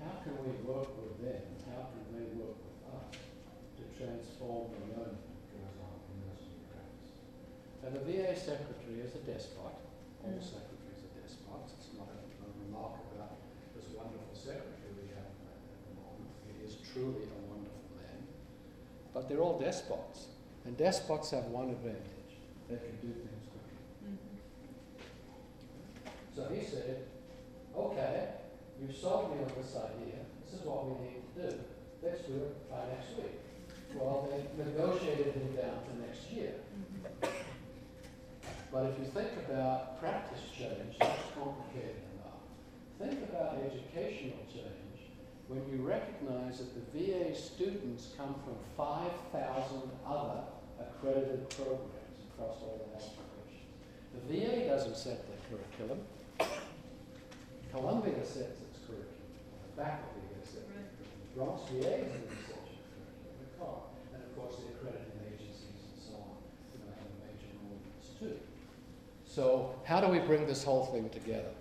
How 0.03 0.19
can 0.25 0.35
we 0.43 0.51
work 0.67 0.91
with 0.99 1.15
them? 1.23 1.47
How 1.71 1.88
can 1.95 2.05
they 2.11 2.27
work 2.35 2.59
with 2.59 2.81
us 2.91 3.17
to 3.79 3.85
transform 3.95 4.75
the 4.75 4.99
learning 4.99 5.25
that 5.25 5.47
goes 5.55 5.77
on 5.79 5.97
in 6.11 6.17
those 6.27 6.45
And 7.85 7.95
the 7.97 8.01
VA 8.01 8.35
secretary 8.38 9.01
is 9.03 9.14
a 9.14 9.23
despot. 9.27 9.75
All 10.23 10.31
Mm. 10.31 10.38
secretaries 10.42 11.03
are 11.03 11.14
despots. 11.21 11.73
It's 11.79 11.90
not 11.99 12.07
a, 12.09 12.18
a 12.47 12.49
remark 12.64 12.95
about 13.16 13.35
this 13.75 13.87
wonderful 13.97 14.35
secretary 14.35 14.92
we 14.95 15.09
have 15.18 15.27
at 15.27 15.83
the 15.90 15.95
moment. 15.99 16.31
He 16.47 16.64
is 16.64 16.77
truly 16.92 17.27
a 17.27 17.38
wonderful 17.51 17.90
man. 17.99 18.23
But 19.12 19.29
they're 19.29 19.40
all 19.42 19.59
despots. 19.59 20.29
And 20.64 20.77
despots 20.77 21.31
have 21.33 21.47
one 21.47 21.71
advantage. 21.71 22.38
They 22.71 22.77
can 22.77 22.97
do 23.03 23.11
things 23.18 23.45
quickly. 23.51 23.83
Mhm. 24.07 24.18
So 26.37 26.49
he 26.55 26.64
said, 26.64 27.03
okay, 27.77 28.29
you've 28.81 28.95
sold 28.97 29.35
me 29.35 29.42
on 29.42 29.51
this 29.59 29.75
idea. 29.75 30.23
This 30.45 30.61
is 30.61 30.64
what 30.66 30.87
we 30.87 30.92
need 31.05 31.23
to 31.35 31.51
do. 31.51 31.59
Let's 32.01 32.23
do 32.23 32.35
it 32.47 32.71
by 32.71 32.87
next 32.95 33.16
week. 33.18 33.40
Well, 33.95 34.29
they 34.31 34.64
negotiated 34.64 35.35
him 35.35 35.57
down 35.57 35.83
to 35.85 35.92
next 36.07 36.31
year. 36.31 36.55
Mhm. 36.79 37.42
But 38.73 38.87
if 38.87 38.99
you 38.99 39.05
think 39.05 39.29
about 39.47 40.01
practice 40.01 40.41
change, 40.57 40.97
that's 40.99 41.21
complicated 41.37 42.01
enough. 42.17 42.41
Think 42.99 43.29
about 43.29 43.59
educational 43.61 44.41
change 44.49 45.13
when 45.49 45.61
you 45.69 45.85
recognize 45.85 46.59
that 46.59 46.73
the 46.73 46.85
VA 46.97 47.35
students 47.35 48.09
come 48.17 48.35
from 48.43 48.57
5,000 48.75 49.91
other 50.07 50.41
accredited 50.81 51.51
programs 51.51 52.17
across 52.33 52.57
all 52.63 52.81
the 52.81 52.97
professions. 52.97 53.21
The 54.15 54.21
VA 54.33 54.67
doesn't 54.69 54.97
set 54.97 55.21
the 55.29 55.37
curriculum. 55.49 56.01
Columbia 57.71 58.25
sets 58.25 58.61
its 58.65 58.79
curriculum. 58.89 59.29
The 59.77 59.83
faculty 59.83 60.21
it. 60.33 60.69
Bronx 61.37 61.63
VA 61.73 62.09
is 62.09 62.13
the 62.13 62.37
curriculum, 62.49 63.85
and 64.13 64.23
of 64.23 64.37
course 64.37 64.57
the 64.57 64.73
accrediting 64.77 65.21
agencies 65.29 65.81
and 65.93 66.01
so 66.01 66.13
on, 66.17 66.41
you 66.73 66.81
know, 66.81 66.93
have 66.93 67.09
a 67.09 67.17
major 67.25 67.53
role 67.61 67.77
in 67.77 67.85
this 68.01 68.13
too. 68.21 68.37
So 69.35 69.75
how 69.85 69.99
do 70.03 70.09
we 70.09 70.18
bring 70.18 70.47
this 70.47 70.62
whole 70.62 70.85
thing 70.85 71.09
together? 71.09 71.55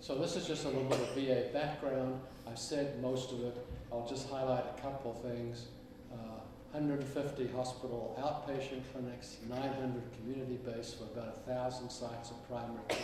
So 0.00 0.16
this 0.16 0.34
is 0.34 0.44
just 0.44 0.64
a 0.64 0.68
little 0.70 0.82
bit 0.82 0.98
of 0.98 1.08
VA 1.14 1.52
background. 1.52 2.20
I've 2.48 2.58
said 2.58 3.00
most 3.00 3.30
of 3.30 3.44
it. 3.44 3.56
I'll 3.92 4.06
just 4.08 4.28
highlight 4.28 4.64
a 4.76 4.82
couple 4.82 5.14
things. 5.14 5.66
Uh, 6.12 6.40
150 6.72 7.46
hospital 7.54 8.18
outpatient 8.18 8.82
clinics, 8.92 9.36
900 9.48 10.02
community-based 10.16 10.98
for 10.98 11.04
about 11.04 11.46
1,000 11.46 11.88
sites 11.88 12.32
of 12.32 12.48
primary 12.48 12.82
care, 12.88 12.98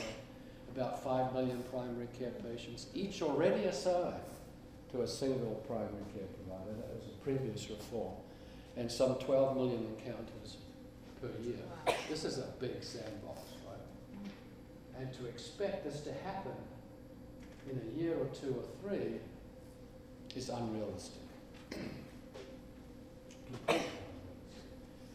about 0.74 1.00
5 1.04 1.32
million 1.32 1.62
primary 1.70 2.08
care 2.18 2.32
patients, 2.42 2.88
each 2.92 3.22
already 3.22 3.66
assigned 3.66 4.14
to 4.90 5.02
a 5.02 5.06
single 5.06 5.62
primary 5.68 5.92
care 6.12 6.26
provider. 6.26 6.76
That 6.76 6.96
was 6.96 7.06
a 7.06 7.22
previous 7.22 7.70
reform. 7.70 8.14
And 8.76 8.90
some 8.90 9.14
12 9.14 9.56
million 9.56 9.86
encounters 9.96 10.56
per 11.24 11.42
year. 11.42 11.96
This 12.08 12.24
is 12.24 12.38
a 12.38 12.48
big 12.60 12.82
sandbox, 12.82 13.40
right? 13.66 14.30
And 14.98 15.12
to 15.14 15.26
expect 15.26 15.84
this 15.84 16.00
to 16.02 16.12
happen 16.24 16.52
in 17.70 17.80
a 17.80 18.00
year 18.00 18.16
or 18.16 18.26
two 18.26 18.54
or 18.54 18.64
three 18.82 19.20
is 20.36 20.48
unrealistic. 20.48 21.22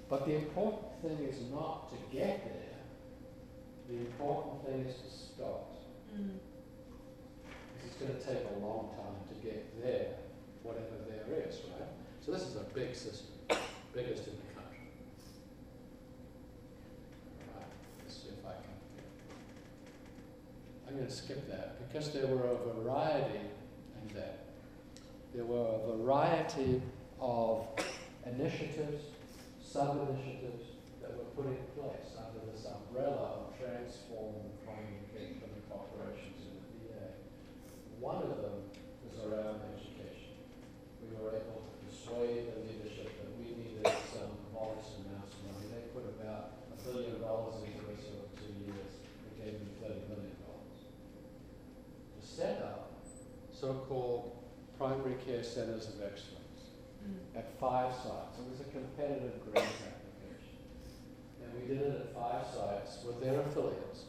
But 0.09 0.25
the 0.25 0.35
important 0.35 1.01
thing 1.03 1.19
is 1.27 1.39
not 1.51 1.89
to 1.91 1.95
get 2.11 2.43
there. 2.43 2.79
The 3.89 3.97
important 3.97 4.65
thing 4.65 4.85
is 4.85 4.95
to 4.95 5.09
start. 5.09 5.69
Mm. 6.15 6.39
Because 7.45 7.85
it's 7.85 7.95
going 7.97 8.15
to 8.15 8.25
take 8.25 8.43
a 8.55 8.59
long 8.65 8.89
time 8.95 9.21
to 9.29 9.35
get 9.45 9.81
there, 9.83 10.07
whatever 10.63 10.97
there 11.07 11.47
is, 11.47 11.61
right? 11.69 11.89
So 12.25 12.31
this 12.31 12.41
is 12.41 12.55
a 12.55 12.65
big 12.73 12.95
system, 12.95 13.35
biggest 13.93 14.27
in 14.27 14.33
the 14.33 14.53
country. 14.59 14.89
Right, 17.55 17.71
let's 18.01 18.15
see 18.15 18.29
if 18.29 18.45
I 18.45 18.53
can. 20.87 20.98
Skip 21.09 21.49
that 21.49 21.81
because 21.87 22.11
there 22.13 22.27
were 22.27 22.45
a 22.45 22.55
variety 22.81 23.41
in 23.41 24.15
that. 24.15 24.45
There 25.33 25.43
were 25.43 25.65
a 25.73 25.97
variety 25.97 26.81
of 27.19 27.65
initiatives, 28.25 29.05
sub-initiatives 29.59 30.77
that 31.01 31.17
were 31.17 31.25
put 31.35 31.47
in 31.47 31.57
place 31.73 32.13
under 32.13 32.45
this 32.51 32.65
umbrella 32.69 33.41
of 33.41 33.57
transform 33.57 34.37
primary 34.61 35.01
care 35.09 35.33
clinic 35.41 35.65
operations 35.73 36.45
in 36.45 36.53
the 36.61 36.93
VA. 36.93 37.05
One 37.99 38.21
of 38.21 38.29
them 38.29 38.69
was 39.01 39.17
around 39.25 39.65
education. 39.65 40.37
We 41.01 41.09
were 41.17 41.33
able 41.33 41.65
to 41.65 41.73
persuade 41.89 42.53
the 42.53 42.69
leadership 42.69 43.09
that 43.17 43.29
we 43.33 43.57
needed 43.57 43.89
some 44.13 44.37
modest 44.53 45.01
amounts. 45.01 45.33
They 45.73 45.89
put 45.89 46.05
about 46.21 46.69
a 46.69 46.77
billion 46.85 47.17
dollars 47.21 47.65
into 47.65 47.81
this 47.97 48.05
over 48.13 48.29
two 48.37 48.53
years. 48.61 48.93
We 49.25 49.29
gave 49.41 49.57
them 49.57 49.73
thirty 49.81 50.05
million 50.05 50.37
dollars. 50.37 50.85
To 52.19 52.21
set 52.39 52.61
up 52.61 52.91
so-called 53.53 54.31
primary 54.77 55.15
care 55.25 55.43
centers 55.43 55.87
of 55.87 55.95
excellence 56.01 56.35
Mm. 56.99 57.37
at 57.39 57.57
five 57.59 57.93
sites. 57.93 58.39
It 58.39 58.49
was 58.51 58.59
a 58.59 58.69
competitive 58.71 59.39
grant 59.45 59.71
application. 59.87 60.57
And 61.41 61.49
we 61.61 61.67
did 61.73 61.81
it 61.81 61.95
at 62.01 62.13
five 62.13 62.45
sites 62.53 63.03
with 63.05 63.21
their 63.21 63.39
affiliates. 63.39 64.03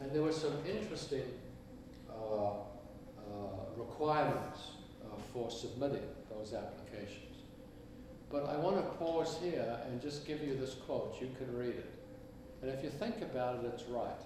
And 0.00 0.10
there 0.10 0.22
were 0.22 0.32
some 0.32 0.56
interesting 0.66 1.28
uh, 2.10 2.14
uh, 2.14 2.54
requirements 3.76 4.60
uh, 5.04 5.16
for 5.34 5.50
submitting 5.50 6.08
those 6.30 6.54
applications. 6.54 7.36
But 8.30 8.46
I 8.48 8.56
want 8.56 8.76
to 8.76 8.96
pause 8.96 9.36
here 9.42 9.78
and 9.86 10.00
just 10.00 10.26
give 10.26 10.42
you 10.42 10.56
this 10.56 10.74
quote. 10.86 11.16
You 11.20 11.28
can 11.36 11.54
read 11.54 11.76
it. 11.76 11.92
And 12.62 12.70
if 12.70 12.82
you 12.82 12.88
think 12.88 13.20
about 13.20 13.56
it, 13.62 13.70
it's 13.74 13.84
right. 13.84 14.22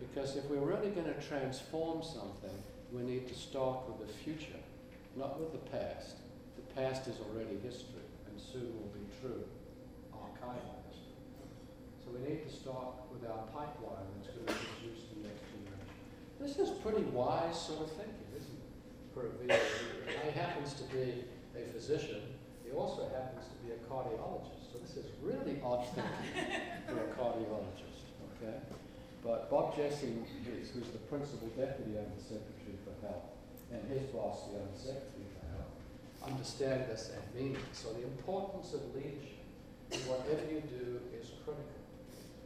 Because 0.00 0.36
if 0.36 0.44
we're 0.44 0.64
really 0.64 0.90
going 0.90 1.06
to 1.06 1.20
transform 1.20 2.02
something, 2.02 2.56
we 2.90 3.02
need 3.02 3.28
to 3.28 3.34
start 3.34 3.86
with 3.86 4.06
the 4.06 4.12
future, 4.12 4.58
not 5.16 5.38
with 5.38 5.52
the 5.52 5.70
past. 5.70 6.16
The 6.56 6.74
past 6.74 7.06
is 7.06 7.16
already 7.20 7.60
history, 7.62 8.08
and 8.26 8.40
soon 8.40 8.72
will 8.74 8.90
be 8.96 9.04
true 9.20 9.44
archival 10.10 10.80
history. 10.88 11.20
So 12.02 12.10
we 12.16 12.28
need 12.28 12.48
to 12.48 12.52
start 12.52 12.96
with 13.12 13.28
our 13.28 13.44
pipeline 13.52 14.08
that's 14.16 14.32
going 14.34 14.46
to 14.46 14.54
produce 14.54 15.04
the 15.12 15.28
next 15.28 15.44
generation. 15.52 15.94
This 16.40 16.56
is 16.58 16.70
pretty 16.80 17.04
wise 17.12 17.60
sort 17.60 17.82
of 17.82 17.90
thinking, 17.92 18.26
isn't 18.34 18.56
it, 18.56 18.72
for 19.12 19.28
a 19.28 19.32
VA? 19.36 19.60
He 20.24 20.32
happens 20.32 20.72
to 20.74 20.84
be 20.90 21.28
a 21.54 21.70
physician. 21.72 22.22
He 22.64 22.72
also 22.72 23.08
happens 23.12 23.46
to 23.52 23.56
be 23.62 23.76
a 23.76 23.78
cardiologist. 23.86 24.72
So 24.72 24.78
this 24.80 24.96
is 24.96 25.06
really 25.22 25.60
odd 25.62 25.86
thinking 25.94 26.50
for 26.88 26.98
a 26.98 27.10
cardiologist, 27.14 28.08
okay? 28.40 28.56
But 29.22 29.50
Bob 29.50 29.76
Jesse, 29.76 30.16
who's 30.44 30.70
who's 30.70 30.90
the 30.92 31.02
principal 31.12 31.48
deputy 31.48 31.98
under 31.98 32.20
secretary 32.20 32.78
for 32.84 32.94
health, 33.04 33.36
and 33.70 33.84
his 33.90 34.08
boss, 34.10 34.48
the 34.48 34.60
under 34.60 34.78
secretary 34.78 35.28
for 35.36 35.44
health, 35.52 35.74
understand 36.24 36.88
this 36.88 37.12
and 37.12 37.22
mean 37.36 37.56
it. 37.56 37.72
So 37.72 37.92
the 37.92 38.04
importance 38.04 38.72
of 38.72 38.80
leadership 38.94 39.40
whatever 40.06 40.46
you 40.46 40.62
do 40.70 41.02
is 41.10 41.34
critical. 41.42 41.82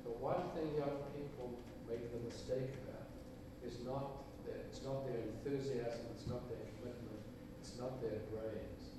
The 0.04 0.16
one 0.16 0.48
thing 0.56 0.72
young 0.76 1.04
people 1.12 1.52
make 1.84 2.08
the 2.08 2.20
mistake 2.24 2.72
about 2.88 3.12
is 3.60 3.84
not 3.84 4.24
their, 4.48 4.64
it's 4.68 4.80
not 4.80 5.04
their 5.04 5.20
enthusiasm, 5.20 6.08
it's 6.16 6.24
not 6.24 6.48
their 6.48 6.64
commitment, 6.80 7.20
it's 7.60 7.76
not 7.76 8.00
their 8.00 8.24
brains. 8.32 8.96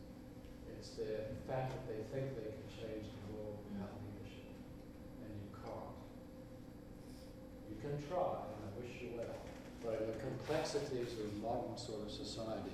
It's 0.69 0.93
their 0.93 1.33
fact 1.49 1.73
that 1.73 1.85
they 1.89 2.01
think 2.13 2.37
they 2.37 2.53
can 2.53 2.69
change 2.69 3.09
the 3.09 3.25
world 3.33 3.57
without 3.65 3.97
leadership. 4.05 4.53
And 5.25 5.33
you 5.33 5.49
can't. 5.57 5.97
You 7.69 7.74
can 7.85 8.01
try, 8.09 8.41
and 8.49 8.59
I 8.65 8.69
wish 8.81 8.97
you 8.97 9.13
well, 9.13 9.37
but 9.85 10.01
in 10.01 10.09
the 10.09 10.17
complexities 10.17 11.13
of 11.21 11.29
modern 11.37 11.77
sort 11.77 12.01
of 12.01 12.09
society, 12.09 12.73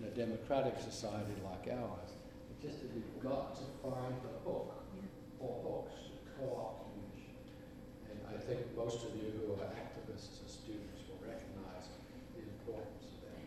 in 0.00 0.08
a 0.08 0.12
democratic 0.16 0.80
society 0.80 1.36
like 1.44 1.68
ours, 1.76 2.16
it's 2.48 2.60
just 2.64 2.80
that 2.80 2.90
you've 2.96 3.20
got 3.20 3.52
to 3.60 3.64
find 3.84 4.16
the 4.24 4.40
hook 4.48 4.72
or 5.36 5.52
hooks 5.60 6.08
to 6.08 6.16
co-opt 6.40 6.88
leadership. 6.96 7.44
And 8.08 8.16
I 8.32 8.40
think 8.40 8.64
most 8.72 9.04
of 9.04 9.12
you 9.20 9.36
who 9.36 9.52
are 9.52 9.68
activists 9.76 10.40
or 10.40 10.48
students 10.48 11.04
will 11.04 11.20
recognize 11.20 11.92
the 12.32 12.48
importance 12.48 13.04
of 13.04 13.28
that. 13.28 13.44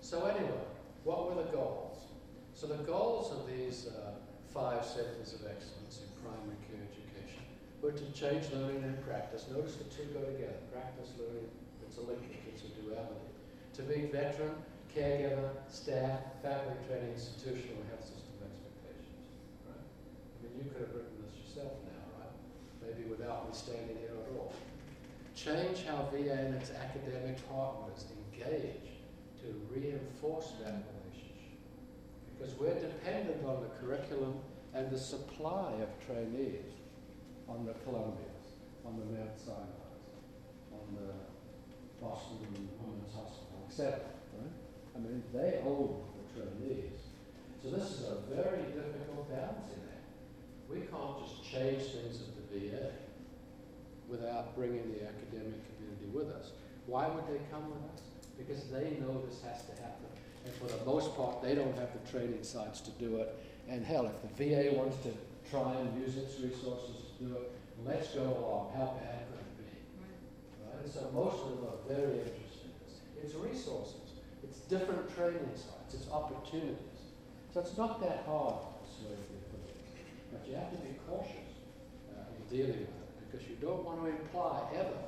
So 0.00 0.22
anyway, 0.30 0.64
what 1.02 1.26
were 1.26 1.42
the 1.42 1.50
goals? 1.50 2.14
So 2.54 2.68
the 2.68 2.84
goals 2.86 3.32
of 3.34 3.50
these 3.50 3.88
uh, 3.90 4.22
five 4.54 4.86
centers 4.86 5.34
of 5.34 5.42
excellence 5.50 5.98
in 5.98 6.08
primary 6.22 6.56
care 6.70 6.86
were 7.84 7.92
to 7.92 8.08
change 8.16 8.48
learning 8.56 8.80
and 8.80 8.96
practice. 9.04 9.44
Notice 9.52 9.76
the 9.76 9.84
two 9.92 10.08
go 10.16 10.24
together. 10.24 10.56
Practice, 10.72 11.12
learning, 11.20 11.52
it's 11.84 12.00
a 12.00 12.00
linkage, 12.00 12.40
it's 12.48 12.64
a 12.64 12.72
duality. 12.80 13.28
To 13.76 13.82
meet 13.84 14.08
veteran, 14.08 14.56
caregiver, 14.88 15.52
staff, 15.68 16.40
family 16.40 16.80
training, 16.88 17.12
institutional 17.12 17.84
health 17.92 18.08
system 18.08 18.40
expectations. 18.40 19.20
Right? 19.68 19.84
I 19.84 20.36
mean, 20.40 20.64
you 20.64 20.72
could 20.72 20.88
have 20.88 20.96
written 20.96 21.12
this 21.28 21.36
yourself 21.44 21.76
now, 21.84 22.24
right? 22.24 22.32
Maybe 22.80 23.04
without 23.04 23.44
me 23.44 23.52
standing 23.52 24.00
here 24.00 24.16
at 24.16 24.32
all. 24.32 24.56
Change 25.36 25.84
how 25.84 26.08
VA 26.08 26.40
and 26.40 26.56
its 26.56 26.72
academic 26.72 27.36
partners 27.52 28.08
engage 28.16 28.96
to 29.44 29.52
reinforce 29.68 30.56
that 30.64 30.88
relationship. 30.88 31.60
Because 32.32 32.56
we're 32.56 32.80
dependent 32.80 33.44
on 33.44 33.60
the 33.60 33.68
curriculum 33.76 34.40
and 34.72 34.88
the 34.90 34.98
supply 34.98 35.76
of 35.84 35.92
trainees. 36.08 36.72
On 37.48 37.66
the 37.66 37.72
Columbias, 37.84 38.58
on 38.84 38.98
the 38.98 39.04
Mount 39.04 39.36
Sinai's, 39.38 40.04
on 40.72 40.96
the 40.96 41.12
Boston 42.00 42.38
Women's 42.80 43.14
Hospital, 43.14 43.64
etc. 43.68 44.00
Right? 44.36 44.52
I 44.94 44.98
mean, 44.98 45.22
they 45.32 45.60
own 45.64 46.04
the 46.16 46.24
trainees. 46.40 47.00
So 47.62 47.70
this 47.70 47.90
is 47.92 48.04
a 48.04 48.16
very 48.34 48.62
difficult 48.76 49.28
balancing 49.28 49.84
act. 49.88 50.04
We 50.68 50.80
can't 50.80 51.18
just 51.24 51.44
change 51.44 51.82
things 51.92 52.20
at 52.20 52.36
the 52.36 52.44
VA 52.52 52.92
without 54.08 54.54
bringing 54.54 54.92
the 54.92 55.08
academic 55.08 55.60
community 55.76 56.08
with 56.12 56.28
us. 56.28 56.52
Why 56.86 57.08
would 57.08 57.26
they 57.26 57.40
come 57.50 57.70
with 57.70 57.82
us? 57.94 58.02
Because 58.36 58.64
they 58.68 59.00
know 59.00 59.22
this 59.26 59.40
has 59.42 59.64
to 59.64 59.72
happen. 59.80 60.06
And 60.44 60.52
for 60.54 60.66
the 60.66 60.84
most 60.84 61.16
part, 61.16 61.42
they 61.42 61.54
don't 61.54 61.76
have 61.78 61.88
the 61.92 62.10
training 62.10 62.42
sites 62.42 62.80
to 62.82 62.90
do 62.92 63.16
it. 63.16 63.34
And 63.68 63.84
hell, 63.84 64.06
if 64.06 64.36
the 64.36 64.44
VA 64.44 64.76
wants 64.76 64.98
to 65.04 65.12
try 65.50 65.74
and 65.74 66.00
use 66.00 66.16
its 66.16 66.38
resources 66.40 67.03
do 67.18 67.34
it, 67.34 67.50
let's 67.84 68.08
go 68.14 68.22
along. 68.22 68.72
How 68.76 68.96
bad 68.98 69.26
could 69.30 69.40
it 69.40 69.54
be? 69.58 69.70
Right? 70.62 70.84
And 70.84 70.90
so 70.92 71.10
most 71.14 71.38
of 71.42 71.48
them 71.56 71.62
are 71.70 71.82
very 71.88 72.18
interested 72.22 72.70
in 72.70 72.76
this. 72.84 73.00
It's 73.22 73.34
resources. 73.34 74.18
It's 74.42 74.60
different 74.68 75.08
training 75.16 75.54
sites. 75.54 75.94
It's 75.94 76.08
opportunities. 76.10 77.00
So 77.52 77.60
it's 77.60 77.76
not 77.78 78.00
that 78.02 78.26
hard 78.26 78.58
to 78.60 78.68
persuade 78.82 79.22
the 79.30 79.38
affiliates. 79.46 79.94
But 80.34 80.42
you 80.42 80.58
have 80.58 80.70
to 80.74 80.80
be 80.82 80.98
cautious 81.06 81.54
uh, 82.10 82.26
in 82.34 82.42
dealing 82.50 82.82
with 82.82 82.98
it 82.98 83.14
because 83.22 83.46
you 83.46 83.54
don't 83.62 83.86
want 83.86 84.02
to 84.02 84.10
imply 84.10 84.66
ever 84.74 85.00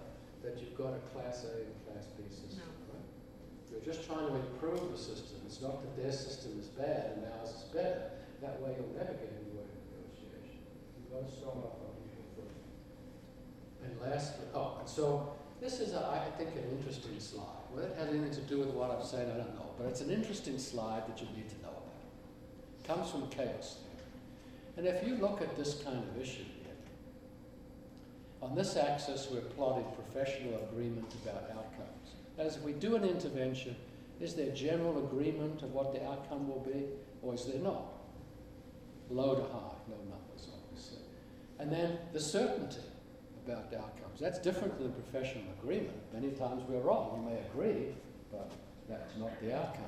that 0.46 0.62
you've 0.62 0.78
got 0.78 0.94
a 0.94 1.02
Class 1.10 1.42
A 1.50 1.66
and 1.66 1.74
Class 1.90 2.06
B 2.14 2.22
system. 2.30 2.70
Right? 2.86 3.02
You're 3.74 3.82
just 3.82 4.06
trying 4.06 4.30
to 4.30 4.34
improve 4.38 4.94
the 4.94 4.98
system. 4.98 5.42
It's 5.44 5.60
not 5.60 5.82
that 5.82 5.98
their 5.98 6.14
system 6.14 6.54
is 6.62 6.70
bad 6.70 7.18
and 7.18 7.26
ours 7.34 7.50
is 7.50 7.66
better. 7.74 8.14
That 8.40 8.62
way 8.62 8.78
you'll 8.78 8.94
never 8.94 9.10
get 9.18 9.32
anywhere 9.42 9.66
in 9.66 9.82
negotiation. 9.90 10.62
You've 10.96 11.10
got 11.10 11.26
to 11.26 11.32
start 11.34 11.58
off 11.66 11.82
on. 11.82 11.95
And 13.86 14.00
lastly, 14.10 14.46
oh, 14.54 14.76
and 14.80 14.88
so 14.88 15.32
this 15.60 15.80
is, 15.80 15.94
a, 15.94 15.98
I 15.98 16.30
think, 16.36 16.50
an 16.56 16.76
interesting 16.76 17.18
slide. 17.18 17.44
Whether 17.72 17.88
it 17.88 17.96
has 17.98 18.08
anything 18.08 18.32
to 18.32 18.40
do 18.42 18.58
with 18.58 18.70
what 18.70 18.90
I'm 18.90 19.04
saying, 19.04 19.30
I 19.30 19.36
don't 19.36 19.54
know. 19.54 19.70
But 19.78 19.86
it's 19.88 20.00
an 20.00 20.10
interesting 20.10 20.58
slide 20.58 21.02
that 21.08 21.20
you 21.20 21.28
need 21.36 21.48
to 21.48 21.56
know 21.62 21.68
about. 21.68 22.80
It 22.80 22.86
comes 22.86 23.10
from 23.10 23.28
chaos 23.28 23.78
theory. 23.80 23.96
And 24.76 24.86
if 24.86 25.06
you 25.06 25.16
look 25.16 25.40
at 25.40 25.56
this 25.56 25.82
kind 25.82 25.98
of 25.98 26.20
issue 26.20 26.44
here, 26.62 26.74
on 28.42 28.54
this 28.54 28.76
axis 28.76 29.28
we're 29.30 29.40
plotting 29.40 29.86
professional 29.94 30.68
agreement 30.70 31.12
about 31.22 31.50
outcomes. 31.50 32.14
As 32.38 32.58
we 32.60 32.72
do 32.72 32.96
an 32.96 33.04
intervention, 33.04 33.76
is 34.20 34.34
there 34.34 34.50
general 34.50 35.04
agreement 35.04 35.62
of 35.62 35.72
what 35.72 35.92
the 35.92 36.04
outcome 36.06 36.48
will 36.48 36.60
be, 36.60 36.84
or 37.22 37.34
is 37.34 37.46
there 37.46 37.60
not? 37.60 37.84
Low 39.10 39.34
to 39.34 39.42
high, 39.42 39.74
no 39.88 39.96
numbers, 39.96 40.48
obviously. 40.52 40.98
And 41.58 41.72
then 41.72 41.98
the 42.12 42.20
certainty 42.20 42.80
about 43.46 43.72
outcomes. 43.72 44.20
That's 44.20 44.38
different 44.38 44.76
than 44.78 44.88
the 44.88 44.92
professional 44.92 45.44
agreement. 45.60 45.96
Many 46.12 46.30
times 46.30 46.62
we're 46.68 46.80
wrong. 46.80 47.24
We 47.24 47.32
may 47.32 47.40
agree, 47.40 47.94
but 48.30 48.50
that's 48.88 49.16
not 49.16 49.30
the 49.40 49.56
outcome. 49.56 49.84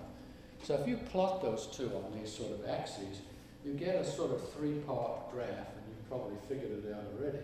So 0.63 0.75
if 0.75 0.89
you 0.89 0.97
plot 0.97 1.43
those 1.43 1.67
two 1.67 1.91
on 1.95 2.19
these 2.19 2.33
sort 2.33 2.53
of 2.53 2.69
axes, 2.69 3.21
you 3.65 3.75
get 3.75 3.97
a 3.97 4.05
sort 4.05 4.33
of 4.33 4.53
three-part 4.53 5.33
graph, 5.33 5.49
and 5.49 5.83
you've 5.89 6.09
probably 6.09 6.37
figured 6.49 6.85
it 6.85 6.95
out 6.95 7.05
already. 7.19 7.39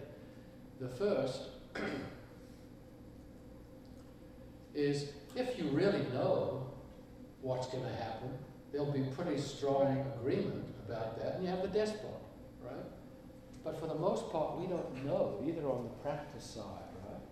The 0.80 0.88
first 0.88 1.42
is 4.74 5.12
if 5.36 5.58
you 5.58 5.64
really 5.68 6.04
know 6.12 6.66
what's 7.42 7.66
going 7.68 7.84
to 7.84 7.94
happen, 7.94 8.30
there'll 8.72 8.90
be 8.90 9.04
pretty 9.16 9.40
strong 9.40 10.04
agreement 10.18 10.66
about 10.86 11.18
that, 11.18 11.34
and 11.34 11.44
you 11.44 11.50
have 11.50 11.62
the 11.62 11.68
despot? 11.68 12.10
But 13.64 13.80
for 13.80 13.86
the 13.86 13.94
most 13.94 14.30
part, 14.30 14.60
we 14.60 14.66
don't 14.66 15.04
know, 15.06 15.40
either 15.46 15.66
on 15.66 15.84
the 15.84 15.94
practice 16.04 16.44
side, 16.44 16.92
right, 17.08 17.24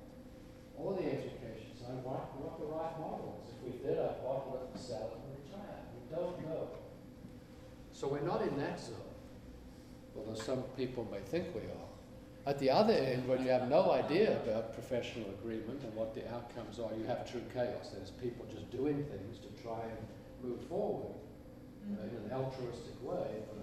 or 0.76 0.94
the 0.94 1.04
education 1.04 1.76
side, 1.76 2.02
what, 2.02 2.32
what 2.40 2.58
the 2.58 2.64
right 2.72 2.98
model 2.98 3.44
is. 3.44 3.52
If 3.52 3.60
we 3.62 3.72
did, 3.84 3.98
I'd 3.98 4.24
bottle 4.24 4.66
and 4.72 4.80
sell 4.80 5.12
it 5.12 5.20
and 5.20 5.44
retire. 5.44 5.84
We 5.92 6.16
don't 6.16 6.40
know. 6.48 6.68
So 7.92 8.08
we're 8.08 8.24
not 8.24 8.40
in 8.40 8.56
that 8.56 8.80
zone, 8.80 9.12
although 10.16 10.40
some 10.40 10.62
people 10.74 11.06
may 11.12 11.20
think 11.20 11.54
we 11.54 11.60
are. 11.60 11.92
At 12.44 12.58
the 12.58 12.70
other 12.70 12.94
end, 12.94 13.28
when 13.28 13.44
you 13.44 13.50
have 13.50 13.68
no 13.68 13.92
idea 13.92 14.40
about 14.42 14.72
professional 14.72 15.28
agreement 15.38 15.84
and 15.84 15.94
what 15.94 16.14
the 16.14 16.26
outcomes 16.32 16.80
are, 16.80 16.90
you 16.98 17.04
have 17.04 17.30
true 17.30 17.44
chaos. 17.52 17.90
There's 17.92 18.10
people 18.10 18.46
just 18.50 18.68
doing 18.70 19.04
things 19.04 19.38
to 19.38 19.62
try 19.62 19.78
and 19.84 20.00
move 20.42 20.66
forward 20.66 21.14
uh, 21.86 22.02
in 22.02 22.30
an 22.30 22.32
altruistic 22.32 22.98
way, 23.04 23.44
but 23.46 23.62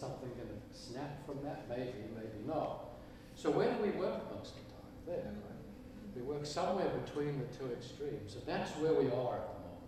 something 0.00 0.30
going 0.36 0.48
to 0.48 0.60
snap 0.72 1.26
from 1.26 1.44
that? 1.44 1.68
Maybe, 1.68 2.08
maybe 2.16 2.40
not. 2.46 2.96
So 3.34 3.50
where 3.50 3.70
do 3.72 3.82
we 3.82 3.90
work 3.90 4.24
most 4.34 4.56
of 4.56 4.62
the 4.64 4.70
time? 4.72 4.92
There, 5.06 5.32
right? 5.44 6.16
We 6.16 6.22
work 6.22 6.46
somewhere 6.46 6.88
between 7.04 7.38
the 7.38 7.48
two 7.56 7.72
extremes, 7.72 8.34
and 8.34 8.44
that's 8.46 8.72
where 8.80 8.94
we 8.94 9.06
are 9.12 9.36
at 9.36 9.46
the 9.52 9.60
moment. 9.60 9.86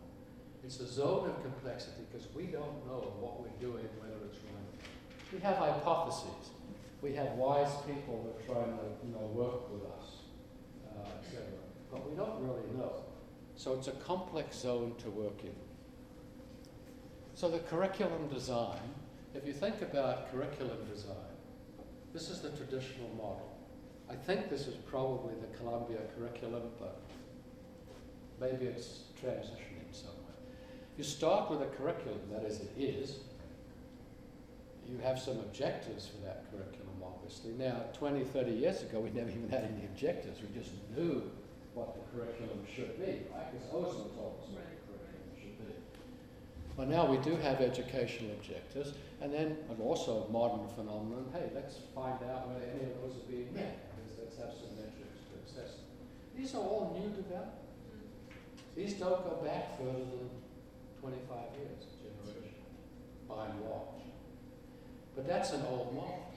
It's 0.64 0.78
a 0.80 0.86
zone 0.86 1.28
of 1.28 1.42
complexity 1.42 2.04
because 2.10 2.28
we 2.34 2.44
don't 2.44 2.86
know 2.86 3.16
what 3.18 3.40
we're 3.40 3.58
doing, 3.60 3.88
whether 3.98 4.20
it's 4.28 4.38
right. 4.44 4.78
We 5.32 5.40
have 5.40 5.56
hypotheses 5.56 6.52
we 7.02 7.12
have 7.14 7.32
wise 7.32 7.74
people 7.84 8.22
that 8.24 8.46
try 8.46 8.62
to 8.62 8.70
you 9.04 9.12
know, 9.12 9.26
work 9.26 9.70
with 9.72 9.82
us, 9.82 10.22
uh, 10.88 11.18
etc. 11.20 11.42
But 11.90 12.08
we 12.08 12.16
don't 12.16 12.40
really 12.40 12.78
know. 12.78 13.02
So 13.56 13.74
it's 13.74 13.88
a 13.88 13.92
complex 13.92 14.56
zone 14.56 14.94
to 15.02 15.10
work 15.10 15.42
in. 15.42 15.54
So 17.34 17.50
the 17.50 17.58
curriculum 17.58 18.28
design, 18.28 18.94
if 19.34 19.46
you 19.46 19.52
think 19.52 19.80
about 19.82 20.30
curriculum 20.30 20.78
design, 20.92 21.16
this 22.12 22.28
is 22.28 22.40
the 22.40 22.50
traditional 22.50 23.08
model. 23.16 23.48
I 24.10 24.14
think 24.14 24.50
this 24.50 24.66
is 24.66 24.74
probably 24.74 25.34
the 25.40 25.56
Columbia 25.56 25.98
curriculum, 26.16 26.62
but 26.78 27.00
maybe 28.40 28.66
it's 28.66 29.04
transitioning 29.22 29.90
somewhere. 29.92 30.18
You 30.98 31.04
start 31.04 31.50
with 31.50 31.62
a 31.62 31.66
curriculum, 31.76 32.20
that 32.30 32.44
is, 32.44 32.60
it 32.60 32.72
is. 32.76 33.20
You 34.86 34.98
have 35.02 35.18
some 35.18 35.38
objectives 35.38 36.08
for 36.08 36.26
that 36.26 36.44
curriculum 36.50 36.82
obviously. 37.32 37.52
Now, 37.52 37.84
20, 37.98 38.24
30 38.24 38.50
years 38.52 38.82
ago, 38.82 39.00
we 39.00 39.10
never 39.10 39.30
even 39.30 39.48
had 39.48 39.64
any 39.64 39.84
objectives. 39.84 40.40
We 40.40 40.48
just 40.58 40.72
knew 40.96 41.30
what 41.74 41.94
the 41.94 42.00
curriculum 42.12 42.66
should 42.74 42.98
be, 42.98 43.22
right? 43.32 43.52
Because 43.52 43.68
Osler 43.68 44.10
told 44.14 44.40
us 44.42 44.48
what 44.52 44.64
the 44.66 44.84
curriculum 44.84 45.32
should 45.40 45.56
be. 45.66 45.74
But 46.76 46.88
now 46.88 47.04
we 47.04 47.18
do 47.18 47.36
have 47.36 47.60
educational 47.60 48.32
objectives, 48.32 48.94
and 49.20 49.32
then, 49.32 49.58
and 49.68 49.80
also 49.80 50.26
a 50.28 50.32
modern 50.32 50.68
phenomenon, 50.68 51.28
hey, 51.32 51.50
let's 51.54 51.76
find 51.94 52.16
out 52.24 52.48
whether 52.48 52.64
any 52.64 52.90
of 52.90 52.96
those 53.02 53.20
are 53.20 53.28
being 53.28 53.52
met. 53.52 53.92
Let's 54.18 54.36
have 54.40 54.56
some 54.56 54.72
metrics 54.80 55.20
to 55.28 55.36
assess 55.44 55.76
them. 55.76 55.92
These 56.36 56.54
are 56.54 56.64
all 56.64 56.96
new 56.96 57.12
developments. 57.12 57.62
These 58.74 58.94
don't 58.94 59.20
go 59.20 59.44
back 59.44 59.76
further 59.76 60.08
than 60.08 60.32
25 61.00 61.60
years, 61.60 61.84
generation, 62.00 62.64
by 63.28 63.52
and 63.52 63.60
large. 63.68 64.08
But 65.14 65.28
that's 65.28 65.52
an 65.52 65.66
old 65.68 65.92
model. 65.92 66.32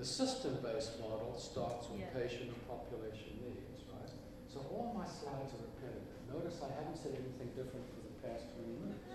The 0.00 0.04
system-based 0.04 0.98
model 0.98 1.36
starts 1.38 1.86
with 1.92 2.00
yeah. 2.00 2.10
patient 2.16 2.50
and 2.50 2.62
population 2.66 3.38
needs, 3.44 3.84
right? 3.92 4.08
So 4.48 4.64
all 4.72 4.96
my 4.96 5.04
slides 5.04 5.52
are 5.54 5.62
repetitive. 5.76 6.18
Notice 6.26 6.58
I 6.64 6.72
haven't 6.74 6.96
said 6.96 7.14
anything 7.14 7.52
different 7.52 7.84
for 7.92 8.00
the 8.02 8.16
past 8.24 8.48
20 8.56 8.80
minutes. 8.80 9.09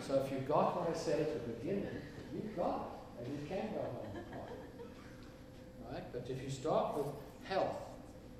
So 0.00 0.22
if 0.24 0.32
you 0.32 0.38
got 0.38 0.80
what 0.80 0.94
I 0.94 0.98
said 0.98 1.20
at 1.20 1.32
the 1.32 1.52
beginning, 1.52 1.86
you 2.34 2.42
got 2.56 3.02
it, 3.20 3.26
and 3.26 3.38
you 3.38 3.46
can 3.46 3.72
go 3.74 3.80
home 3.80 4.12
Right? 5.92 6.12
But 6.12 6.26
if 6.28 6.42
you 6.42 6.50
start 6.50 6.96
with 6.96 7.06
health, 7.44 7.76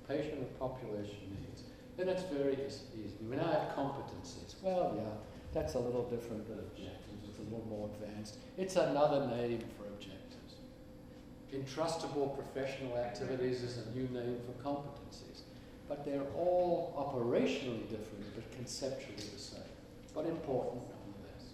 patient 0.07 0.39
and 0.39 0.59
population 0.59 1.37
needs, 1.39 1.63
then 1.97 2.09
it's 2.09 2.23
very 2.23 2.53
easy. 2.53 3.13
We 3.29 3.35
now 3.35 3.45
have 3.45 3.75
competencies. 3.75 4.55
Well, 4.61 4.93
yeah, 4.97 5.03
that's 5.53 5.75
a 5.75 5.79
little 5.79 6.09
different 6.09 6.47
than 6.47 6.59
objectives. 6.59 7.29
It's 7.29 7.37
a 7.37 7.43
little 7.43 7.65
more 7.69 7.89
advanced. 7.93 8.37
It's 8.57 8.75
another 8.75 9.27
name 9.27 9.63
for 9.77 9.85
objectives. 9.87 10.55
Entrustable 11.53 12.35
professional 12.35 12.97
activities 12.97 13.61
is 13.61 13.77
a 13.77 13.91
new 13.91 14.07
name 14.07 14.37
for 14.45 14.67
competencies. 14.67 15.41
But 15.87 16.05
they're 16.05 16.25
all 16.35 16.93
operationally 16.97 17.87
different, 17.89 18.33
but 18.33 18.51
conceptually 18.53 19.15
the 19.17 19.39
same. 19.39 19.61
But 20.13 20.25
important 20.25 20.83
nonetheless. 20.89 21.53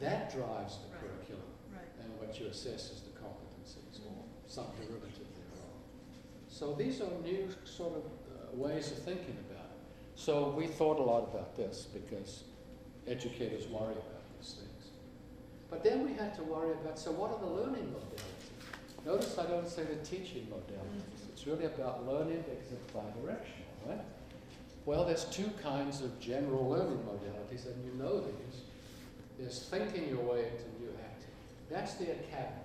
That 0.00 0.32
drives 0.32 0.78
the 0.78 0.92
right. 0.92 1.00
curriculum. 1.00 1.50
Right. 1.72 1.88
And 2.02 2.18
what 2.18 2.38
you 2.40 2.46
assess 2.46 2.90
is 2.90 3.02
the 3.02 3.12
competencies 3.20 4.00
or 4.06 4.24
some 4.46 4.66
derivative 4.76 5.28
thereof. 5.36 5.76
So 6.48 6.74
these 6.74 7.00
are 7.00 7.10
new 7.22 7.48
sort 7.64 7.94
of 7.94 8.04
uh, 8.04 8.56
ways 8.56 8.90
of 8.92 8.98
thinking 8.98 9.36
about 9.50 9.66
it. 9.66 9.80
So 10.14 10.50
we 10.56 10.66
thought 10.66 10.98
a 10.98 11.02
lot 11.02 11.24
about 11.24 11.56
this 11.56 11.86
because 11.92 12.44
educators 13.06 13.66
worry 13.68 13.92
about 13.92 14.22
these 14.38 14.54
things. 14.54 14.90
But 15.70 15.84
then 15.84 16.04
we 16.06 16.14
had 16.14 16.34
to 16.36 16.42
worry 16.42 16.72
about, 16.72 16.98
so 16.98 17.10
what 17.12 17.32
are 17.32 17.38
the 17.38 17.46
learning 17.46 17.92
modalities? 17.92 19.04
Notice 19.04 19.38
I 19.38 19.46
don't 19.46 19.68
say 19.68 19.84
the 19.84 19.96
teaching 19.96 20.46
modalities. 20.50 21.28
It's 21.32 21.46
really 21.46 21.66
about 21.66 22.06
learning 22.06 22.44
because 22.48 22.72
it's 22.72 22.92
bidirectional, 22.92 23.88
right? 23.88 24.00
Well, 24.86 25.04
there's 25.04 25.24
two 25.24 25.50
kinds 25.64 26.00
of 26.00 26.18
general 26.20 26.70
learning 26.70 27.02
modalities, 27.02 27.66
and 27.66 27.84
you 27.84 27.92
know 27.98 28.20
these. 28.20 28.62
There's 29.36 29.66
thinking 29.68 30.08
your 30.08 30.22
way 30.22 30.46
into 30.46 30.64
new 30.78 30.94
acting. 31.02 31.34
That's 31.68 31.94
the 31.94 32.12
academy. 32.12 32.62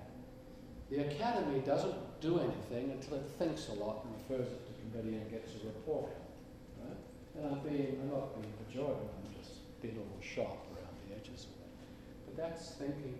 The 0.91 1.09
academy 1.09 1.59
doesn't 1.65 1.97
do 2.21 2.39
anything 2.39 2.91
until 2.91 3.17
it 3.17 3.25
thinks 3.39 3.69
a 3.69 3.73
lot 3.73 4.05
and 4.05 4.13
refers 4.21 4.53
it 4.53 4.61
to 4.67 4.71
committee 4.85 5.17
and 5.17 5.31
gets 5.31 5.49
a 5.55 5.65
report. 5.65 6.11
Right? 6.77 6.97
And 7.37 7.55
I'm 7.55 7.59
being, 7.67 7.97
I'm 7.99 8.11
not 8.11 8.39
being 8.39 8.53
pejorative, 8.69 9.09
I'm 9.09 9.33
just 9.41 9.57
being 9.81 9.97
a 9.97 10.05
little 10.05 10.21
sharp 10.21 10.61
around 10.77 10.93
the 11.09 11.15
edges 11.17 11.49
of 11.49 11.57
it. 11.57 11.73
But 12.27 12.37
that's 12.37 12.77
thinking 12.77 13.17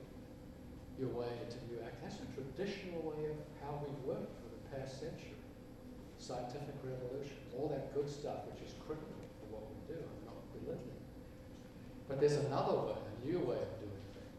your 1.00 1.10
way 1.10 1.26
into 1.42 1.58
new 1.74 1.82
act. 1.82 1.98
That's 2.04 2.22
a 2.22 2.30
traditional 2.38 3.02
way 3.02 3.34
of 3.34 3.38
how 3.66 3.82
we've 3.82 4.06
worked 4.06 4.30
for 4.30 4.54
the 4.54 4.78
past 4.78 5.00
century. 5.00 5.31
Scientific 6.22 6.78
revolution, 6.84 7.34
all 7.58 7.68
that 7.70 7.92
good 7.96 8.08
stuff 8.08 8.46
which 8.46 8.62
is 8.62 8.76
critical 8.86 9.10
for 9.42 9.58
what 9.58 9.66
we 9.74 9.78
do. 9.90 9.98
I'm 9.98 10.26
not 10.30 10.38
belittling. 10.54 11.02
But 12.08 12.20
there's 12.20 12.46
another 12.46 12.78
way, 12.78 12.94
a 12.94 13.26
new 13.26 13.40
way 13.40 13.58
of 13.58 13.74
doing 13.82 14.06
things. 14.14 14.38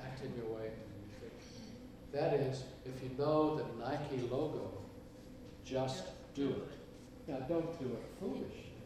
Act 0.00 0.22
in 0.22 0.30
your 0.38 0.54
way 0.54 0.70
into 0.70 0.86
new 0.94 1.10
things. 1.18 1.42
That 2.12 2.34
is, 2.34 2.62
if 2.86 3.02
you 3.02 3.10
know 3.18 3.56
the 3.56 3.66
Nike 3.82 4.28
logo, 4.30 4.70
just 5.64 6.04
do 6.36 6.50
it. 6.50 6.70
Now, 7.26 7.40
don't 7.48 7.76
do 7.80 7.86
it 7.86 8.04
foolishly, 8.20 8.78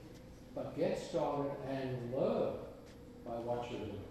but 0.54 0.74
get 0.74 0.98
started 0.98 1.52
and 1.68 2.14
learn 2.14 2.54
by 3.26 3.32
what 3.44 3.70
you're 3.70 3.80
doing 3.80 4.08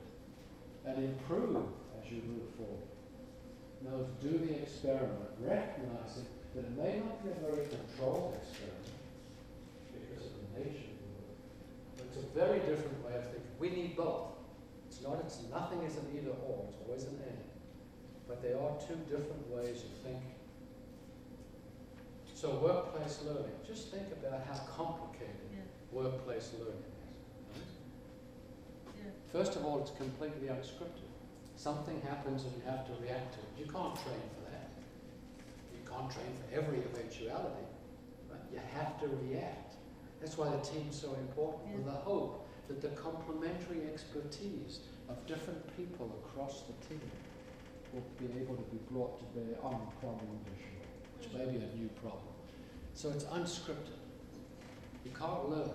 and 0.85 1.03
improve 1.03 1.65
as 1.99 2.11
you 2.11 2.21
move 2.21 2.53
forward. 2.55 2.85
Now, 3.83 4.05
do 4.21 4.37
the 4.37 4.61
experiment, 4.61 5.31
recognizing 5.39 6.27
that 6.57 6.65
it 6.65 6.73
may 6.73 6.97
not 7.05 7.21
be 7.23 7.29
a 7.29 7.37
very 7.45 7.69
controlled 7.69 8.33
experiment 8.41 8.89
because 9.93 10.25
of 10.25 10.33
the 10.41 10.49
nature 10.57 10.89
of 10.89 10.97
the 10.97 11.09
work, 11.13 11.37
but 11.95 12.05
it's 12.09 12.17
a 12.17 12.27
very 12.33 12.59
different 12.65 12.97
way 13.05 13.13
of 13.13 13.23
thinking. 13.29 13.53
We 13.61 13.69
need 13.69 13.95
both. 13.95 14.33
It's 14.89 15.01
not, 15.05 15.21
it's 15.21 15.37
nothing 15.53 15.83
is 15.85 15.95
an 16.01 16.09
either 16.17 16.33
or, 16.49 16.65
it's 16.67 16.77
always 16.81 17.03
an 17.03 17.21
and. 17.29 17.37
But 18.27 18.41
they 18.41 18.53
are 18.57 18.73
two 18.81 18.97
different 19.05 19.45
ways 19.53 19.85
of 19.85 19.91
thinking. 20.01 20.33
So 22.33 22.57
workplace 22.57 23.21
learning, 23.25 23.53
just 23.65 23.89
think 23.91 24.09
about 24.13 24.41
how 24.49 24.57
complicated 24.73 25.37
Yeah, 25.53 25.61
workplace 25.91 26.51
learning 26.57 26.85
is. 26.89 27.53
right? 27.53 28.97
yeah. 28.97 29.11
First 29.31 29.55
of 29.55 29.65
all, 29.65 29.79
it's 29.81 29.91
completely 29.91 30.47
unscripted. 30.49 31.05
Something 31.55 32.01
happens 32.01 32.43
and 32.43 32.53
you 32.57 32.63
have 32.69 32.85
to 32.85 32.93
react 33.01 33.33
to 33.33 33.39
it. 33.39 33.65
You 33.65 33.65
can't 33.71 33.93
train 33.95 34.21
for 34.37 34.41
that. 34.45 34.46
You 35.87 36.33
for 36.39 36.55
every 36.55 36.79
eventuality. 36.79 37.67
Right? 38.29 38.41
You 38.51 38.59
have 38.75 38.99
to 39.01 39.07
react. 39.23 39.75
That's 40.19 40.37
why 40.37 40.49
the 40.49 40.57
team's 40.57 40.99
so 40.99 41.13
important, 41.15 41.75
with 41.75 41.85
the 41.85 41.91
hope 41.91 42.47
that 42.67 42.81
the 42.81 42.89
complementary 42.89 43.87
expertise 43.91 44.79
of 45.09 45.25
different 45.25 45.61
people 45.77 46.11
across 46.25 46.63
the 46.63 46.87
team 46.87 47.01
will 47.93 48.03
be 48.19 48.25
able 48.39 48.55
to 48.55 48.63
be 48.63 48.79
brought 48.91 49.19
to 49.19 49.25
bear 49.39 49.55
on 49.63 49.71
the 49.71 49.91
problem 50.01 50.39
jour, 50.57 50.83
which 51.17 51.31
may 51.33 51.45
be 51.45 51.63
a 51.63 51.75
new 51.75 51.89
problem. 52.01 52.33
So 52.93 53.09
it's 53.09 53.23
unscripted. 53.25 53.95
You 55.05 55.11
can't 55.17 55.49
learn. 55.49 55.69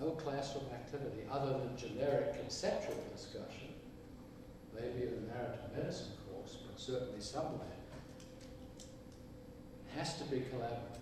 No 0.00 0.10
classroom 0.12 0.64
activity 0.72 1.22
other 1.30 1.52
than 1.52 1.76
generic 1.76 2.34
conceptual 2.40 2.96
discussion, 3.14 3.68
maybe 4.74 5.06
in 5.06 5.12
a 5.12 5.34
narrative 5.36 5.70
medicine 5.76 6.12
course, 6.26 6.56
but 6.66 6.80
certainly 6.80 7.20
somewhere, 7.20 7.76
has 9.96 10.18
to 10.18 10.24
be 10.24 10.38
collaborative. 10.38 11.00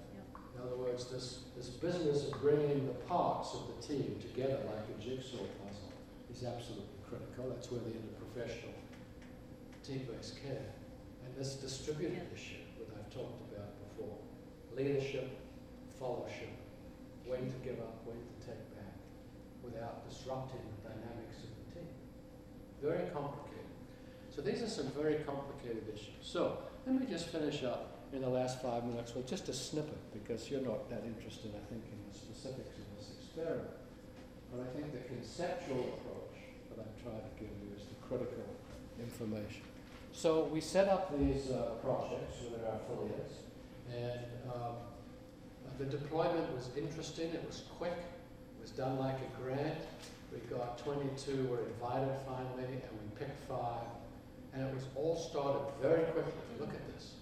In 0.54 0.60
other 0.66 0.76
words, 0.76 1.06
this, 1.06 1.40
this 1.56 1.68
business 1.68 2.28
of 2.28 2.40
bringing 2.40 2.86
the 2.86 2.94
parts 3.08 3.54
of 3.54 3.62
the 3.68 3.86
team 3.86 4.18
together 4.20 4.58
like 4.66 4.84
a 4.88 5.02
jigsaw 5.02 5.38
puzzle 5.38 5.92
is 6.32 6.44
absolutely 6.44 6.84
critical. 7.08 7.48
That's 7.50 7.70
where 7.70 7.80
the 7.80 7.90
interprofessional 7.90 8.74
team-based 9.86 10.42
care 10.42 10.66
and 11.24 11.34
this 11.36 11.54
distributed 11.54 12.18
Yeah. 12.18 12.34
issue 12.36 12.62
that 12.78 12.98
I've 12.98 13.10
talked 13.12 13.40
about 13.52 13.70
before, 13.88 14.16
leadership, 14.76 15.30
fellowship, 15.98 16.50
when 17.26 17.40
to 17.50 17.56
give 17.64 17.78
up, 17.80 18.04
when 18.04 18.16
to 18.16 18.46
take 18.46 18.76
back, 18.76 18.94
without 19.62 20.08
disrupting 20.08 20.60
the 20.82 20.88
dynamics 20.88 21.36
of 21.44 21.50
the 21.56 21.80
team. 21.80 21.88
Very 22.82 23.08
complicated. 23.10 23.64
So 24.30 24.42
these 24.42 24.62
are 24.62 24.68
some 24.68 24.88
very 24.92 25.16
complicated 25.24 25.84
issues. 25.92 26.20
So 26.22 26.58
let 26.86 27.00
me 27.00 27.06
just 27.06 27.26
finish 27.28 27.62
up 27.64 27.89
in 28.12 28.22
the 28.22 28.28
last 28.28 28.60
five 28.60 28.84
minutes 28.84 29.14
with 29.14 29.26
just 29.26 29.48
a 29.48 29.52
snippet, 29.52 29.98
because 30.12 30.50
you're 30.50 30.60
not 30.62 30.90
that 30.90 31.04
interested, 31.04 31.52
I 31.54 31.64
think, 31.70 31.84
in 31.86 31.98
the 32.10 32.16
specifics 32.16 32.78
of 32.78 32.86
this 32.98 33.10
experiment. 33.18 33.70
But 34.50 34.66
I 34.66 34.68
think 34.74 34.92
the 34.92 35.06
conceptual 35.06 36.00
approach 36.00 36.42
that 36.70 36.82
I'm 36.82 36.94
trying 37.02 37.22
to 37.22 37.34
give 37.38 37.54
you 37.62 37.70
is 37.76 37.86
the 37.86 37.98
critical 38.06 38.44
information. 38.98 39.62
So 40.12 40.44
we 40.44 40.60
set 40.60 40.88
up 40.88 41.16
these 41.18 41.50
uh, 41.50 41.78
projects 41.82 42.42
with 42.50 42.64
our 42.66 42.80
affiliates, 42.82 43.46
and 43.94 44.26
um, 44.52 44.74
the 45.78 45.84
deployment 45.84 46.52
was 46.52 46.68
interesting, 46.76 47.30
it 47.30 47.44
was 47.46 47.62
quick, 47.78 47.94
it 47.94 48.60
was 48.60 48.70
done 48.72 48.98
like 48.98 49.16
a 49.16 49.42
grant. 49.42 49.78
We 50.32 50.38
got 50.54 50.78
22 50.78 51.46
were 51.48 51.64
invited 51.64 52.14
finally, 52.26 52.74
and 52.74 52.92
we 52.92 53.18
picked 53.18 53.48
five, 53.48 53.86
and 54.52 54.68
it 54.68 54.74
was 54.74 54.84
all 54.94 55.16
started 55.16 55.62
very 55.80 56.04
quickly. 56.10 56.32
Look 56.58 56.70
at 56.70 56.94
this. 56.94 57.12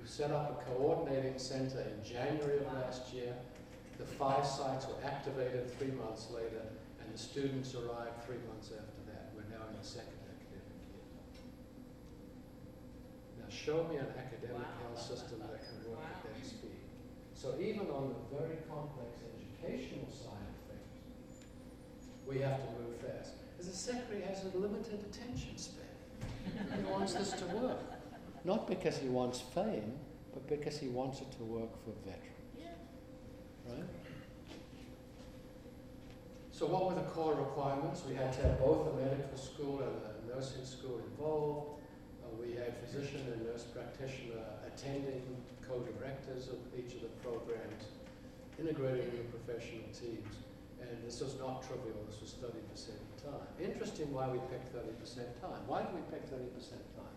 We 0.00 0.06
set 0.06 0.30
up 0.30 0.60
a 0.62 0.70
coordinating 0.70 1.38
center 1.38 1.80
in 1.80 2.04
January 2.04 2.58
of 2.58 2.72
last 2.72 3.12
year. 3.12 3.34
The 3.98 4.06
five 4.06 4.46
sites 4.46 4.86
were 4.86 4.96
activated 5.04 5.70
three 5.78 5.92
months 5.92 6.28
later, 6.32 6.64
and 7.00 7.12
the 7.12 7.18
students 7.18 7.74
arrived 7.74 8.24
three 8.24 8.40
months 8.48 8.72
after 8.72 9.00
that. 9.12 9.30
We're 9.36 9.44
now 9.52 9.68
in 9.68 9.76
the 9.76 9.84
second 9.86 10.16
academic 10.24 10.72
year. 10.88 11.04
Now, 13.44 13.48
show 13.52 13.84
me 13.92 13.96
an 13.96 14.08
academic 14.16 14.56
Wow. 14.56 14.88
health 14.88 15.02
system 15.02 15.40
that 15.40 15.60
can 15.60 15.90
work 15.90 16.00
at 16.00 16.24
that 16.24 16.46
speed. 16.48 16.80
So 17.34 17.56
even 17.60 17.90
on 17.90 18.08
the 18.16 18.36
very 18.40 18.56
complex 18.68 19.20
educational 19.36 20.08
side 20.10 20.48
of 20.48 20.56
things, 20.72 21.44
we 22.26 22.38
have 22.40 22.56
to 22.56 22.68
move 22.80 22.96
fast. 23.04 23.32
Because 23.52 23.70
the 23.70 23.76
secretary 23.76 24.22
has 24.22 24.44
a 24.44 24.56
limited 24.56 25.04
attention 25.12 25.56
span. 25.58 25.84
He 26.76 26.90
wants 26.90 27.12
this 27.14 27.32
to 27.32 27.44
work. 27.56 27.99
Not 28.44 28.66
because 28.66 28.96
he 28.98 29.08
wants 29.08 29.40
fame, 29.40 29.92
but 30.32 30.46
because 30.48 30.78
he 30.78 30.88
wants 30.88 31.20
it 31.20 31.30
to 31.38 31.44
work 31.44 31.72
for 31.84 31.92
veterans, 32.04 32.54
right? 33.68 33.84
So 36.50 36.66
what 36.66 36.88
were 36.88 36.94
the 36.94 37.08
core 37.08 37.34
requirements? 37.34 38.04
We 38.06 38.14
had 38.14 38.32
to 38.36 38.42
have 38.44 38.60
both 38.60 38.92
a 38.92 38.96
medical 39.00 39.36
school 39.36 39.80
and 39.80 39.96
a 39.96 40.12
nursing 40.28 40.64
school 40.64 41.00
involved. 41.08 41.80
Uh, 42.20 42.36
we 42.36 42.52
had 42.52 42.76
physician 42.84 43.24
and 43.32 43.48
nurse 43.48 43.64
practitioner 43.64 44.44
attending 44.68 45.24
co-directors 45.64 46.48
of 46.52 46.60
each 46.76 46.92
of 46.96 47.00
the 47.00 47.12
programs, 47.24 47.96
integrating 48.60 49.08
the 49.08 49.24
professional 49.32 49.88
teams. 49.88 50.44
And 50.80 51.00
this 51.00 51.20
was 51.20 51.40
not 51.40 51.64
trivial, 51.64 51.96
this 52.08 52.20
was 52.20 52.36
30% 52.40 52.52
time. 53.24 53.48
Interesting 53.60 54.12
why 54.12 54.28
we 54.28 54.36
picked 54.52 54.72
30% 54.72 55.16
time. 55.40 55.64
Why 55.64 55.80
did 55.80 55.92
we 55.96 56.04
pick 56.12 56.28
30% 56.28 56.44
time? 56.96 57.09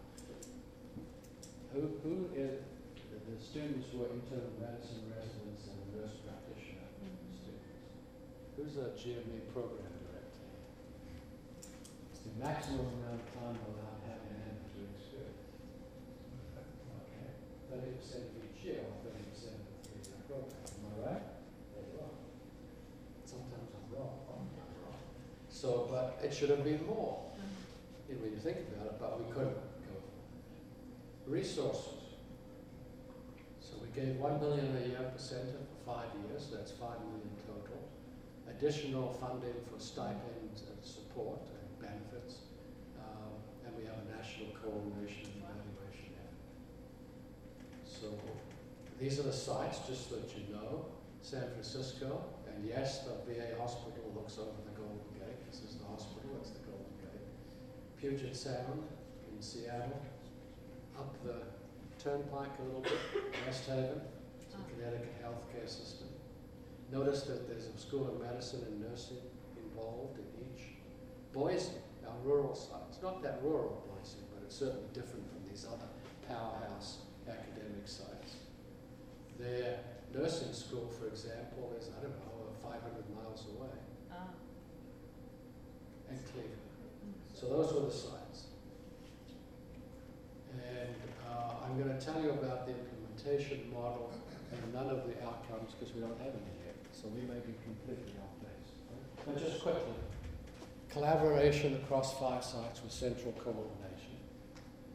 Who, 1.73 1.89
who 2.05 2.29
is, 2.37 2.61
the, 3.09 3.33
students 3.41 3.89
were 3.97 4.05
internal 4.13 4.53
medicine 4.61 5.09
residents 5.09 5.65
and 5.73 5.81
nurse 5.97 6.21
practitioner 6.21 6.85
mm-hmm. 7.01 7.33
students. 7.33 7.73
Who's 8.53 8.77
a 8.77 8.93
GME 8.93 9.49
program 9.49 9.89
director? 10.05 10.53
It's 12.13 12.21
the 12.29 12.37
maximum 12.37 12.85
amount 12.85 13.25
of 13.25 13.29
time 13.33 13.57
allowed 13.57 14.05
having 14.05 14.37
an 14.37 14.53
to 14.53 14.85
experience. 14.85 15.49
Okay, 17.09 17.33
thirty 17.73 17.97
percent 17.97 18.29
of 18.29 18.45
each 18.45 18.61
year, 18.61 18.85
or 18.85 18.93
thirty 19.01 19.25
percent 19.33 19.57
of 19.57 19.65
the 19.65 19.81
three-year 19.81 20.21
program, 20.29 20.61
am 20.77 20.85
I 20.85 20.93
right? 21.09 21.25
There 21.73 21.89
you 21.89 22.05
are. 22.05 22.17
Sometimes 23.25 23.73
I'm 23.73 23.89
wrong, 23.89 24.21
I'm 24.29 24.45
wrong. 24.85 25.01
So, 25.49 25.89
but 25.89 26.21
it 26.21 26.29
should 26.29 26.53
have 26.53 26.61
been 26.61 26.85
more, 26.85 27.33
you 28.05 28.13
know, 28.13 28.21
when 28.21 28.37
you 28.37 28.41
think 28.45 28.61
about 28.69 28.93
it, 28.93 29.01
but 29.01 29.17
we 29.17 29.25
couldn't. 29.33 29.72
Resources. 31.27 32.19
So 33.61 33.73
we 33.81 33.87
gave 33.95 34.17
one 34.17 34.39
million 34.39 34.75
a 34.75 34.87
year 34.87 34.99
per 34.99 35.17
center 35.17 35.63
for 35.63 35.95
five 35.95 36.09
years, 36.27 36.51
that's 36.51 36.71
five 36.71 36.99
million 37.07 37.31
total. 37.47 37.79
Additional 38.49 39.13
funding 39.13 39.55
for 39.71 39.79
stipends 39.79 40.63
and 40.67 40.77
support 40.83 41.39
and 41.47 41.67
benefits. 41.79 42.43
Um, 42.99 43.39
and 43.65 43.71
we 43.79 43.87
have 43.87 44.03
a 44.03 44.07
national 44.11 44.51
coordination 44.59 45.31
and 45.47 45.57
evaluation 45.63 46.11
effort. 46.19 46.43
So 47.87 48.11
these 48.99 49.19
are 49.19 49.23
the 49.23 49.33
sites, 49.33 49.79
just 49.87 50.09
so 50.09 50.15
that 50.17 50.29
you 50.35 50.53
know. 50.53 50.85
San 51.23 51.47
Francisco, 51.55 52.21
and 52.45 52.67
yes, 52.67 53.07
the 53.07 53.15
VA 53.23 53.55
hospital 53.57 54.11
looks 54.13 54.37
over 54.37 54.59
the 54.67 54.75
Golden 54.75 55.07
Gate. 55.15 55.39
This 55.49 55.63
is 55.63 55.79
the 55.79 55.87
hospital, 55.87 56.35
it's 56.41 56.51
the 56.51 56.59
Golden 56.67 56.91
Gate. 56.99 57.31
Puget 57.95 58.35
Sound 58.35 58.83
in 59.31 59.41
Seattle, 59.41 60.03
up 60.97 61.15
the 61.23 61.35
turnpike 62.03 62.49
a 62.59 62.63
little 62.63 62.81
bit, 62.81 62.99
West 63.45 63.65
Haven, 63.67 64.01
it's 64.41 64.53
a 64.53 64.57
Ah. 64.57 64.61
Connecticut 64.69 65.13
healthcare 65.23 65.67
system. 65.67 66.09
Notice 66.91 67.23
that 67.23 67.47
there's 67.47 67.67
a 67.67 67.77
school 67.77 68.07
of 68.07 68.19
medicine 68.19 68.63
and 68.67 68.81
nursing 68.81 69.21
involved 69.57 70.19
in 70.19 70.25
each. 70.45 70.75
Boise, 71.31 71.77
our 72.07 72.17
rural 72.23 72.53
sites, 72.53 73.01
not 73.01 73.21
that 73.23 73.41
rural 73.41 73.83
Boise, 73.87 74.19
but 74.33 74.43
it's 74.43 74.55
certainly 74.55 74.87
different 74.93 75.27
from 75.31 75.47
these 75.49 75.65
other 75.65 75.87
powerhouse 76.27 76.99
academic 77.27 77.87
sites. 77.87 78.35
Their 79.39 79.79
nursing 80.13 80.53
school, 80.53 80.87
for 80.89 81.07
example, 81.07 81.73
is, 81.79 81.89
I 81.97 82.01
don't 82.03 82.11
know, 82.19 82.53
500 82.61 83.09
miles 83.15 83.47
away, 83.57 83.69
Ah, 84.11 84.27
and 86.09 86.19
Cleveland. 86.25 86.59
So 87.33 87.47
those 87.49 87.73
were 87.73 87.81
the 87.81 87.91
sites. 87.91 88.45
And 90.61 90.95
uh, 91.29 91.65
I'm 91.65 91.81
going 91.81 91.95
to 91.97 92.03
tell 92.03 92.21
you 92.21 92.31
about 92.31 92.65
the 92.67 92.73
implementation 92.73 93.71
model 93.73 94.13
and 94.51 94.73
none 94.73 94.89
of 94.89 95.07
the 95.07 95.15
outcomes 95.25 95.73
because 95.73 95.93
we 95.95 96.01
don't 96.01 96.17
have 96.19 96.33
any 96.33 96.53
yet. 96.65 96.77
So 96.91 97.07
we 97.09 97.21
may 97.21 97.39
be 97.41 97.53
completely 97.63 98.13
off 98.21 98.35
base. 98.41 98.71
But 99.25 99.39
just 99.39 99.61
quickly, 99.61 99.97
collaboration 100.89 101.75
across 101.83 102.17
five 102.19 102.43
sites 102.43 102.81
with 102.83 102.91
central 102.91 103.33
coordination. 103.33 104.13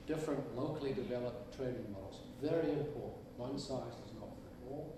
Different 0.06 0.40
locally 0.56 0.94
developed 0.94 1.56
training 1.56 1.84
models, 1.92 2.22
very 2.40 2.70
important. 2.70 3.18
One 3.36 3.58
size 3.58 3.98
does 3.98 4.14
not 4.18 4.30
fit 4.40 4.54
all. 4.70 4.94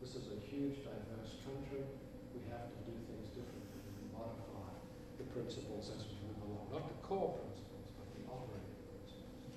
This 0.00 0.14
is 0.14 0.28
a 0.28 0.38
huge, 0.44 0.84
diverse 0.84 1.40
country. 1.44 1.84
We 2.36 2.40
have 2.52 2.68
to 2.68 2.78
do 2.84 2.94
things 3.08 3.28
differently 3.32 3.80
and 3.80 4.12
modify 4.12 4.72
the 5.18 5.24
principles 5.32 5.88
as 5.92 6.04
we 6.04 6.16
move 6.24 6.40
along. 6.46 6.68
Not 6.72 6.84
the 6.88 6.98
core 7.00 7.36
principles, 7.36 7.88
but 7.96 8.06
the 8.16 8.24
operating 8.28 8.76
principles. 8.92 9.52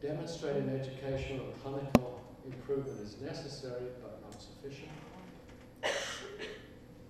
Demonstrating 0.00 0.70
educational 0.70 1.46
and 1.46 1.62
clinical 1.62 2.22
improvement 2.46 3.00
is 3.00 3.20
necessary 3.20 3.90
but 4.00 4.22
not 4.22 4.40
sufficient. 4.40 4.94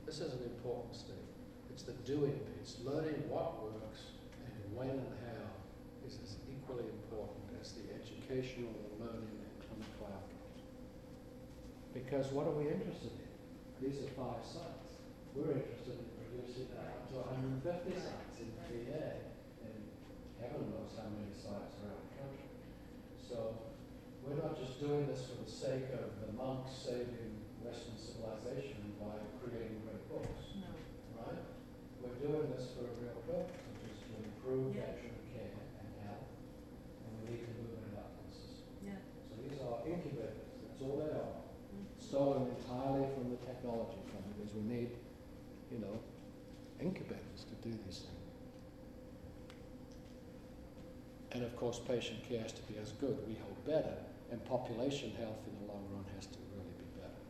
This 0.07 0.21
is 0.25 0.33
an 0.33 0.49
important 0.57 0.97
statement. 0.97 1.29
It's 1.69 1.83
the 1.83 1.93
doing 2.09 2.41
piece. 2.57 2.77
Learning 2.83 3.29
what 3.29 3.61
works 3.61 4.17
and 4.41 4.57
when 4.73 4.89
and 4.89 5.15
how 5.21 5.53
is 6.09 6.17
as 6.25 6.41
equally 6.49 6.89
important 6.89 7.45
as 7.61 7.77
the 7.77 7.93
educational, 7.93 8.73
learning, 8.97 9.37
and 9.37 9.57
clinical 9.69 10.09
outcomes. 10.09 10.65
Because 11.93 12.33
what 12.33 12.49
are 12.49 12.57
we 12.57 12.73
interested 12.73 13.13
in? 13.13 13.29
These 13.85 14.01
are 14.01 14.09
five 14.17 14.41
sites. 14.41 14.97
We're 15.37 15.61
interested 15.61 15.93
in 15.93 16.09
producing 16.25 16.73
up 16.73 17.05
to 17.13 17.21
150 17.37 17.69
sites 18.01 18.41
in 18.41 18.49
VA, 18.65 19.29
and 19.61 19.77
heaven 20.41 20.73
knows 20.73 20.97
how 20.97 21.13
many 21.13 21.37
sites 21.37 21.77
the 21.85 21.93
country. 21.93 22.08
So 23.29 23.53
we're 24.25 24.41
not 24.41 24.57
just 24.57 24.81
doing 24.81 25.07
this 25.07 25.29
for 25.29 25.37
the 25.45 25.51
sake 25.51 25.93
of 25.93 26.09
the 26.25 26.33
monks 26.33 26.73
saving 26.73 27.45
Western 27.61 27.97
civilization 28.01 28.81
by 28.97 29.21
creating 29.45 29.85
great 29.85 30.01
books, 30.09 30.57
no, 30.57 30.73
right? 31.21 31.45
We're 32.01 32.17
doing 32.25 32.49
this 32.57 32.73
for 32.73 32.89
a 32.89 32.93
real 32.97 33.21
purpose, 33.29 33.53
which 33.77 33.93
is 33.93 34.01
to 34.09 34.13
improve 34.17 34.73
Yeah. 34.73 34.89
veteran 34.97 35.21
care 35.29 35.53
and 35.77 35.89
health, 36.09 36.25
and 37.05 37.11
we 37.21 37.37
need 37.37 37.45
to 37.45 37.53
move 37.61 37.77
it 37.85 37.95
up 38.01 38.17
in 38.17 38.25
the 38.25 38.33
system. 38.33 38.65
yeah, 38.81 39.01
So 39.29 39.33
these 39.45 39.61
are 39.61 39.77
incubators, 39.85 40.49
that's 40.65 40.81
all 40.81 40.97
they 40.97 41.13
are. 41.13 41.37
mm, 41.45 41.85
Stolen 42.01 42.49
entirely 42.57 43.05
from 43.13 43.29
the 43.29 43.41
technology 43.45 44.01
companies. 44.09 44.57
We 44.57 44.65
need, 44.65 44.91
you 45.69 45.79
know, 45.85 46.01
incubators 46.81 47.45
to 47.53 47.55
do 47.61 47.77
these 47.85 48.09
things. 48.09 48.28
And 51.33 51.43
of 51.45 51.55
course, 51.57 51.79
patient 51.87 52.27
care 52.29 52.41
has 52.43 52.53
to 52.53 52.63
be 52.63 52.79
as 52.81 52.93
good, 52.93 53.17
we 53.27 53.35
hope 53.35 53.67
better, 53.67 53.95
and 54.31 54.43
population 54.47 55.13
health 55.19 55.39
in 55.47 55.67
the 55.67 55.73
long 55.73 55.85
run 55.93 56.05
has 56.17 56.27
to 56.27 56.39
really 56.57 56.75
be 56.81 56.89
better. 56.97 57.21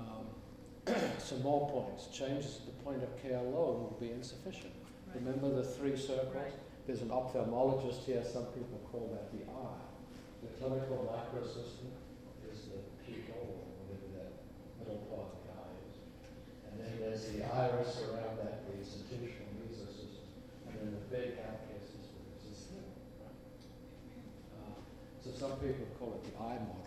Um, 0.00 1.10
some 1.18 1.42
more 1.42 1.68
points. 1.68 2.06
Changes 2.06 2.60
at 2.60 2.66
the 2.66 2.82
point 2.84 3.02
of 3.02 3.22
care 3.22 3.38
alone 3.38 3.84
will 3.84 3.98
be 4.00 4.10
insufficient. 4.10 4.72
right, 5.08 5.16
Remember 5.20 5.50
the 5.54 5.62
three 5.64 5.96
circles? 5.96 6.34
right, 6.34 6.52
There's 6.86 7.02
an 7.02 7.10
ophthalmologist 7.10 8.04
here, 8.04 8.24
some 8.24 8.46
people 8.56 8.80
call 8.90 9.10
that 9.12 9.30
the 9.36 9.44
eye. 9.44 9.84
The 10.40 10.48
clinical 10.56 11.04
microsystem 11.12 11.92
is 12.50 12.72
the 12.72 12.80
pupil, 13.04 13.36
or 13.60 13.84
whatever 13.84 14.08
that 14.16 14.32
middle 14.80 15.04
part 15.12 15.28
of 15.36 15.40
the 15.44 15.52
eye 15.60 15.76
is. 15.92 16.00
And 16.64 16.80
then 16.80 16.92
there's 17.04 17.28
the 17.28 17.44
iris 17.44 18.00
around 18.08 18.40
that, 18.40 18.64
the 18.64 18.80
institutional 18.80 19.52
mesosystem. 19.60 20.24
And 20.64 20.72
then 20.80 20.88
the 20.96 21.04
big 21.12 21.36
healthcare 21.36 21.84
system 21.84 22.24
is 22.32 22.40
the 22.48 22.56
slit, 22.56 22.88
right? 23.20 23.36
Uh, 24.56 24.80
So 25.20 25.29
some 25.40 25.56
people 25.56 25.88
call 25.98 26.12
it 26.20 26.22
the 26.28 26.36
I 26.36 26.60
model. 26.60 26.84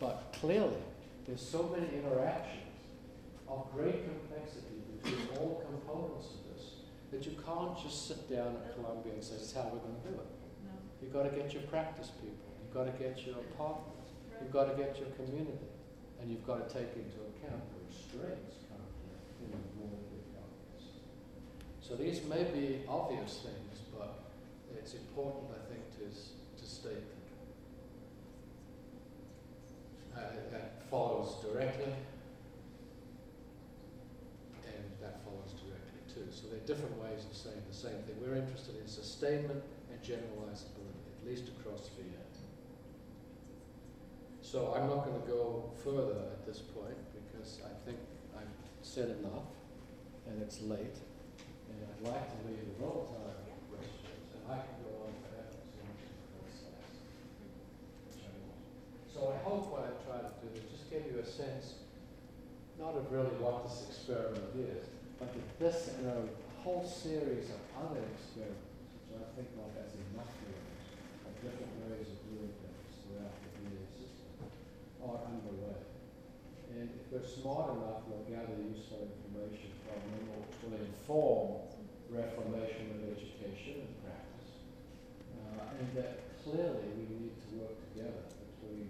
But 0.00 0.34
clearly, 0.40 0.82
there's 1.26 1.40
so 1.40 1.70
many 1.70 1.86
interactions 1.94 2.74
of 3.46 3.70
great 3.70 4.02
complexity 4.02 4.82
between 4.98 5.30
all 5.38 5.62
components 5.62 6.26
of 6.34 6.40
this 6.50 6.82
that 7.14 7.22
you 7.22 7.38
can't 7.46 7.78
just 7.78 8.10
sit 8.10 8.26
down 8.26 8.58
at 8.58 8.74
Columbia 8.74 9.14
and 9.14 9.22
say, 9.22 9.38
this 9.38 9.46
is 9.46 9.54
how 9.54 9.70
we're 9.70 9.78
going 9.78 9.94
to 10.02 10.08
do 10.10 10.14
it. 10.18 10.30
no, 10.66 10.74
You've 10.98 11.14
got 11.14 11.22
to 11.22 11.30
get 11.38 11.54
your 11.54 11.62
practice 11.70 12.10
people, 12.18 12.50
you've 12.58 12.74
got 12.74 12.90
to 12.90 12.94
get 12.98 13.14
your 13.22 13.38
partners, 13.54 14.10
right, 14.10 14.42
you've 14.42 14.50
got 14.50 14.66
to 14.66 14.74
get 14.74 14.98
your 14.98 15.14
community, 15.14 15.70
and 16.18 16.26
you've 16.26 16.42
got 16.42 16.66
to 16.66 16.68
take 16.74 16.90
into 16.98 17.22
account 17.30 17.62
the 17.62 17.78
restraints 17.86 18.58
currently 18.66 19.14
in 19.38 19.54
the 19.54 19.70
more 19.78 20.02
big 20.10 20.26
companies. 20.34 20.98
So 21.78 21.94
these 21.94 22.26
may 22.26 22.42
be 22.50 22.82
obvious 22.90 23.46
things, 23.46 23.86
but 23.94 24.18
it's 24.74 24.98
important, 24.98 25.54
I 25.54 25.62
think, 25.70 25.86
to, 26.02 26.10
to 26.10 26.66
state 26.66 26.98
them. 26.98 27.14
Uh, 30.16 30.20
that 30.52 30.82
follows 30.90 31.42
directly, 31.42 31.92
and 34.64 34.84
that 35.02 35.24
follows 35.24 35.54
directly 35.58 36.00
too. 36.06 36.26
So 36.30 36.46
there 36.48 36.58
are 36.58 36.66
different 36.66 36.96
ways 37.02 37.26
of 37.28 37.36
saying 37.36 37.62
the 37.68 37.74
same 37.74 37.98
thing. 38.06 38.14
We're 38.22 38.36
interested 38.36 38.76
in 38.80 38.86
sustainment 38.86 39.62
and 39.90 40.00
generalizability, 40.02 41.02
at 41.18 41.26
least 41.26 41.48
across 41.48 41.88
the 41.88 42.02
VA. 42.02 42.24
So 44.54 44.70
I'm 44.70 44.86
not 44.86 45.02
going 45.02 45.18
to 45.18 45.26
go 45.26 45.66
further 45.82 46.30
at 46.30 46.46
this 46.46 46.62
point 46.62 46.94
because 47.10 47.58
I 47.66 47.74
think 47.82 47.98
I've 48.38 48.54
said 48.86 49.10
enough 49.18 49.50
and 50.30 50.38
it's 50.38 50.62
late. 50.62 50.94
And 51.66 51.76
I'd 51.82 52.06
like 52.06 52.22
to 52.22 52.38
leave 52.46 52.62
a 52.62 52.76
little 52.78 53.10
time 53.18 53.34
for 53.50 53.74
questions. 53.74 54.30
And 54.30 54.46
I 54.46 54.62
can 54.62 54.78
go 54.86 55.10
on 55.10 55.12
forever 55.26 55.58
as 55.58 55.74
long 55.74 55.90
as 55.98 56.06
the 56.06 56.22
course 56.38 56.60
lasts, 56.70 57.02
which 58.06 58.22
I 58.22 58.30
won't. 58.46 58.62
So 59.10 59.34
I 59.34 59.42
hope 59.42 59.74
what 59.74 59.90
I 59.90 59.92
try 60.06 60.22
to 60.22 60.30
do 60.38 60.46
is 60.54 60.70
just 60.70 60.86
give 60.86 61.02
you 61.02 61.18
a 61.18 61.23
sense, 61.34 61.82
not 62.78 62.94
of 62.94 63.10
really 63.10 63.34
what 63.42 63.66
this 63.66 63.90
experiment 63.90 64.54
is, 64.54 64.86
but 65.18 65.34
that 65.34 65.46
this 65.58 65.90
and 65.98 66.06
a 66.06 66.22
whole 66.62 66.86
series 66.86 67.50
of 67.50 67.58
other 67.74 68.06
experiments, 68.14 68.70
which 69.10 69.18
I 69.18 69.26
think 69.34 69.50
not 69.58 69.74
as 69.82 69.90
years, 69.98 70.86
of 71.26 71.34
different 71.42 71.74
ways 71.90 72.06
of 72.06 72.18
doing 72.30 72.54
things 72.54 72.90
throughout 73.02 73.34
the 73.34 73.50
VA 73.66 73.82
system, 73.98 74.30
are 75.02 75.18
underway. 75.26 75.82
And 76.78 76.86
if 76.86 77.04
we're 77.10 77.26
smart 77.26 77.82
enough, 77.82 78.06
we'll 78.06 78.26
gather 78.30 78.54
useful 78.62 79.10
information 79.10 79.74
from 79.82 79.98
them, 80.06 80.22
will 80.38 80.78
inform 80.78 81.66
reformation 82.14 82.94
of 82.94 83.10
education 83.10 83.82
and 83.82 83.94
practice. 84.06 84.50
Uh, 85.34 85.82
and 85.82 85.86
that 85.98 86.22
clearly 86.46 86.94
we 86.94 87.04
need 87.10 87.34
to 87.42 87.48
work 87.58 87.74
together 87.90 88.22
between 88.22 88.86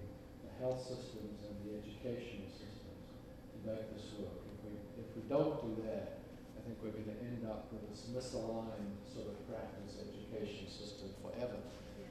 health 0.64 0.80
systems 0.80 1.44
and 1.44 1.52
the 1.60 1.76
educational 1.76 2.48
systems 2.48 3.04
to 3.52 3.56
make 3.68 3.84
this 3.92 4.16
work. 4.16 4.40
If 4.48 4.64
we, 4.64 4.72
if 4.96 5.08
we 5.12 5.22
don't 5.28 5.60
do 5.60 5.76
that, 5.84 6.24
I 6.56 6.64
think 6.64 6.80
we're 6.80 6.96
going 6.96 7.12
to 7.12 7.20
end 7.20 7.44
up 7.44 7.68
with 7.68 7.84
this 7.92 8.08
misaligned 8.08 8.96
sort 9.04 9.28
of 9.28 9.36
practice 9.44 10.00
education 10.00 10.64
system 10.64 11.12
forever, 11.20 11.60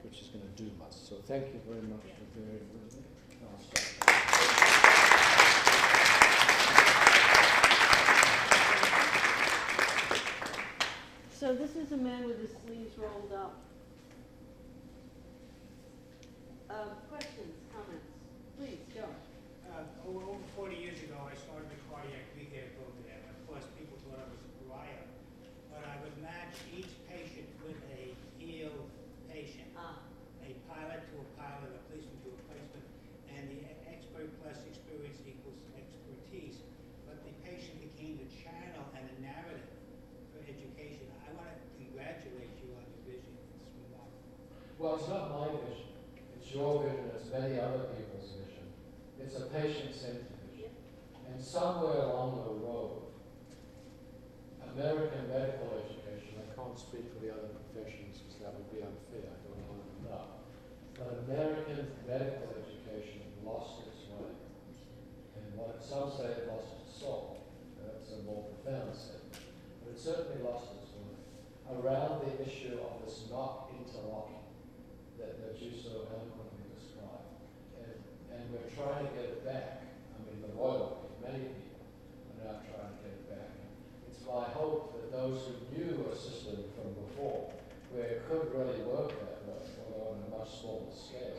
which 0.06 0.22
is 0.22 0.28
going 0.30 0.46
to 0.46 0.54
doom 0.54 0.78
us. 0.86 0.94
So 0.94 1.18
thank 1.26 1.50
you 1.50 1.66
very 1.66 1.82
much 1.82 2.06
for 2.14 2.26
bearing 2.38 2.70
with 2.78 2.94
me. 2.94 3.02
So 11.34 11.54
this 11.56 11.76
is 11.76 11.92
a 11.92 11.98
man 11.98 12.26
with 12.28 12.40
his 12.40 12.52
sleeves 12.64 12.96
rolled 12.98 13.34
up. 13.36 13.58
Uh, 16.70 16.96
questions, 17.12 17.58
comments? 17.74 18.08
Please, 18.58 18.80
Joe. 18.96 19.12
Uh, 19.68 19.84
over, 20.08 20.24
over 20.24 20.46
forty 20.56 20.78
years 20.80 21.02
ago, 21.04 21.18
I 21.28 21.36
started 21.36 21.68
a 21.68 21.80
cardiac 21.92 22.32
rehab 22.38 22.72
program. 22.80 23.20
Of 23.28 23.44
course, 23.50 23.66
people 23.76 23.98
thought 24.08 24.24
I 24.24 24.28
was 24.32 24.40
a 24.40 24.52
pariah. 24.64 25.04
But 25.74 25.84
I 25.84 26.00
would 26.06 26.16
match 26.24 26.56
each 26.72 26.94
patient 27.12 27.50
with 27.66 27.76
a 27.92 28.16
healed 28.40 28.88
patient, 29.28 29.68
Ah, 29.76 30.00
a 30.46 30.54
pilot 30.70 31.02
to 31.12 31.16
a 31.20 31.28
pilot, 31.36 31.76
a 31.76 31.82
policeman 31.92 32.16
to 32.24 32.30
a 32.32 32.40
policeman, 32.48 32.86
and 33.36 33.44
the 33.52 33.60
e- 33.68 33.78
expert 33.90 34.32
plus 34.40 34.64
experience 34.70 35.20
equals 35.28 35.60
expertise. 35.76 36.62
But 37.10 37.20
the 37.28 37.34
patient 37.44 37.84
became 37.84 38.22
the 38.22 38.30
channel 38.32 38.86
and 38.96 39.04
the 39.12 39.18
narrative 39.20 39.66
for 40.32 40.40
education. 40.46 41.10
I 41.26 41.34
want 41.36 41.52
to 41.52 41.58
congratulate 41.82 42.54
you 42.62 42.70
on 42.78 42.86
your 42.86 43.02
vision. 43.18 43.34
It's 43.34 43.74
remarkable. 43.82 44.22
Well, 44.78 44.94
it's 45.02 45.10
not 45.10 45.26
my 45.34 45.50
vision. 45.58 45.90
It's 46.38 46.43
your 46.54 46.84
vision. 46.84 47.10
It's 47.18 47.34
many 47.34 47.60
other 47.60 47.90
people's 47.98 48.30
vision. 48.38 48.70
It's 49.18 49.36
a 49.38 49.50
patient-centered 49.50 50.38
vision. 50.46 50.70
And 51.26 51.42
somewhere 51.42 52.06
along 52.06 52.46
the 52.46 52.54
road, 52.62 53.10
American 54.74 55.30
medical 55.30 55.82
education, 55.82 56.42
I 56.42 56.50
can't 56.54 56.78
speak 56.78 57.10
for 57.14 57.26
the 57.26 57.34
other 57.34 57.54
professions 57.58 58.22
because 58.22 58.42
that 58.42 58.54
would 58.54 58.70
be 58.74 58.82
unfair, 58.82 59.34
I 59.34 59.38
don't 59.46 59.66
know. 60.06 60.42
But 60.98 61.26
American 61.26 61.90
medical 62.06 62.54
education 62.58 63.22
lost 63.46 63.86
its 63.90 64.10
way. 64.14 64.34
And 65.38 65.58
what 65.58 65.82
some 65.82 66.10
say 66.10 66.38
it 66.38 66.50
lost 66.50 66.86
its 66.86 66.94
soul, 67.02 67.42
that's 67.82 68.14
a 68.14 68.26
more 68.26 68.46
profound 68.50 68.94
statement, 68.94 69.42
but 69.82 69.94
it 69.94 70.00
certainly 70.00 70.42
lost 70.42 70.74
its 70.78 70.90
way 70.94 71.18
around 71.70 72.26
the 72.26 72.46
issue 72.46 72.78
of 72.82 73.06
this 73.06 73.26
not 73.30 73.70
interlocking 73.74 74.43
that, 75.20 75.38
that 75.42 75.56
you 75.62 75.72
so 75.72 76.08
eloquently 76.10 76.66
described. 76.74 77.30
And, 77.78 77.98
and 78.34 78.42
we're 78.50 78.72
trying 78.74 79.06
to 79.06 79.12
get 79.14 79.26
it 79.38 79.42
back. 79.46 79.86
I 80.14 80.18
mean, 80.26 80.42
the 80.42 80.54
royal, 80.56 81.12
many 81.22 81.54
people 81.54 81.86
are 81.86 82.40
now 82.42 82.56
trying 82.66 82.94
to 82.94 83.00
get 83.04 83.14
it 83.14 83.26
back. 83.30 83.52
It's 84.10 84.24
my 84.26 84.50
hope 84.54 84.98
that 84.98 85.12
those 85.12 85.46
who 85.46 85.54
knew 85.74 86.10
a 86.10 86.16
system 86.16 86.66
from 86.74 86.98
before, 86.98 87.54
where 87.92 88.18
it 88.18 88.26
could 88.30 88.50
really 88.54 88.82
work 88.90 89.14
that 89.14 89.46
way, 89.46 89.62
although 89.86 90.18
on 90.18 90.24
a 90.26 90.30
much 90.34 90.50
smaller 90.62 90.90
scale 90.90 91.38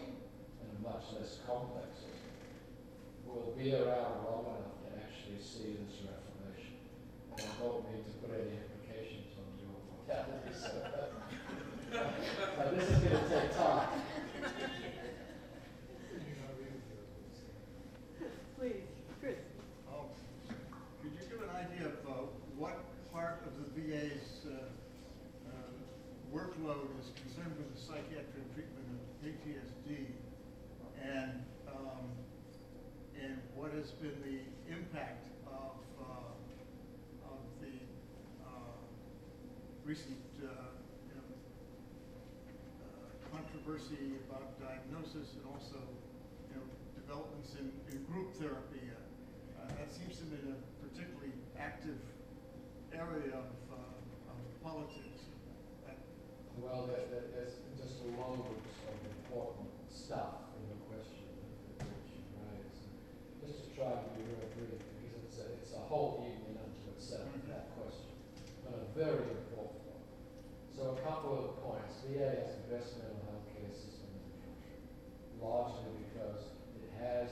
and 0.62 0.68
a 0.70 0.80
much 0.82 1.10
less 1.18 1.42
complex 1.46 2.06
system, 2.06 2.34
will 3.26 3.54
be 3.58 3.74
around 3.74 4.22
long 4.22 4.54
enough 4.54 4.78
to 4.86 4.88
actually 4.94 5.42
see 5.42 5.74
this 5.82 6.06
reformation. 6.06 6.78
And 7.34 7.42
I 7.42 7.54
don't 7.58 7.82
mean 7.90 8.06
to 8.06 8.14
put 8.22 8.30
any 8.30 8.54
implications 8.54 9.34
on 9.34 9.50
your 9.58 9.74
mortality, 9.90 10.54
so. 10.54 11.10
This 11.94 12.90
is 12.90 12.98
gonna 12.98 13.28
take 13.28 13.54
time. 13.56 13.88
Please, 18.58 18.82
Chris. 19.20 19.36
Could 21.00 21.12
you 21.12 21.18
give 21.30 21.42
an 21.42 21.54
idea 21.54 21.86
of 21.86 21.92
uh, 22.08 22.12
what 22.58 22.78
part 23.12 23.42
of 23.46 23.52
the 23.62 23.80
VA's 23.80 24.42
uh, 24.46 24.50
uh, 25.46 25.52
workload 26.34 26.88
is 26.98 27.12
concerned 27.14 27.54
with 27.58 27.72
the 27.74 27.80
psychiatric 27.80 28.54
treatment 28.54 28.86
of 28.90 28.98
PTSD? 29.22 30.06
And, 31.00 31.44
um, 31.68 32.10
and 33.22 33.38
what 33.54 33.72
has 33.72 33.90
been 33.92 34.18
the 34.24 34.40
impact 34.74 35.26
of, 35.46 35.76
uh, 36.00 37.30
of 37.30 37.38
the 37.60 37.76
uh, 38.44 38.48
recent, 39.84 40.18
uh, 40.42 40.48
you 41.06 41.14
know, 41.14 41.28
uh, 42.82 43.28
about 43.68 44.60
diagnosis 44.60 45.40
and 45.40 45.44
also, 45.48 45.80
you 46.52 46.60
know, 46.60 46.68
developments 47.00 47.56
in, 47.56 47.72
in 47.88 48.04
group 48.04 48.36
therapy. 48.36 48.92
Uh, 48.92 49.64
uh, 49.64 49.72
that 49.80 49.88
seems 49.88 50.20
to 50.20 50.28
be 50.28 50.36
a 50.52 50.56
particularly 50.84 51.32
active 51.56 51.96
area 52.92 53.32
of, 53.32 53.48
uh, 53.72 54.36
of 54.36 54.36
politics. 54.60 55.32
Well, 56.60 56.92
there, 56.92 57.08
there, 57.08 57.24
there's 57.32 57.56
just 57.80 58.04
a 58.04 58.12
long 58.20 58.44
list 58.52 58.84
of 58.84 59.00
important 59.24 59.72
stuff 59.88 60.44
in 60.60 60.68
the 60.68 60.78
question 60.84 61.24
that, 61.80 61.88
you 61.88 62.20
raised. 62.44 62.84
Just 63.40 63.64
to 63.64 63.68
try 63.72 63.96
and 63.96 64.12
be 64.12 64.28
real 64.28 64.44
brief, 64.60 64.76
because 64.76 65.24
it's 65.24 65.40
a, 65.40 65.46
it's 65.56 65.72
a 65.72 65.80
whole 65.88 66.20
evening 66.20 66.60
unto 66.60 66.84
itself, 67.00 67.32
Mhm. 67.32 67.48
that 67.48 67.72
question, 67.80 68.12
but 68.60 68.76
a 68.76 68.84
very 68.92 69.24
important 69.40 69.82
one. 69.88 70.04
So 70.68 70.94
a 70.94 71.00
couple 71.00 71.32
of 71.40 71.64
points. 71.64 72.04
VA 72.04 72.36
has 72.44 72.60
the 72.60 72.68
best 72.68 73.00
mental 73.00 73.16
health 73.32 73.48
care 73.56 73.72
system 73.72 74.12
in 74.12 74.20
the 74.28 74.38
country, 74.44 74.76
largely 75.44 75.92
because 76.08 76.48
it 76.80 76.88
has 76.96 77.28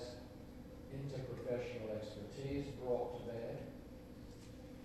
interprofessional 0.92 1.96
expertise 1.96 2.68
brought 2.84 3.16
to 3.16 3.32
bear. 3.32 3.56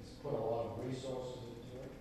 It's 0.01 0.15
put 0.23 0.34
a 0.34 0.39
lot 0.39 0.71
of 0.71 0.86
resources 0.88 1.43
into 1.51 1.84
it. 1.84 1.91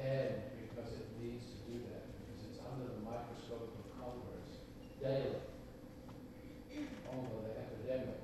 And 0.00 0.32
because 0.64 0.90
it 0.96 1.06
needs 1.20 1.44
to 1.52 1.58
do 1.68 1.76
that, 1.92 2.08
because 2.24 2.40
it's 2.48 2.60
under 2.64 2.88
the 2.88 3.02
microscope 3.04 3.68
of 3.68 3.84
Congress 4.00 4.64
daily 5.00 5.44
over 7.12 7.36
the 7.44 7.52
epidemic 7.60 8.18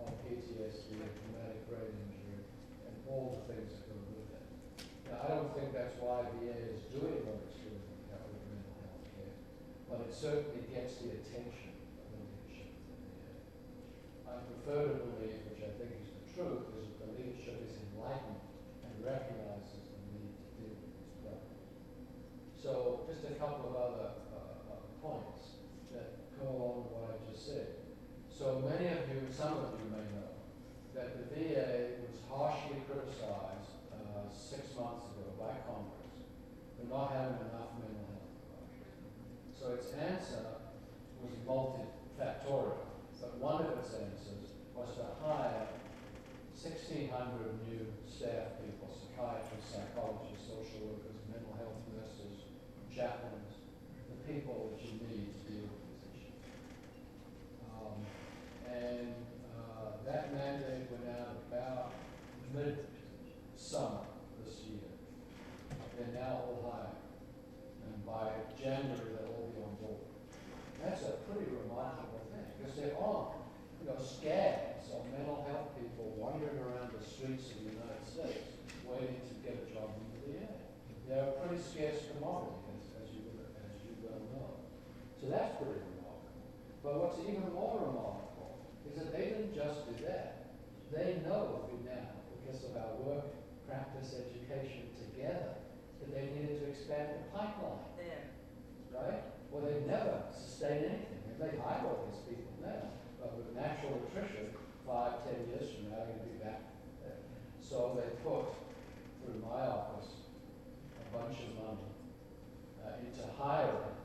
of 0.00 0.08
PTSD 0.24 0.96
and 0.98 1.12
traumatic 1.20 1.60
brain 1.68 1.92
injury 1.92 2.42
and 2.88 2.94
all 3.06 3.36
the 3.36 3.42
things 3.52 3.70
that 3.70 3.84
go 3.86 3.96
with 4.16 4.32
it. 4.34 4.44
Now, 5.06 5.16
I 5.22 5.26
don't 5.36 5.52
think 5.54 5.70
that's 5.76 5.94
why 6.02 6.24
VA 6.40 6.56
is 6.74 6.82
doing 6.90 7.22
what 7.28 7.38
it's 7.46 7.54
doing 7.62 7.78
with 7.78 8.02
health- 8.10 8.26
with 8.32 8.42
mental 8.50 8.74
health 8.82 9.06
care, 9.14 9.32
but 9.86 9.98
it 10.02 10.05
certainly 10.16 10.64
gets 10.72 10.96
the 11.04 11.12
attention 11.12 11.76
of 12.00 12.08
the 12.08 12.24
the 12.48 12.64
I 14.24 14.40
prefer 14.48 14.96
to 14.96 15.04
believe, 15.12 15.44
which 15.52 15.60
I 15.60 15.76
think 15.76 15.92
is 16.00 16.08
the 16.08 16.24
truth, 16.32 16.72
is 16.80 16.88
that 16.88 17.04
the 17.04 17.20
leadership 17.20 17.60
is 17.60 17.76
enlightened 17.84 18.40
and 18.80 18.96
recognizes 19.04 19.92
the 19.92 20.00
need 20.16 20.32
to 20.40 20.44
deal 20.56 20.72
with 20.72 20.88
these 20.96 21.12
problems. 21.20 21.68
So 22.56 23.04
just 23.04 23.28
a 23.28 23.36
couple 23.36 23.68
of 23.68 23.76
other 23.76 24.08
uh, 24.32 24.72
uh, 24.72 24.88
points 25.04 25.60
that 25.92 26.32
go 26.40 26.48
along 26.48 26.74
with 26.80 26.96
what 26.96 27.04
I 27.12 27.20
just 27.28 27.44
said. 27.44 27.76
So 28.32 28.64
many 28.64 28.88
of 28.96 29.04
you, 29.12 29.20
some 29.28 29.52
of 29.60 29.76
you 29.76 29.84
may 29.92 30.00
know, 30.16 30.32
that 30.96 31.12
the 31.12 31.28
VA 31.28 32.00
was 32.08 32.16
harshly 32.24 32.80
criticized 32.88 33.84
uh, 33.92 34.32
six 34.32 34.72
months 34.80 35.12
ago 35.12 35.28
by 35.36 35.52
Congress 35.68 36.24
for 36.76 36.88
not 36.88 37.12
having 37.12 37.40
enough 37.52 37.76
mental 37.76 38.04
health 38.08 38.32
providers. 38.48 38.96
So 39.56 39.64
its 39.76 39.92
answer 39.96 40.44
was 41.20 41.32
multifactorial, 41.48 42.84
but 43.20 43.36
one 43.40 43.64
of 43.64 43.78
its 43.80 43.92
answers 43.92 44.52
was 44.74 44.88
to 45.00 45.04
hire 45.24 45.68
1,600 46.56 47.12
new 47.68 47.88
staff 48.04 48.60
people, 48.60 48.88
psychiatrists, 48.88 49.72
psychologists, 49.72 50.44
social 50.44 50.92
workers, 50.92 51.16
mental 51.32 51.56
health 51.56 51.80
nurses, 51.92 52.52
chaplains, 52.92 53.60
the 54.08 54.18
people 54.28 54.76
that 54.76 54.80
you 54.84 55.00
need 55.08 55.32
to 55.32 55.40
deal 55.48 55.68
with 55.68 55.84
these 55.88 56.04
issues. 56.12 56.44
Um, 57.72 57.96
and 58.68 59.12
uh, 59.56 60.04
that 60.04 60.32
mandate 60.32 60.88
went 60.92 61.08
out 61.16 61.40
about 61.48 61.92
mid-summer 62.56 64.08
this 64.44 64.64
year. 64.64 64.88
They're 65.96 66.12
now 66.12 66.40
all 66.48 66.60
hired, 66.72 66.96
and 67.84 67.96
by 68.04 68.32
January 68.56 69.12
they'll 69.16 69.32
all 69.32 69.52
be 69.52 69.60
on 69.60 69.74
board. 69.80 70.04
That's 70.80 71.02
a 71.04 71.20
pretty 71.28 71.52
remarkable 71.52 72.24
thing, 72.32 72.48
because 72.56 72.76
there 72.76 72.96
are, 72.96 73.32
you 73.80 73.88
know, 73.88 73.98
scads 74.00 74.88
of 74.92 75.04
mental 75.12 75.44
health 75.48 75.76
people 75.76 76.16
wandering 76.16 76.60
around 76.64 76.92
the 76.96 77.02
streets 77.04 77.52
of 77.52 77.64
the 77.64 77.76
United 77.76 78.04
States 78.04 78.56
waiting 78.84 79.20
to 79.20 79.34
get 79.44 79.56
a 79.56 79.66
job 79.68 79.92
in 79.96 80.04
the 80.04 80.20
VA. 80.32 80.48
They're 81.08 81.32
a 81.32 81.36
pretty 81.44 81.60
scarce 81.60 82.08
commodity, 82.12 82.72
as, 82.76 83.04
as 83.04 83.08
you, 83.12 83.24
as 83.60 83.76
you 83.84 83.92
well 84.04 84.22
know. 84.32 84.64
So 85.20 85.32
that's 85.32 85.56
pretty 85.58 85.80
remarkable. 85.80 86.44
But 86.84 86.92
what's 87.02 87.18
even 87.24 87.50
more 87.52 87.82
remarkable 87.82 88.62
is 88.84 88.94
that 89.00 89.10
they 89.10 89.32
didn't 89.32 89.54
just 89.56 89.90
do 89.90 90.06
that. 90.06 90.54
They 90.92 91.18
know 91.26 91.66
now, 91.86 92.14
because 92.30 92.62
of 92.64 92.76
our 92.76 92.94
work, 93.02 93.26
education 94.14 94.92
together, 94.94 95.58
that 96.00 96.08
they 96.14 96.30
needed 96.34 96.60
to 96.62 96.70
expand 96.70 97.08
the 97.18 97.20
pipeline 97.32 97.82
There. 97.96 98.30
right? 98.94 99.22
Well, 99.50 99.64
they've 99.64 99.86
never 99.86 100.28
sustained 100.30 100.84
anything. 100.84 101.20
They 101.26 101.36
may 101.40 101.52
hire 101.58 101.86
all 101.86 102.06
these 102.10 102.22
people 102.28 102.52
now, 102.60 102.92
but 103.18 103.36
with 103.38 103.54
natural 103.56 104.02
attrition, 104.06 104.52
five, 104.86 105.24
ten 105.24 105.48
years 105.48 105.66
from 105.74 105.90
now, 105.90 106.04
gonna 106.06 106.22
be 106.28 106.38
back 106.42 106.60
there. 107.02 107.18
So 107.60 107.96
they 107.96 108.12
put, 108.22 108.52
through 109.24 109.40
my 109.40 109.64
office, 109.66 110.28
a 111.00 111.04
bunch 111.16 111.38
of 111.40 111.50
money 111.56 111.88
uh, 112.84 113.00
into 113.00 113.24
hiring 113.40 113.96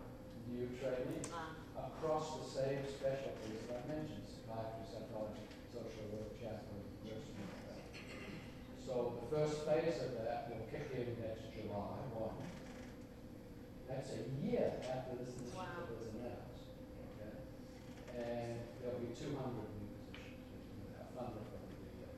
new 0.48 0.68
trainees 0.80 1.28
across 1.78 2.40
the 2.40 2.48
same 2.48 2.82
specialties 2.88 3.68
that 3.68 3.84
I 3.84 3.88
mentioned, 3.92 4.24
psychiatry, 4.26 4.84
psychology, 4.88 5.44
social 5.72 6.06
work, 6.16 6.32
chaplain, 6.40 6.40
nursing, 6.40 6.60
and 6.60 6.68
that. 6.68 6.71
So 8.92 9.16
the 9.24 9.28
first 9.32 9.64
phase 9.64 10.04
of 10.04 10.20
that 10.20 10.52
will 10.52 10.68
kick 10.68 10.92
in 10.92 11.16
next 11.24 11.48
July 11.56 11.96
one. 12.12 12.36
That's 13.88 14.12
a 14.20 14.28
year 14.44 14.68
after 14.84 15.16
this 15.16 15.32
Wow. 15.56 15.88
was 15.88 16.12
announced, 16.12 16.68
okay? 17.16 17.40
And 18.20 18.60
there'll 18.84 19.00
be 19.00 19.16
two 19.16 19.32
hundred 19.40 19.72
new 19.80 19.88
positions, 20.12 20.92
funded 21.16 21.40
from 21.48 21.64
the 21.72 21.88
VA. 21.88 22.12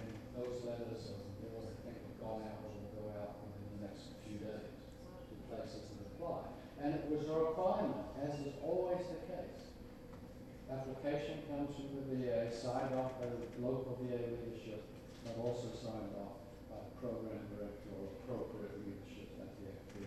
And 0.00 0.08
those 0.32 0.64
letters 0.64 1.12
of, 1.12 1.20
yours, 1.44 1.68
I 1.68 1.76
think, 1.84 2.00
have 2.08 2.16
gone 2.24 2.40
out, 2.48 2.64
or 2.64 2.72
will 2.72 2.96
go 2.96 3.04
out 3.20 3.36
within 3.44 3.76
the 3.76 3.80
next 3.92 4.16
few 4.24 4.40
days 4.40 4.72
to 4.72 5.32
places 5.52 5.92
that 5.92 6.08
apply. 6.16 6.56
And 6.80 6.96
it 6.96 7.04
was 7.12 7.28
a 7.28 7.36
requirement, 7.52 8.16
as 8.24 8.32
is 8.48 8.56
always 8.64 9.04
the 9.12 9.20
case. 9.28 9.76
Application 10.72 11.44
comes 11.52 11.76
from 11.76 12.00
the 12.00 12.04
VA, 12.16 12.48
signed 12.48 12.96
off 12.96 13.20
by 13.20 13.28
the 13.28 13.44
local 13.60 14.00
VA 14.00 14.16
leadership, 14.40 14.80
but 15.26 15.34
also 15.42 15.68
signed 15.74 16.14
off 16.22 16.38
by 16.70 16.78
the 16.86 16.94
program 17.02 17.42
director 17.50 17.90
or 17.98 18.14
appropriate 18.22 18.78
leadership 18.86 19.34
at 19.42 19.50
the 19.58 19.66
FD. 19.74 20.06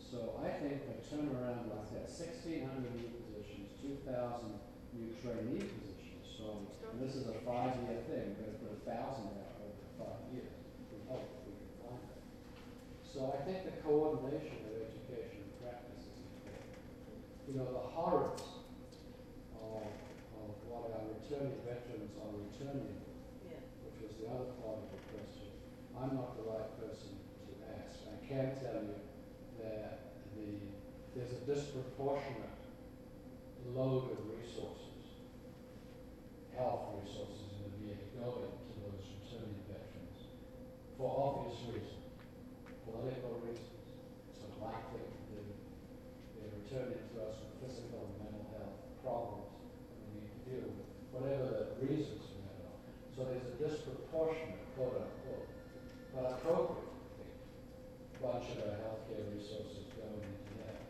So 0.00 0.40
I 0.40 0.48
think 0.56 0.88
a 0.88 0.96
turnaround 1.04 1.68
like 1.68 1.88
that, 1.92 2.08
sixteen 2.08 2.64
hundred 2.64 2.96
new 2.96 3.12
positions, 3.20 3.76
two 3.76 4.00
thousand 4.08 4.56
new 4.96 5.12
trainee 5.20 5.68
positions, 5.68 6.24
So, 6.24 6.64
this 6.96 7.12
is 7.14 7.28
a 7.28 7.36
five-year 7.44 8.00
thing, 8.08 8.34
we're 8.40 8.56
gonna 8.56 8.58
put 8.64 8.72
a 8.72 8.82
thousand 8.88 9.36
out 9.36 9.60
over 9.60 9.84
five 10.00 10.22
years. 10.32 10.56
We 10.88 11.04
hope 11.06 11.28
we 11.44 11.52
can 11.60 11.70
find 11.84 12.00
that. 12.08 12.24
So 13.04 13.36
I 13.36 13.44
think 13.44 13.68
the 13.68 13.76
coordination 13.84 14.64
of 14.64 14.72
education 14.80 15.44
and 15.44 15.54
practice 15.60 16.08
is 16.08 16.18
important. 16.24 16.72
You 17.46 17.54
know, 17.60 17.68
the 17.68 17.84
horrors 17.92 18.40
of, 19.60 19.84
of 20.40 20.48
what 20.66 20.88
our 20.96 21.04
returning 21.20 21.60
veterans 21.68 22.16
are 22.18 22.32
returning 22.32 22.96
Yeah. 23.44 23.60
which 23.84 24.00
was 24.02 24.12
the 24.17 24.17
other 24.28 24.52
part 24.60 24.84
of 24.84 24.88
the 24.92 25.00
question. 25.08 25.48
I'm 25.96 26.12
not 26.12 26.36
the 26.36 26.44
right 26.44 26.68
person 26.76 27.16
to 27.16 27.52
ask. 27.80 28.04
I 28.04 28.20
can 28.28 28.52
tell 28.60 28.84
you 28.84 29.00
that 29.64 30.20
the, 30.36 30.68
there's 31.16 31.32
a 31.32 31.42
disproportionate 31.48 32.60
load 33.72 34.12
of 34.12 34.20
resources, 34.28 35.24
health 36.56 36.92
resources 37.00 37.56
in 37.56 37.72
the 37.72 37.94
VA 37.94 37.96
going 38.20 38.52
to 38.52 38.72
those 38.84 39.04
returning 39.16 39.64
veterans 39.68 40.20
for 40.96 41.08
obvious 41.08 41.58
reasons, 41.72 42.08
political 42.84 43.40
reasons. 43.44 43.64
It's 44.32 44.44
a 44.44 44.50
right 44.60 44.84
thing 44.92 45.08
to 45.08 45.22
do. 45.32 45.42
They're 46.36 46.52
returning 46.64 47.00
to 47.00 47.16
us 47.24 47.36
with 47.40 47.52
physical 47.64 48.12
and 48.12 48.14
mental 48.28 48.44
health 48.56 48.76
problems 49.00 49.56
that 49.88 49.98
we 50.04 50.20
need 50.20 50.30
to 50.32 50.40
deal 50.48 50.68
with, 50.68 50.88
whatever 51.16 51.72
the 51.74 51.86
reasons 51.86 52.18
that. 52.22 52.27
So 53.18 53.26
there's 53.26 53.50
a 53.50 53.58
disproportionate, 53.58 54.62
quote 54.78 54.94
unquote, 54.94 55.50
but 56.14 56.38
appropriate, 56.38 56.86
I 56.86 58.22
bunch 58.22 58.46
of 58.54 58.62
our 58.62 58.78
healthcare 58.78 59.26
resources 59.34 59.90
going 59.98 60.22
into 60.22 60.54
that. 60.62 60.86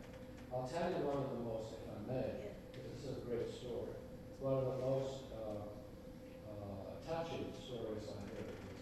I'll 0.53 0.69
tell 0.69 0.93
you 0.93 1.09
one 1.09 1.25
of 1.25 1.33
the 1.33 1.41
most, 1.41 1.73
if 1.73 1.89
I 1.89 1.97
may, 2.05 2.53
because 2.69 2.85
this 2.93 3.09
is 3.09 3.17
a 3.17 3.25
great 3.25 3.49
story. 3.49 3.97
One 4.45 4.61
of 4.61 4.65
the 4.69 4.77
most 4.77 5.33
uh, 5.41 5.73
uh, 6.53 7.01
touching 7.01 7.49
stories 7.65 8.05
I 8.05 8.21
heard 8.21 8.45
was, 8.45 8.77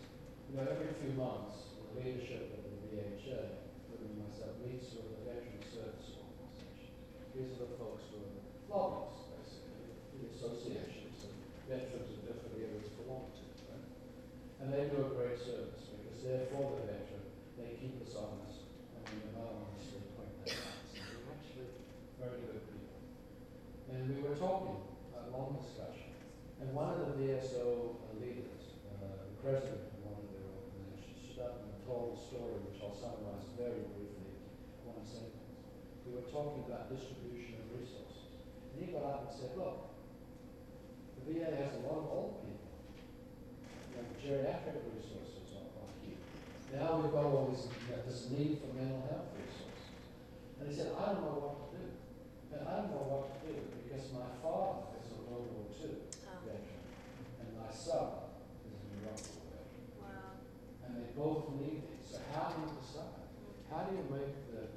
you 0.51 0.59
know, 0.59 0.67
every 0.67 0.91
few 0.99 1.15
months, 1.15 1.71
the 1.87 2.03
leadership 2.03 2.51
of 2.51 2.67
the 2.67 2.99
VHA, 2.99 3.63
including 3.63 4.27
myself, 4.27 4.59
meets 4.59 4.91
with 4.91 5.07
the 5.07 5.23
Veteran 5.23 5.63
Service 5.71 6.19
Organization. 6.19 6.91
These 7.31 7.63
are 7.63 7.71
the 7.71 7.79
folks 7.79 8.11
who 8.11 8.27
are 8.27 8.27
the 8.27 8.43
lobbyists, 8.67 9.31
basically, 9.39 9.87
the 10.19 10.35
associations 10.35 11.15
that 11.23 11.47
veterans 11.67 12.11
of 12.11 12.23
different 12.23 12.55
eras 12.59 12.87
belong? 12.95 13.36
And 14.57 14.73
they 14.73 14.89
do 14.89 15.05
a 15.05 15.13
great 15.13 15.37
service 15.37 15.85
because 15.93 16.17
they're 16.25 16.49
for 16.49 16.81
the 16.81 16.89
veteran, 16.89 17.25
they 17.61 17.77
keep 17.77 18.01
us 18.01 18.17
honest, 18.17 18.65
and 18.97 19.05
we 19.05 19.29
anonymously 19.29 20.01
point 20.17 20.33
that 20.41 20.57
out. 20.57 20.81
So 20.89 20.97
they're 20.97 21.29
actually 21.29 21.69
very 22.17 22.41
good 22.41 22.65
people. 22.65 22.97
And 23.93 24.09
we 24.09 24.17
were 24.25 24.33
talking, 24.33 24.81
a 25.13 25.29
long 25.29 25.61
discussion, 25.61 26.09
and 26.57 26.73
one 26.73 26.89
of 26.89 27.05
the 27.05 27.13
VSO 27.21 28.01
leaders, 28.17 28.81
uh, 28.97 29.29
the 29.29 29.37
president 29.45 29.93
of 29.93 30.09
one 30.09 30.25
of 30.25 30.27
their 30.33 30.49
organizations, 30.49 31.21
stood 31.21 31.45
up 31.45 31.61
and 31.61 31.77
told 31.85 32.17
a 32.17 32.19
story 32.25 32.57
which 32.65 32.81
I'll 32.81 32.97
summarize 32.97 33.45
very 33.53 33.85
briefly 33.93 34.41
one 34.89 35.05
sentence. 35.05 35.53
We 36.01 36.17
were 36.17 36.25
talking 36.33 36.65
about 36.65 36.89
distribution 36.89 37.61
of 37.61 37.77
resources. 37.77 38.33
And 38.73 38.81
he 38.81 38.89
got 38.89 39.05
up 39.05 39.29
and 39.29 39.33
said, 39.37 39.53
look, 39.53 39.93
the 41.21 41.29
VA 41.29 41.53
has 41.61 41.77
a 41.77 41.85
lot 41.85 42.01
of 42.01 42.09
old 42.09 42.33
people. 42.41 42.56
Geriatric 44.21 44.83
resources 44.91 45.55
are, 45.55 45.69
are 45.81 45.91
key. 46.03 46.17
Now 46.73 46.99
we've 46.99 47.11
got 47.11 47.25
all 47.25 47.47
this, 47.49 47.67
need 48.31 48.59
for 48.59 48.71
mental 48.75 49.01
health 49.07 49.31
resources. 49.35 49.87
And 50.59 50.67
he 50.67 50.73
said, 50.75 50.91
I 50.99 51.15
don't 51.15 51.23
know 51.23 51.39
what 51.39 51.55
to 51.63 51.79
do. 51.79 51.85
And 52.51 52.61
I 52.67 52.71
don't 52.81 52.91
know 52.91 53.05
what 53.07 53.23
to 53.31 53.37
do 53.47 53.55
because 53.87 54.11
my 54.11 54.27
father 54.43 54.91
is 54.99 55.07
a 55.15 55.19
World 55.27 55.47
War 55.53 55.67
II 55.79 55.95
Um, 56.27 56.43
veteran 56.43 56.83
and 57.39 57.49
my 57.55 57.71
son 57.71 58.27
is 58.67 58.75
an 58.75 58.99
Iraq 58.99 59.19
War 59.31 59.47
veteran. 59.47 59.87
Wow. 60.03 60.43
And 60.83 60.91
they 60.99 61.07
both 61.15 61.55
need 61.55 61.87
these. 61.87 62.03
So 62.03 62.19
how 62.35 62.51
do 62.51 62.67
you 62.67 62.71
decide? 62.75 63.27
How 63.71 63.87
do 63.87 63.95
you 63.95 64.05
make 64.11 64.35
the 64.51 64.67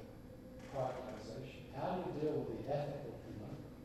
prioritization? 0.71 1.71
How 1.75 1.95
do 1.95 2.07
you 2.07 2.11
deal 2.19 2.35
with 2.43 2.55
the 2.55 2.71
ethical 2.71 3.19
conundrum? 3.23 3.75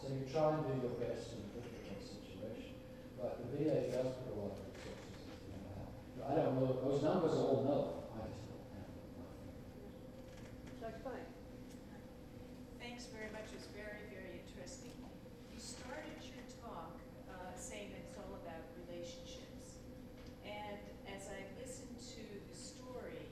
So 0.00 0.08
you 0.12 0.24
try 0.28 0.56
and 0.56 0.64
do 0.68 0.72
your 0.84 0.96
best 1.00 1.36
in 1.36 1.44
a 1.44 1.48
difficult 1.56 2.00
situation. 2.00 2.76
But 3.20 3.40
the 3.40 3.46
VA 3.56 3.88
does 3.90 4.12
put 4.22 4.32
a 4.32 4.36
lot 4.36 4.52
of 4.54 4.60
resources 4.68 5.20
into 5.24 5.48
mental 5.52 5.72
health. 5.76 5.96
I 6.24 6.32
don't 6.36 6.54
know, 6.60 6.68
those 6.84 7.02
numbers 7.02 7.32
are 7.32 7.46
all 7.48 7.62
known. 7.64 7.88
I 8.20 8.28
just 8.28 8.44
don't 8.48 8.68
have 8.76 8.88
them. 8.92 9.04
at 10.84 11.00
my 11.04 11.10
Fine. 11.10 11.28
Thanks 12.80 13.06
very 13.12 13.30
much, 13.32 13.48
it 13.52 13.58
was 13.60 13.68
very, 13.72 14.04
very 14.12 14.42
interesting. 14.44 14.92
You 15.52 15.60
started 15.60 16.18
your 16.22 16.44
talk 16.60 16.96
uh, 17.30 17.54
saying 17.56 17.90
that 17.96 18.02
it's 18.08 18.18
all 18.20 18.36
about 18.42 18.62
relationships. 18.86 19.80
And 20.44 20.78
as 21.08 21.28
I 21.32 21.40
listened 21.60 21.96
to 22.16 22.22
the 22.48 22.56
story, 22.56 23.26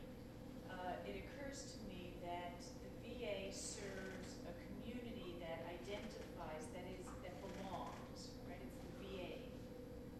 uh, 0.70 1.08
it 1.08 1.24
occurs 1.28 1.76
to 1.76 1.78
me 1.88 2.16
that 2.24 2.58
the 2.82 2.90
VA 3.04 3.52
serves 3.52 4.40
a 4.48 4.52
community 4.66 5.36
that 5.40 5.64
identifies, 5.68 6.66
that 6.74 6.86
is, 6.90 7.04
that 7.22 7.36
belongs, 7.40 8.32
right? 8.50 8.60
It's 8.60 8.80
the 8.82 8.92
VA, 9.02 9.30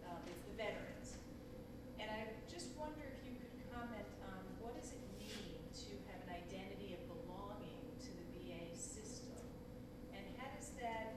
um, 0.08 0.20
it's 0.28 0.44
the 0.46 0.56
veterans. 0.56 1.18
And 1.98 2.08
I 2.10 2.20
just 2.50 2.74
wonder 2.78 3.02
if 3.02 3.18
you 3.26 3.34
could 3.40 3.54
comment 3.72 4.06
on 4.28 4.38
what 4.62 4.76
does 4.78 4.92
it 4.94 5.02
mean 5.18 5.58
to 5.74 5.90
have 6.12 6.20
an 6.28 6.32
identity 6.36 6.94
of 6.94 7.02
belonging 7.10 7.82
to 8.04 8.10
the 8.14 8.26
VA 8.38 8.70
system? 8.76 9.40
And 10.14 10.22
how 10.38 10.48
does 10.54 10.70
that 10.80 11.16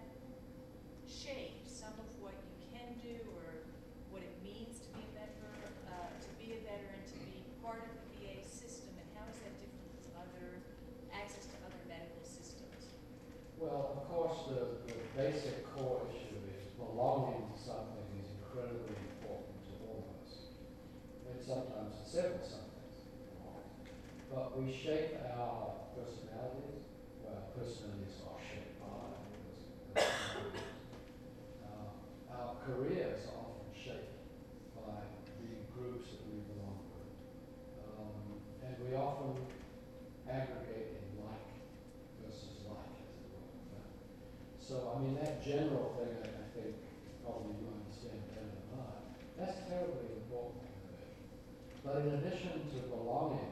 shape 1.07 1.67
some 1.67 1.93
of 1.99 2.09
what 2.23 2.35
you 2.57 2.67
can 2.71 2.95
do 3.03 3.15
or 3.35 3.67
what 4.11 4.23
it 4.23 4.35
means 4.43 4.79
to 4.83 4.89
be 4.95 5.03
a 5.03 5.11
veteran, 5.13 5.59
uh, 5.91 6.11
to 6.19 6.29
be 6.39 6.55
a 6.55 6.59
veteran, 6.63 7.03
to 7.03 7.17
be 7.27 7.43
part 7.63 7.83
of 7.83 7.91
the 7.95 8.07
VA 8.15 8.39
system? 8.43 8.95
And 8.95 9.07
how 9.15 9.27
is 9.29 9.37
that 9.43 9.53
different 9.59 9.91
from 10.03 10.23
other, 10.23 10.63
access 11.11 11.45
to 11.51 11.55
other 11.67 11.79
medical 11.87 12.23
systems? 12.23 12.95
Well, 13.59 13.97
of 13.97 14.01
course, 14.07 14.37
the, 14.51 14.79
the 14.87 14.97
basic 15.17 15.65
core 15.75 16.05
issue 16.13 16.39
is 16.53 16.71
belonging 16.79 17.43
to 17.51 17.57
something 17.57 18.07
is 18.21 18.29
incredibly 18.39 18.95
important 19.17 19.57
to 19.67 19.73
all 19.83 19.99
of 20.05 20.15
us. 20.23 20.33
And 21.27 21.37
sometimes 21.41 21.91
it's 22.03 22.11
several 22.13 22.43
somethings. 22.43 23.01
But 24.31 24.46
we 24.57 24.73
shape 24.73 25.13
our 25.37 25.69
personalities, 25.93 26.81
well, 27.21 27.45
personalities 27.53 28.17
are 28.25 28.41
shaped 28.41 28.81
by 28.81 28.89
our. 28.89 29.13
Uh, 31.61 31.93
our 32.33 32.57
careers 32.65 33.21
are 33.29 33.53
often 33.53 33.69
shaped 33.77 34.17
by 34.73 34.97
the 35.37 35.61
groups 35.77 36.09
that 36.09 36.25
we 36.25 36.41
belong 36.49 36.81
to. 36.89 36.97
Um, 37.85 38.41
and 38.65 38.73
we 38.81 38.97
often 38.97 39.37
aggregate 40.25 41.05
in 41.05 41.21
like 41.21 41.53
versus 42.25 42.65
like, 42.65 42.97
as 42.97 43.13
it 43.13 43.29
were. 43.29 43.45
So, 44.57 44.97
I 44.97 45.05
mean, 45.05 45.21
that 45.21 45.45
general 45.45 45.93
thing, 46.01 46.17
I, 46.17 46.33
I 46.33 46.45
think, 46.57 46.73
probably 47.21 47.61
you 47.61 47.69
understand 47.77 48.25
better 48.33 48.49
than 48.49 48.73
I, 48.73 49.05
that's 49.37 49.69
terribly 49.69 50.17
important. 50.17 50.65
But 51.85 52.01
in 52.01 52.09
addition 52.17 52.65
to 52.73 52.77
belonging 52.89 53.46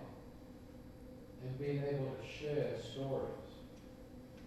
being 1.66 1.82
able 1.82 2.14
to 2.14 2.22
share 2.22 2.78
stories 2.78 3.50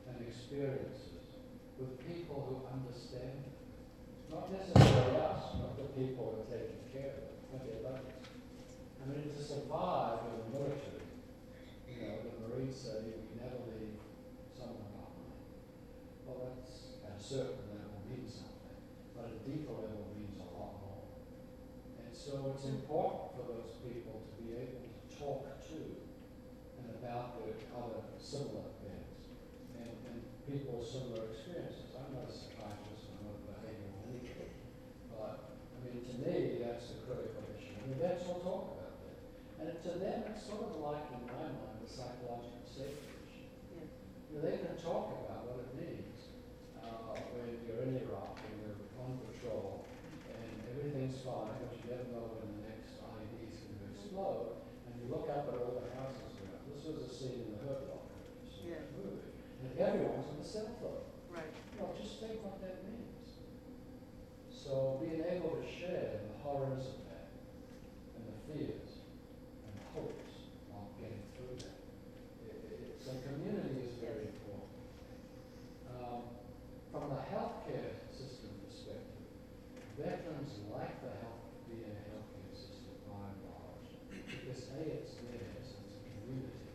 and 0.06 0.22
experiences 0.22 1.34
with 1.74 1.98
people 2.06 2.46
who 2.46 2.62
understand 2.70 3.42
it, 3.42 3.58
not 4.30 4.46
necessarily 4.54 5.18
us, 5.18 5.58
but 5.58 5.74
the 5.74 5.90
people 5.98 6.30
who 6.30 6.46
are 6.46 6.46
taking 6.46 6.78
care 6.94 7.26
of 7.50 7.66
it, 7.66 7.82
others. 7.82 8.22
I 9.02 9.10
mean, 9.10 9.34
to 9.34 9.42
survive 9.42 10.30
in 10.30 10.34
the 10.38 10.62
military, 10.62 11.10
you 11.90 12.06
know, 12.06 12.22
the 12.22 12.38
Marines 12.38 12.78
say 12.78 13.02
we 13.10 13.34
never 13.34 13.66
leave 13.66 13.98
someone 14.54 14.86
behind. 14.94 15.42
Well, 16.22 16.38
that's 16.46 17.02
at 17.02 17.18
a 17.18 17.22
certain 17.22 17.66
level 17.66 17.98
means 18.06 18.46
something, 18.46 18.78
but 19.18 19.26
at 19.26 19.34
a 19.34 19.40
deeper 19.42 19.74
level 19.74 20.14
means 20.14 20.38
a 20.38 20.46
lot 20.54 20.78
more. 20.86 21.02
And 21.98 22.14
so 22.14 22.54
it's 22.54 22.62
important 22.70 23.34
for 23.34 23.42
those 23.58 23.74
people 23.82 24.22
to 24.22 24.32
be 24.38 24.54
able 24.54 24.86
to 24.86 24.94
talk 25.18 25.58
to 25.74 26.07
about 26.96 27.38
their 27.40 27.56
other 27.76 28.00
similar 28.16 28.72
things 28.80 29.28
and, 29.76 29.92
and 30.08 30.18
people's 30.48 30.88
similar 30.88 31.28
experiences. 31.30 31.92
I'm 31.94 32.16
not 32.16 32.28
a 32.28 32.32
psychiatrist, 32.32 33.12
I'm 33.12 33.28
not 33.28 33.36
a 33.36 33.44
behavioral 33.52 33.98
anything, 34.08 34.54
but 35.12 35.56
I 35.72 35.76
mean, 35.84 36.00
to 36.04 36.14
me, 36.24 36.64
that's 36.64 36.92
the 36.92 37.04
critical 37.04 37.44
issue. 37.52 37.76
And 37.84 37.92
the 37.92 37.98
vets 38.00 38.24
will 38.24 38.40
talk 38.40 38.64
about 38.80 38.96
that. 39.04 39.18
And 39.60 39.68
to 39.84 39.90
them, 40.00 40.18
it's 40.32 40.44
sort 40.46 40.64
of 40.64 40.80
like, 40.80 41.04
in 41.12 41.22
my 41.28 41.52
mind, 41.52 41.78
the 41.82 41.88
psychological 41.88 42.64
safety 42.64 43.12
issue. 43.26 43.48
Yeah. 43.74 43.88
You 44.28 44.32
know, 44.38 44.42
they 44.44 44.56
can 44.60 44.76
talk 44.80 45.12
about 45.24 45.48
what 45.48 45.64
it 45.64 45.72
means 45.76 46.36
uh, 46.80 47.16
when 47.34 47.58
you're 47.64 47.82
in 47.84 48.00
Iraq 48.04 48.38
and 48.44 48.54
you're 48.60 48.80
on 49.00 49.18
patrol 49.28 49.84
and 50.28 50.52
everything's 50.72 51.20
fine, 51.24 51.56
but 51.58 51.72
you 51.76 51.84
never 51.88 52.06
know 52.12 52.38
when 52.38 52.60
the 52.60 52.62
next 52.68 53.00
IED 53.00 53.34
is 53.48 53.58
going 53.64 53.80
to 53.80 53.88
explode. 53.96 54.60
And 54.88 54.92
you 55.00 55.08
look 55.08 55.26
up 55.32 55.48
at 55.48 55.56
all 55.56 55.80
the 55.80 55.88
houses 55.96 56.27
was 56.94 57.04
a 57.04 57.12
scene 57.14 57.44
in 57.44 57.50
the 57.52 57.60
Hurt 57.68 57.84
Locker 57.90 58.16
in 58.16 58.32
the 58.48 58.70
Yeah. 58.72 58.80
movie. 58.96 59.28
And 59.62 59.78
everyone's 59.78 60.28
on 60.32 60.38
a 60.40 60.44
cell 60.44 60.70
phone. 60.80 61.04
Right. 61.34 61.52
Well, 61.78 61.92
just 62.00 62.20
think 62.20 62.42
what 62.42 62.60
that 62.62 62.82
means. 62.84 63.28
So 64.50 64.96
being 65.00 65.24
able 65.24 65.56
to 65.60 65.66
share 65.66 66.20
the 66.28 66.34
horrors 66.42 66.86
of 66.86 66.98
that 67.08 67.28
and 68.16 68.24
the 68.28 68.36
fears 68.52 68.92
and 69.66 69.72
the 69.76 69.86
hopes 69.92 70.32
of 70.72 70.84
getting 71.00 71.24
through 71.36 71.56
that. 71.64 71.78
It, 72.48 72.56
it, 72.72 73.02
so 73.04 73.12
community 73.24 73.80
is 73.84 73.96
very 74.00 74.28
important. 74.32 74.76
Um, 75.92 76.22
from 76.92 77.10
the 77.12 77.22
healthcare 77.32 77.96
system 78.12 78.50
perspective, 78.64 79.28
veterans 79.96 80.52
like 80.72 81.00
the 81.04 81.12
health, 81.20 81.48
VA 81.68 81.88
healthcare 82.12 82.52
system 82.52 82.92
by 83.08 83.24
and 83.24 83.40
large, 83.48 83.90
because 84.28 84.68
A, 84.76 84.80
it's 84.84 85.14
theirs, 85.24 85.68
it's 85.80 85.94
a 85.96 86.00
community. 86.12 86.68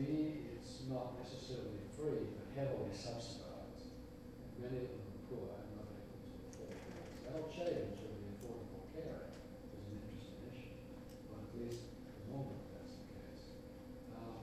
It's 0.00 0.88
not 0.88 1.18
necessarily 1.20 1.84
free, 1.92 2.24
but 2.32 2.46
heavily 2.56 2.92
subsidized. 2.94 3.92
And 3.92 4.64
many 4.64 4.78
of 4.80 4.88
them 4.88 5.02
are 5.04 5.24
poor 5.28 5.46
and 5.60 5.68
not 5.76 5.88
able 5.92 6.16
to 6.16 6.38
afford. 6.48 6.76
That'll 7.26 7.52
change 7.52 8.00
with 8.00 8.16
the 8.16 8.28
Affordable 8.40 8.84
Care 8.96 9.28
Act, 9.28 9.36
is 9.76 9.84
an 9.84 10.00
interesting 10.00 10.40
issue, 10.48 10.76
but 11.28 11.44
at 11.44 11.52
least 11.60 11.84
at 12.08 12.14
the 12.16 12.26
moment 12.32 12.62
that's 12.72 12.94
the 12.96 13.08
case. 13.12 13.44
Um, 14.16 14.40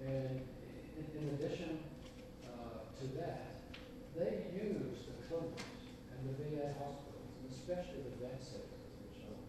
and 0.00 0.34
in, 0.96 1.04
in 1.12 1.24
addition 1.36 1.84
uh, 2.48 2.88
to 2.88 3.04
that, 3.20 3.54
they 4.16 4.46
use 4.54 5.04
the 5.10 5.16
clinics 5.26 5.84
and 6.14 6.20
the 6.30 6.34
VA 6.38 6.70
hospitals, 6.78 7.34
and 7.42 7.50
especially 7.50 8.06
the 8.06 8.14
vet 8.22 8.38
centers, 8.38 8.94
which 9.02 9.26
are 9.26 9.42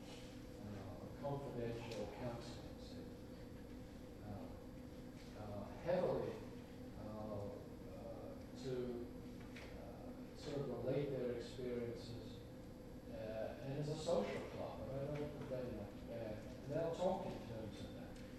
uh, 0.68 1.00
confidential 1.22 2.10
counseling 2.18 2.74
centers, 2.82 3.30
uh, 4.26 4.50
uh, 5.38 5.70
heavily 5.86 6.34
uh, 6.98 7.46
uh, 7.46 8.34
to 8.66 9.06
uh, 9.70 10.10
sort 10.42 10.66
of 10.66 10.82
relate 10.82 11.14
their 11.14 11.38
experiences. 11.38 12.42
Uh, 13.14 13.70
and 13.70 13.86
as 13.86 13.90
a 13.94 14.00
social 14.02 14.50
club, 14.58 14.82
and 14.82 14.90
I 14.98 15.14
don't 15.14 15.30
put 15.38 15.46
that 15.54 15.62
in 15.62 15.78
a 15.78 15.88
bad, 16.10 16.42
and 16.42 16.68
they'll 16.74 16.98
talk 16.98 17.30
in 17.30 17.38
terms 17.46 17.78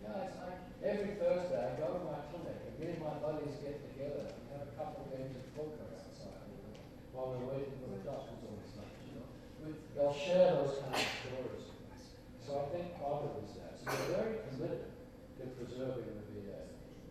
Every 0.06 1.18
Thursday 1.18 1.58
I 1.58 1.74
go 1.82 1.98
to 1.98 2.02
my 2.06 2.22
clinic 2.30 2.62
and 2.62 2.74
me 2.78 2.94
and 2.94 3.02
my 3.02 3.18
buddies 3.18 3.58
get 3.58 3.74
together 3.90 4.30
and 4.30 4.38
have 4.54 4.70
a 4.70 4.72
couple 4.78 5.02
of 5.02 5.10
games 5.10 5.34
of 5.34 5.42
poker 5.58 5.82
outside, 5.82 6.46
while 7.10 7.34
we're 7.34 7.58
waiting 7.58 7.74
for 7.82 7.90
the 7.90 8.06
doctors 8.06 8.38
on 8.46 8.54
this 8.62 8.70
night, 8.78 8.94
you 9.02 9.18
know. 9.18 9.26
They'll 9.98 10.14
share 10.14 10.62
those 10.62 10.78
kind 10.86 10.94
of 10.94 11.10
stories 11.26 11.66
with 11.66 11.90
us. 11.90 12.04
So 12.38 12.50
I 12.62 12.64
think 12.70 12.94
part 13.02 13.26
of 13.26 13.34
it 13.42 13.50
is 13.50 13.58
that. 13.58 13.74
So 13.82 13.90
they're 13.90 14.14
very 14.14 14.34
committed 14.46 14.94
to 14.94 15.42
preserving 15.58 16.06
the 16.22 16.24
VA. 16.30 16.60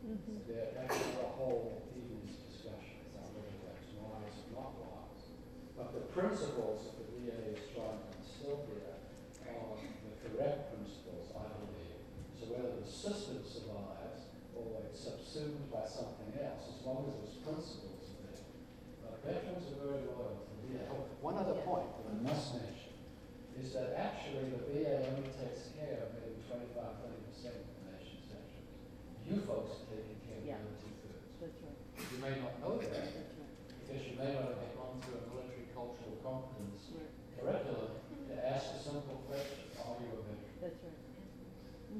Mhm. 0.07 0.47
There, 0.47 0.71
that's 0.71 0.95
a 0.95 1.27
whole 1.35 1.83
evening's 1.91 2.39
discussion 2.47 3.03
about 3.11 3.27
whether 3.35 3.59
that's 3.67 3.91
wise 3.99 4.39
or 4.39 4.49
not 4.55 4.71
wise. 4.79 5.23
But 5.75 5.91
the 5.91 6.03
principles 6.15 6.87
that 6.87 6.95
the 6.95 7.07
VA 7.11 7.59
is 7.59 7.63
trying 7.75 7.99
to 7.99 8.07
instill 8.23 8.63
here 8.71 8.87
are 9.51 9.75
the 9.83 10.13
correct 10.23 10.71
principles, 10.71 11.27
I 11.35 11.43
believe. 11.59 11.99
So 12.39 12.44
whether 12.55 12.79
the 12.79 12.87
system 12.87 13.43
survives 13.43 14.31
or 14.55 14.79
it's 14.87 15.03
subsumed 15.03 15.67
by 15.67 15.83
something 15.83 16.31
else, 16.39 16.71
as 16.71 16.79
long 16.87 17.03
as 17.11 17.19
those 17.19 17.35
principles 17.43 18.15
are 18.15 18.31
there. 18.31 18.47
But 19.03 19.19
veterans 19.27 19.67
are 19.75 19.79
very 19.83 20.01
loyal 20.07 20.39
to 20.39 20.51
the 20.63 20.79
VA. 20.79 20.87
One 21.19 21.35
other 21.35 21.59
point 21.67 21.91
that 21.99 22.07
I 22.07 22.15
must 22.23 22.55
mention 22.55 22.95
is 23.59 23.75
that 23.75 23.91
actually 23.99 24.47
the 24.55 24.61
VA 24.71 25.03
only 25.11 25.27
takes 25.35 25.75
care 25.75 26.07
of 26.07 26.15
maybe 26.15 26.39
25, 26.47 26.71
30 26.71 27.27
percent 27.27 27.55
of 27.59 27.67
the 27.67 27.83
nation's 27.91 28.25
veterans. 28.31 28.71
You 29.27 29.35
folks 29.43 29.83
are 29.83 29.87
taking 29.91 30.19
care 30.23 30.39
of 30.39 30.43
the 30.47 30.53
other 30.55 30.73
two 30.79 30.93
thirds. 31.03 31.27
Right, 31.43 31.51
You 32.07 32.17
may 32.23 32.33
not 32.39 32.55
know 32.63 32.79
that 32.79 32.95
right. 32.95 33.27
because 33.83 34.01
you 34.07 34.15
may 34.15 34.31
not 34.31 34.55
have 34.55 34.71
gone 34.79 34.95
through 35.03 35.19
a 35.19 35.23
military 35.27 35.67
cultural 35.75 36.15
competence 36.23 36.87
Right, 36.95 37.11
curriculum 37.35 37.91
to 38.31 38.35
ask 38.39 38.71
a 38.71 38.79
simple 38.79 39.19
question, 39.27 39.67
are 39.83 39.99
you 39.99 40.15
a 40.15 40.23
veteran? 40.23 40.34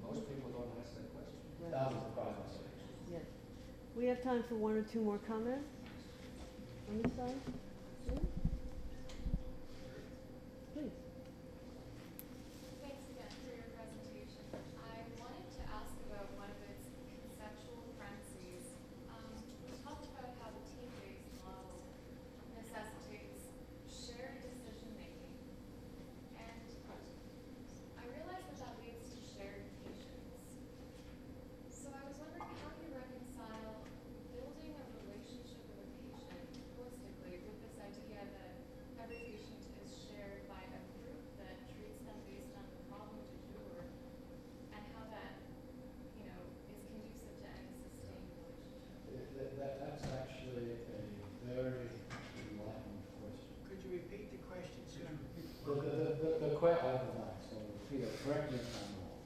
Most 0.08 0.28
people 0.30 0.50
don't 0.52 0.72
ask 0.82 0.96
that 0.96 1.08
question. 1.14 1.40
Thousands 1.72 2.04
of 2.18 2.48
sectors. 2.52 2.62
Yes. 3.12 3.26
We 3.96 4.06
have 4.06 4.22
time 4.24 4.44
for 4.48 4.56
one 4.56 4.76
or 4.78 4.84
two 4.84 5.02
more 5.02 5.20
comments? 5.28 5.68
On 6.90 7.02
this 7.02 7.12
side? 7.18 7.40
Yeah? 8.08 8.20
Please. 10.74 10.94
Thanks 12.82 13.04
again 13.10 13.32
for 13.42 13.50
your 13.56 13.70
presentation. 13.74 14.46
I 14.78 15.10
wanted 15.18 15.48
to 15.58 15.62
ask 15.74 15.94
about 16.06 16.30
one 16.38 16.52
of 16.54 16.60
its 16.70 16.86
conceptual 17.10 17.82
premises. 17.98 18.78
Um, 19.10 19.34
you 19.66 19.74
talked 19.82 20.06
about 20.14 20.38
how 20.38 20.54
the 20.54 20.62
team-based 20.70 21.34
model 21.42 21.82
necessitates 22.54 23.50
shared 23.90 24.38
decision-making. 24.46 25.34
And 26.38 26.62
I 27.98 28.04
realize 28.14 28.46
that 28.54 28.58
that 28.62 28.76
leads 28.86 29.10
to 29.18 29.20
shared 29.34 29.66
patience. 29.82 30.30
So 31.74 31.90
I 31.90 32.06
was 32.06 32.18
wondering 32.22 32.54
how 32.62 32.70
you 32.78 32.94
reconcile 32.94 33.82
building 34.36 34.74
a 34.78 34.86
relationship 35.02 35.64
with 35.74 35.90
a 35.90 35.90
patient 36.14 36.46
holistically 36.78 37.42
with 37.46 37.58
this 37.66 37.78
idea 37.82 38.22
that 38.26 38.52
every 39.02 39.22
patient 39.38 39.62
is 39.86 39.90
shared 40.06 40.46
by 40.50 40.62
a 40.66 40.82
group 40.98 41.24
that 41.42 41.56
treats 41.72 42.02
them 42.06 42.18
based 42.26 42.54
on 42.58 42.66
the 42.74 42.82
problem 42.90 43.22
du 43.30 43.38
jour, 43.54 43.86
and 44.74 44.82
how 44.98 45.06
that, 45.14 45.38
you 46.18 46.26
know, 46.26 46.42
is 46.74 46.82
conducive 46.90 47.32
to 47.44 47.48
any 47.54 47.70
sustained 47.86 48.28
relationship. 48.34 48.82
That, 49.38 49.50
that, 49.62 49.74
that's 49.78 50.04
actually 50.10 50.74
a 50.74 50.80
very 51.46 51.86
enlightened 52.50 53.04
question. 53.22 53.52
Could 53.70 53.80
you 53.86 53.92
repeat 54.02 54.34
the 54.34 54.42
question, 54.50 54.82
sir? 54.90 55.06
The, 55.06 55.22
the, 55.70 55.92
the, 55.96 56.10
the, 56.18 56.30
the 56.42 56.52
que- 56.58 56.82
I 56.82 56.90
have 56.98 57.06
a 57.06 57.14
mic, 57.16 57.38
so 57.46 57.56
Peter, 57.92 58.10
correct 58.26 58.50
me 58.52 58.58
if 58.58 58.74
I'm 58.74 58.92
wrong. 58.98 59.22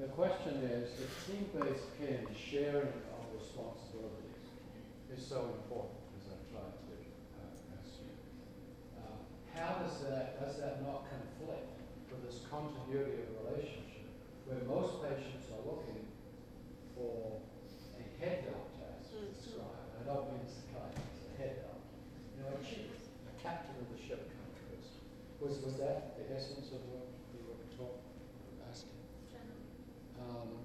The 0.00 0.01
question 0.16 0.60
is, 0.68 0.92
the 1.00 1.08
team-based 1.24 1.88
care 1.96 2.20
and 2.20 2.36
sharing 2.36 2.92
of 3.16 3.22
responsibilities 3.32 4.44
is 5.08 5.24
so 5.24 5.56
important, 5.64 5.96
as 6.20 6.36
I've 6.36 6.46
tried 6.52 6.76
to 6.84 6.94
uh, 7.40 7.76
ask 7.80 7.96
you. 8.04 8.12
Uh, 9.00 9.16
how 9.56 9.80
does 9.80 10.04
that, 10.04 10.36
does 10.36 10.60
that 10.60 10.84
not 10.84 11.08
conflict 11.08 11.64
with 12.12 12.20
this 12.28 12.44
continuity 12.52 13.24
of 13.24 13.28
relationship, 13.40 14.12
where 14.44 14.60
most 14.68 15.00
patients 15.00 15.48
are 15.48 15.64
looking 15.64 16.04
for 16.92 17.40
a 17.96 18.04
head 18.20 18.44
doctor, 18.52 18.92
as 19.00 19.08
Mhm. 19.08 19.32
described. 19.32 19.96
I 19.96 20.02
don't 20.04 20.28
mean 20.28 20.44
psychiatrist, 20.44 21.24
a 21.24 21.32
head 21.40 21.54
doctor. 21.64 21.96
You 22.36 22.40
know, 22.44 22.52
a 22.52 22.60
chief, 22.60 22.92
a 22.92 23.34
captain 23.40 23.80
of 23.80 23.88
the 23.88 23.96
ship 23.96 24.28
kind 24.28 24.44
of 24.44 24.60
person. 24.68 25.00
Was, 25.40 25.56
was 25.64 25.76
that 25.80 26.20
the 26.20 26.28
essence 26.36 26.68
of 26.76 26.84
what 26.92 27.08
you 27.32 27.40
were 27.48 27.64
talking, 27.80 28.12
asking? 28.68 29.00
Um, 30.22 30.62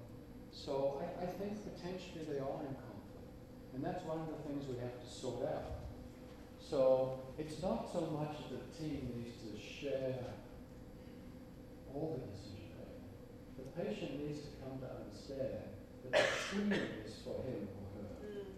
so 0.64 1.00
I, 1.00 1.22
I 1.22 1.26
think 1.26 1.54
potentially 1.62 2.26
they 2.26 2.38
are 2.42 2.60
in 2.66 2.74
conflict. 2.74 3.30
And 3.74 3.84
that's 3.84 4.04
one 4.04 4.18
of 4.18 4.26
the 4.26 4.42
things 4.42 4.66
we 4.66 4.82
have 4.82 4.98
to 4.98 5.06
sort 5.06 5.46
out. 5.46 5.86
So 6.58 7.20
it's 7.38 7.62
not 7.62 7.86
so 7.92 8.00
much 8.18 8.50
that 8.50 8.58
the 8.58 8.70
team 8.74 9.14
needs 9.14 9.38
to 9.46 9.54
share 9.54 10.34
all 11.94 12.18
the 12.18 12.26
decision 12.34 12.74
making. 12.74 13.06
The 13.54 13.66
patient 13.78 14.18
needs 14.18 14.40
to 14.50 14.50
come 14.58 14.82
to 14.82 14.88
understand 14.98 15.78
that 16.02 16.12
the 16.12 16.26
team 16.50 16.72
is 17.06 17.14
for 17.22 17.38
him 17.46 17.70
or 17.78 17.86
her. 17.94 18.10
Mm. 18.26 18.50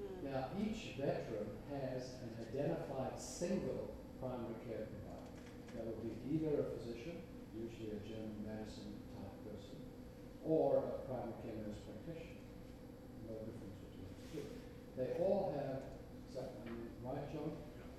Mm. 0.00 0.32
Now, 0.32 0.48
each 0.56 0.96
veteran 0.96 1.52
has 1.68 2.16
an 2.24 2.32
identified 2.40 3.20
single 3.20 3.94
primary 4.18 4.56
care 4.64 4.88
provider. 4.88 5.36
That 5.76 5.84
would 5.84 6.00
be 6.00 6.16
either 6.32 6.64
a 6.64 6.66
physician, 6.72 7.20
usually 7.54 7.92
a 7.92 8.00
general 8.02 8.40
medicine 8.42 9.05
or 10.46 10.78
a 10.78 10.90
primary 11.10 11.34
care 11.42 11.58
nurse 11.66 11.82
practitioner. 11.82 12.38
No 13.26 13.34
difference 13.42 13.76
between 13.82 14.06
the 14.14 14.24
two. 14.30 14.44
They 14.94 15.08
all 15.18 15.50
have, 15.58 15.82
is 16.30 16.38
that, 16.38 16.54
I 16.62 17.10
right, 17.10 17.26
John? 17.34 17.50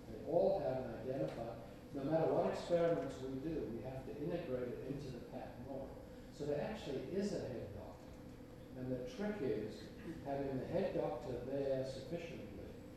They 0.07 0.19
all 0.31 0.63
have 0.63 0.87
an 0.87 0.95
identified, 1.03 1.59
no 1.91 2.07
matter 2.07 2.27
what 2.31 2.51
experiments 2.55 3.19
we 3.19 3.35
do, 3.43 3.67
we 3.71 3.83
have 3.83 3.99
to 4.07 4.13
integrate 4.15 4.71
it 4.71 4.79
into 4.87 5.11
the 5.11 5.23
PACT 5.35 5.55
model. 5.67 5.91
So 6.35 6.47
there 6.47 6.63
actually 6.63 7.03
is 7.11 7.35
a 7.35 7.43
head 7.51 7.67
doctor. 7.75 8.11
And 8.79 8.87
the 8.93 9.01
trick 9.19 9.35
is 9.43 9.83
having 10.23 10.55
the 10.55 10.67
head 10.71 10.95
doctor 10.95 11.35
there 11.51 11.83
sufficiently 11.83 12.47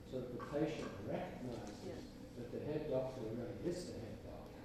so 0.06 0.22
that 0.22 0.30
the 0.30 0.42
patient 0.54 0.90
recognizes 1.06 1.78
Yes. 1.86 2.02
that 2.38 2.50
the 2.52 2.60
head 2.70 2.90
doctor 2.90 3.22
really 3.30 3.56
is 3.64 3.86
the 3.90 3.96
head 3.98 4.18
doctor, 4.26 4.62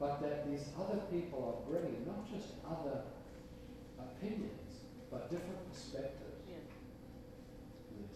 but 0.00 0.20
that 0.20 0.48
these 0.50 0.68
other 0.80 1.00
people 1.12 1.38
are 1.44 1.60
bringing 1.70 2.02
not 2.08 2.24
just 2.28 2.56
other 2.66 3.04
opinions, 4.00 4.86
but 5.10 5.30
different 5.30 5.60
perspectives 5.70 6.28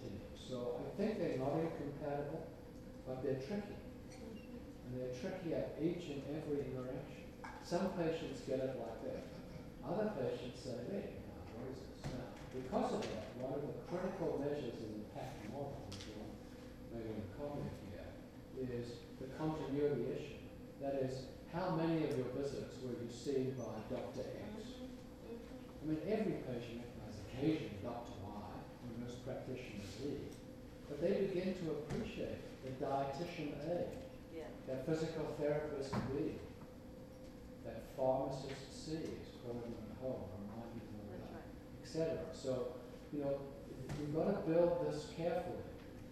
the. 0.02 0.18
So 0.36 0.82
I 0.84 0.88
think 0.98 1.18
they're 1.18 1.38
not 1.38 1.54
incompatible, 1.56 2.44
but 3.06 3.22
they're 3.22 3.40
tricky. 3.40 3.78
Mm-hmm. 3.78 4.84
And 4.84 4.90
they're 4.98 5.16
tricky 5.16 5.54
at 5.54 5.78
each 5.80 6.10
and 6.12 6.22
every 6.34 6.66
interaction. 6.66 7.24
Some 7.62 7.94
patients 7.96 8.42
get 8.44 8.58
it 8.60 8.74
like 8.76 8.98
that. 9.06 9.22
Other 9.86 10.12
patients 10.18 10.60
say, 10.60 10.76
hey, 10.90 11.16
what 11.56 11.70
is 11.70 11.78
this? 11.78 12.10
Now, 12.10 12.28
because 12.52 12.90
of 12.94 13.02
that, 13.02 13.32
one 13.38 13.54
of 13.54 13.62
the 13.62 13.74
critical 13.88 14.42
measures 14.42 14.76
in 14.82 15.02
the 15.02 15.04
PACT 15.14 15.50
model, 15.50 15.88
if 15.90 16.06
you 16.06 16.14
want 16.20 16.36
maybe 16.92 17.16
a 17.16 17.26
comment 17.38 17.72
here, 17.88 18.12
is 18.60 19.00
the 19.18 19.26
continuity 19.38 20.10
issue. 20.12 20.42
That 20.82 21.00
is, 21.02 21.30
how 21.54 21.74
many 21.74 22.04
of 22.04 22.18
your 22.18 22.30
visits 22.36 22.76
were 22.82 22.98
you 22.98 23.08
seen 23.08 23.54
by 23.56 23.78
Dr. 23.88 24.26
X? 24.26 24.51
I 25.82 25.88
mean, 25.90 25.98
every 26.06 26.38
patient 26.46 26.82
has 27.06 27.14
occasionally 27.26 27.82
Dr. 27.82 28.14
Y, 28.22 28.30
or 28.30 28.90
most 29.02 29.24
practitioners 29.26 29.90
Z, 29.98 30.14
but 30.88 31.02
they 31.02 31.26
begin 31.26 31.54
to 31.58 31.70
appreciate 31.82 32.38
the 32.62 32.70
dietitian 32.84 33.58
A, 33.66 33.90
Yeah. 34.34 34.46
that 34.68 34.86
physical 34.86 35.26
therapist 35.40 35.90
B, 36.14 36.38
that 37.64 37.82
pharmacist 37.96 38.62
C 38.70 38.92
is 38.94 39.28
calling 39.42 39.62
them 39.74 39.90
at 39.90 39.98
home, 40.02 40.22
reminding 40.38 40.86
them 40.86 40.98
of 41.02 41.06
that, 41.18 41.34
right. 41.34 41.50
etc. 41.82 42.30
So, 42.32 42.78
you 43.12 43.24
know, 43.24 43.38
you've 43.98 44.14
got 44.14 44.30
to 44.30 44.38
build 44.50 44.86
this 44.86 45.06
carefully, 45.16 45.66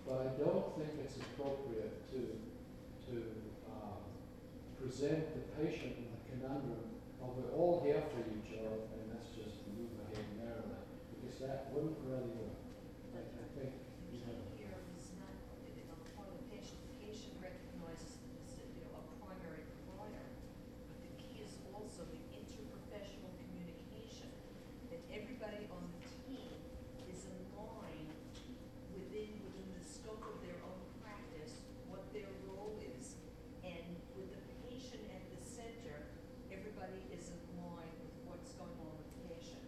but 0.07 0.27
I 0.27 0.29
don't 0.43 0.66
think 0.79 0.91
it's 1.05 1.16
appropriate 1.16 2.11
to 2.11 2.21
to 3.11 3.16
um, 3.71 3.99
present 4.79 5.27
the 5.35 5.43
patient 5.59 5.99
with 5.99 6.14
a 6.14 6.23
conundrum 6.31 6.87
of 7.23 7.35
we're 7.37 7.51
all 7.59 7.83
here 7.85 8.03
for 8.14 8.23
you, 8.23 8.39
Joe, 8.47 8.87
and 8.95 9.03
let's 9.11 9.35
just 9.35 9.66
move 9.75 9.91
ahead 10.07 10.25
merrily, 10.39 10.79
because 11.11 11.30
that 11.41 11.72
wouldn't 11.72 11.97
really 12.05 12.32
work. 12.36 12.61
I, 13.16 13.20
I 13.24 13.47
think 13.57 13.72
The 14.12 14.16
you 14.16 14.20
know, 14.28 14.36
key 14.53 14.68
here 14.68 14.76
is 14.97 15.09
not, 15.16 15.32
uh, 15.32 15.97
for 16.12 16.28
the 16.28 16.45
patient, 16.53 16.76
the 16.84 16.95
patient 17.01 17.34
recognizes 17.41 18.20
them 18.20 18.36
as, 18.45 18.61
uh, 18.61 18.68
you 18.76 18.84
know, 18.84 19.01
a 19.01 19.05
primary 19.24 19.64
provider. 19.80 20.26
But 20.93 21.01
the 21.01 21.12
key 21.16 21.41
is 21.41 21.57
also 21.72 22.05
the 22.12 22.20
interprofessional 22.36 23.32
communication, 23.41 24.28
that 24.93 25.01
everybody 25.09 25.64
on 25.72 25.88
the 25.97 26.03
team 26.28 26.53
is 27.09 27.24
in 27.24 27.41
line 27.57 28.09
within, 28.93 29.41
within 29.41 29.68
the 29.72 29.84
scope 29.84 30.20
of 30.20 30.36
their 30.45 30.61
own 30.61 30.80
practice, 31.01 31.64
what 31.88 32.05
their 32.12 32.28
role 32.53 32.76
is. 32.84 33.16
And 33.64 33.97
with 34.12 34.28
the 34.36 34.45
patient 34.68 35.09
at 35.09 35.24
the 35.32 35.41
center, 35.41 36.12
everybody 36.53 37.01
is 37.12 37.32
in 37.32 37.45
line 37.64 37.97
with 38.05 38.14
what's 38.28 38.53
going 38.61 38.76
on 38.84 38.93
with 39.01 39.09
the 39.09 39.20
patient. 39.32 39.64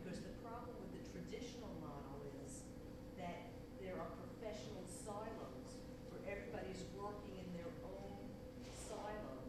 Because 0.00 0.20
the 0.20 0.36
problem 0.44 0.76
with 0.84 0.92
the 0.96 1.04
traditional 1.12 1.72
model 1.80 2.20
is 2.44 2.64
that 3.16 3.52
there 3.80 3.96
are 4.00 4.10
professional 4.20 4.84
silos 4.84 5.80
where 6.12 6.20
everybody's 6.28 6.84
working 6.96 7.36
in 7.40 7.48
their 7.56 7.72
own 7.84 8.20
silo. 8.72 9.44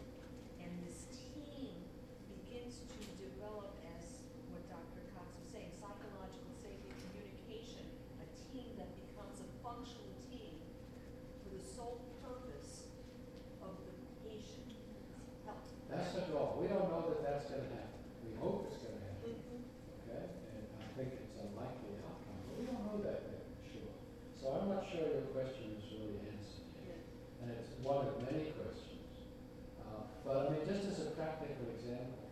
And 0.64 0.72
this 0.84 1.08
team 1.12 1.88
begins 2.28 2.84
to 2.88 3.00
develop 3.20 3.76
as 3.96 4.24
what 4.52 4.64
Dr. 4.72 5.04
Cox 5.16 5.28
was 5.40 5.48
saying, 5.52 5.72
psychological 5.76 6.56
safety 6.64 6.92
communication, 7.04 7.84
a 8.24 8.28
team 8.52 8.76
that 8.80 8.92
becomes 8.96 9.44
a 9.44 9.50
functional 9.60 10.16
team 10.32 10.56
for 11.44 11.52
the 11.52 11.64
sole 11.64 12.00
purpose 12.24 12.88
of 13.60 13.76
the 13.84 13.94
patient 14.24 14.72
health. 15.44 15.68
that's 15.92 16.16
the 16.16 16.32
goal. 16.32 16.58
We 16.60 16.68
don't 16.72 16.88
know 16.88 17.12
that 17.12 17.22
that's 17.24 17.52
going 17.52 17.68
to 17.68 17.72
happen. 17.76 17.92
We 18.36 18.44
hope 18.44 18.68
it's 18.68 18.84
going 18.84 19.00
to 19.00 19.04
happen. 19.08 19.32
Okay, 20.04 20.28
and 20.28 20.68
I 20.76 20.88
think 21.00 21.16
it's 21.24 21.40
a 21.40 21.48
likely 21.56 21.96
outcome, 22.04 22.36
but 22.52 22.60
we 22.60 22.68
don't 22.68 22.84
know 22.84 23.00
that 23.00 23.32
yet, 23.32 23.48
for 23.48 23.64
sure. 23.64 23.96
So 24.36 24.60
I'm 24.60 24.68
not 24.76 24.84
sure 24.92 25.08
your 25.08 25.32
question 25.32 25.80
is 25.80 25.88
really 25.96 26.20
answered 26.36 26.68
yet, 26.84 27.00
and 27.40 27.56
it's 27.56 27.72
one 27.80 28.12
of 28.12 28.20
many 28.28 28.52
questions. 28.60 29.32
Uh, 29.80 30.04
but 30.28 30.36
I 30.36 30.44
mean, 30.52 30.68
just 30.68 30.84
as 30.84 31.08
a 31.08 31.16
practical 31.16 31.64
example, 31.80 32.28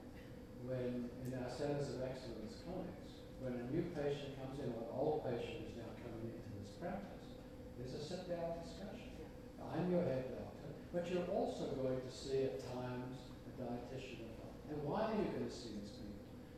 when 0.68 1.08
in 1.24 1.32
our 1.39 1.47
centers 1.47 1.95
of 1.95 2.04
excellence 2.04 2.60
clinics, 2.68 3.24
when 3.39 3.64
a 3.64 3.66
new 3.72 3.88
patient 3.95 4.36
comes 4.43 4.60
in, 4.60 4.76
or 4.76 4.84
an 4.84 4.91
old 4.91 5.24
patient 5.24 5.72
is 5.72 5.80
now 5.80 5.88
coming 6.04 6.36
into 6.36 6.51
this 6.60 6.76
practice, 6.84 7.32
there's 7.80 7.95
a 7.95 8.04
sit-down 8.04 8.60
discussion. 8.60 9.24
I'm 9.72 9.88
your 9.88 10.04
head 10.04 10.36
doctor, 10.36 10.68
but 10.91 11.08
you're 11.08 11.32
also 11.32 11.80
going 11.80 12.04
to 12.04 12.12
see 12.12 12.43
at 12.43 12.60
times 12.60 13.24
a 13.47 13.51
dietitian. 13.56 14.28
And 14.70 14.82
why 14.84 15.06
are 15.06 15.16
you 15.16 15.30
going 15.30 15.45
to 15.45 15.54
see 15.54 15.70
people? 15.70 15.93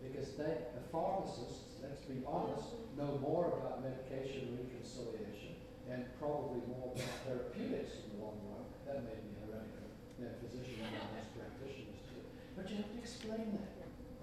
Because 0.05 0.37
they, 0.37 0.69
the 0.77 0.85
pharmacists, 0.91 1.81
let's 1.81 2.05
be 2.05 2.21
honest, 2.25 2.77
know 2.97 3.17
more 3.21 3.49
about 3.57 3.81
medication 3.81 4.53
reconciliation 4.53 5.57
and 5.89 6.05
probably 6.21 6.61
more 6.69 6.93
about 6.93 7.13
therapeutics 7.25 8.05
in 8.05 8.17
the 8.17 8.17
long 8.21 8.37
run. 8.49 8.65
That 8.85 9.01
may 9.01 9.17
be 9.17 9.33
heretical 9.41 9.89
than 10.21 10.33
physicians 10.41 10.85
and 10.85 11.09
nurse 11.13 11.29
practitioners 11.33 12.01
do. 12.09 12.21
But 12.53 12.69
you 12.69 12.81
have 12.81 12.91
to 12.93 12.99
explain 13.01 13.57
that. 13.57 13.73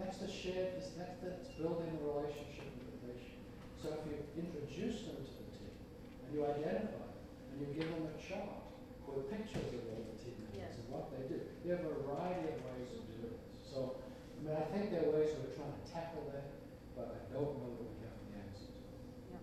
That's 0.00 0.18
the 0.18 0.30
shared, 0.30 0.80
that's, 0.80 0.94
that's 0.96 1.48
building 1.60 1.92
a 1.92 2.00
relationship 2.00 2.66
with 2.80 2.90
the 2.90 2.98
patient. 3.06 3.42
So 3.78 3.92
if 3.92 4.02
you 4.08 4.16
introduce 4.38 5.06
them 5.06 5.20
to 5.20 5.32
the 5.36 5.50
team 5.52 5.74
and 6.26 6.28
you 6.32 6.40
identify 6.46 7.06
them 7.06 7.22
and 7.52 7.56
you 7.60 7.68
give 7.76 7.90
them 7.92 8.08
a 8.08 8.16
chart 8.18 8.62
with 9.04 9.28
pictures 9.28 9.68
of 9.76 9.82
all 9.92 10.02
the 10.08 10.16
team 10.16 10.34
members 10.48 10.74
and 10.80 10.86
what 10.88 11.12
they 11.12 11.22
do, 11.28 11.38
you 11.62 11.76
have 11.76 11.84
a 11.84 11.94
variety 12.02 12.56
of 12.56 12.58
ways 12.72 12.88
of 12.96 13.04
doing 13.04 13.36
this. 13.36 13.38
So, 13.62 14.01
I 14.42 14.44
mean, 14.44 14.56
I 14.58 14.64
think 14.74 14.90
there 14.90 15.06
are 15.06 15.12
ways 15.14 15.30
we're 15.38 15.54
trying 15.54 15.70
to 15.70 15.84
tackle 15.86 16.26
that, 16.34 16.50
but 16.98 17.14
I 17.14 17.32
don't 17.32 17.54
know 17.62 17.70
that 17.78 17.86
we 17.94 18.02
have 18.02 18.18
the 18.26 18.34
answer 18.42 18.66
to 18.74 19.38
it. 19.38 19.42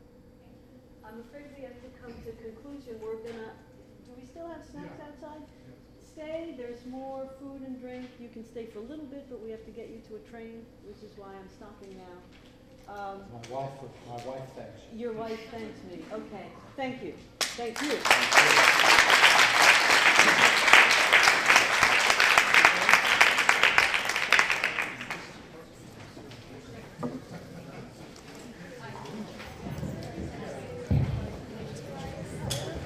I'm 1.07 1.23
afraid 1.23 1.55
we 1.55 1.63
have 1.63 1.79
to 1.79 1.89
come 2.03 2.11
to 2.11 2.31
conclusion. 2.35 2.99
We're 2.99 3.23
gonna, 3.23 3.55
do 4.03 4.11
we 4.19 4.27
still 4.27 4.47
have 4.47 4.59
snacks 4.67 4.99
Yeah. 4.99 5.07
outside? 5.07 5.47
Stay, 6.03 6.53
there's 6.57 6.85
more 6.85 7.29
food 7.39 7.61
and 7.61 7.79
drink. 7.79 8.09
You 8.19 8.27
can 8.27 8.43
stay 8.43 8.65
for 8.65 8.79
a 8.79 8.87
little 8.91 9.05
bit, 9.05 9.29
but 9.29 9.39
we 9.41 9.51
have 9.51 9.63
to 9.65 9.71
get 9.71 9.87
you 9.89 10.01
to 10.09 10.15
a 10.17 10.23
train, 10.29 10.65
which 10.83 10.99
is 11.01 11.17
why 11.17 11.31
I'm 11.31 11.47
stopping 11.47 11.95
now. 11.95 12.19
Um, 12.91 13.23
My 13.31 13.55
wife, 13.55 13.71
my 14.09 14.19
wife 14.25 14.49
thanks 14.55 14.81
you. 14.91 14.99
your 14.99 15.13
wife 15.13 15.39
thanks 15.51 15.79
me. 15.89 16.03
Okay, 16.11 16.47
thank 16.75 17.03
you. 17.03 17.13
Thank 17.39 17.79
you. 17.83 18.99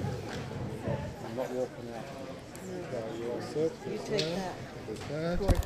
I'm 0.04 1.36
not 1.36 1.50
walking 1.50 1.88
out. 1.96 2.04
Okay, 2.84 3.18
you 3.18 3.30
all 3.30 3.40
set? 3.40 3.72
You 3.90 3.98
take 5.36 5.63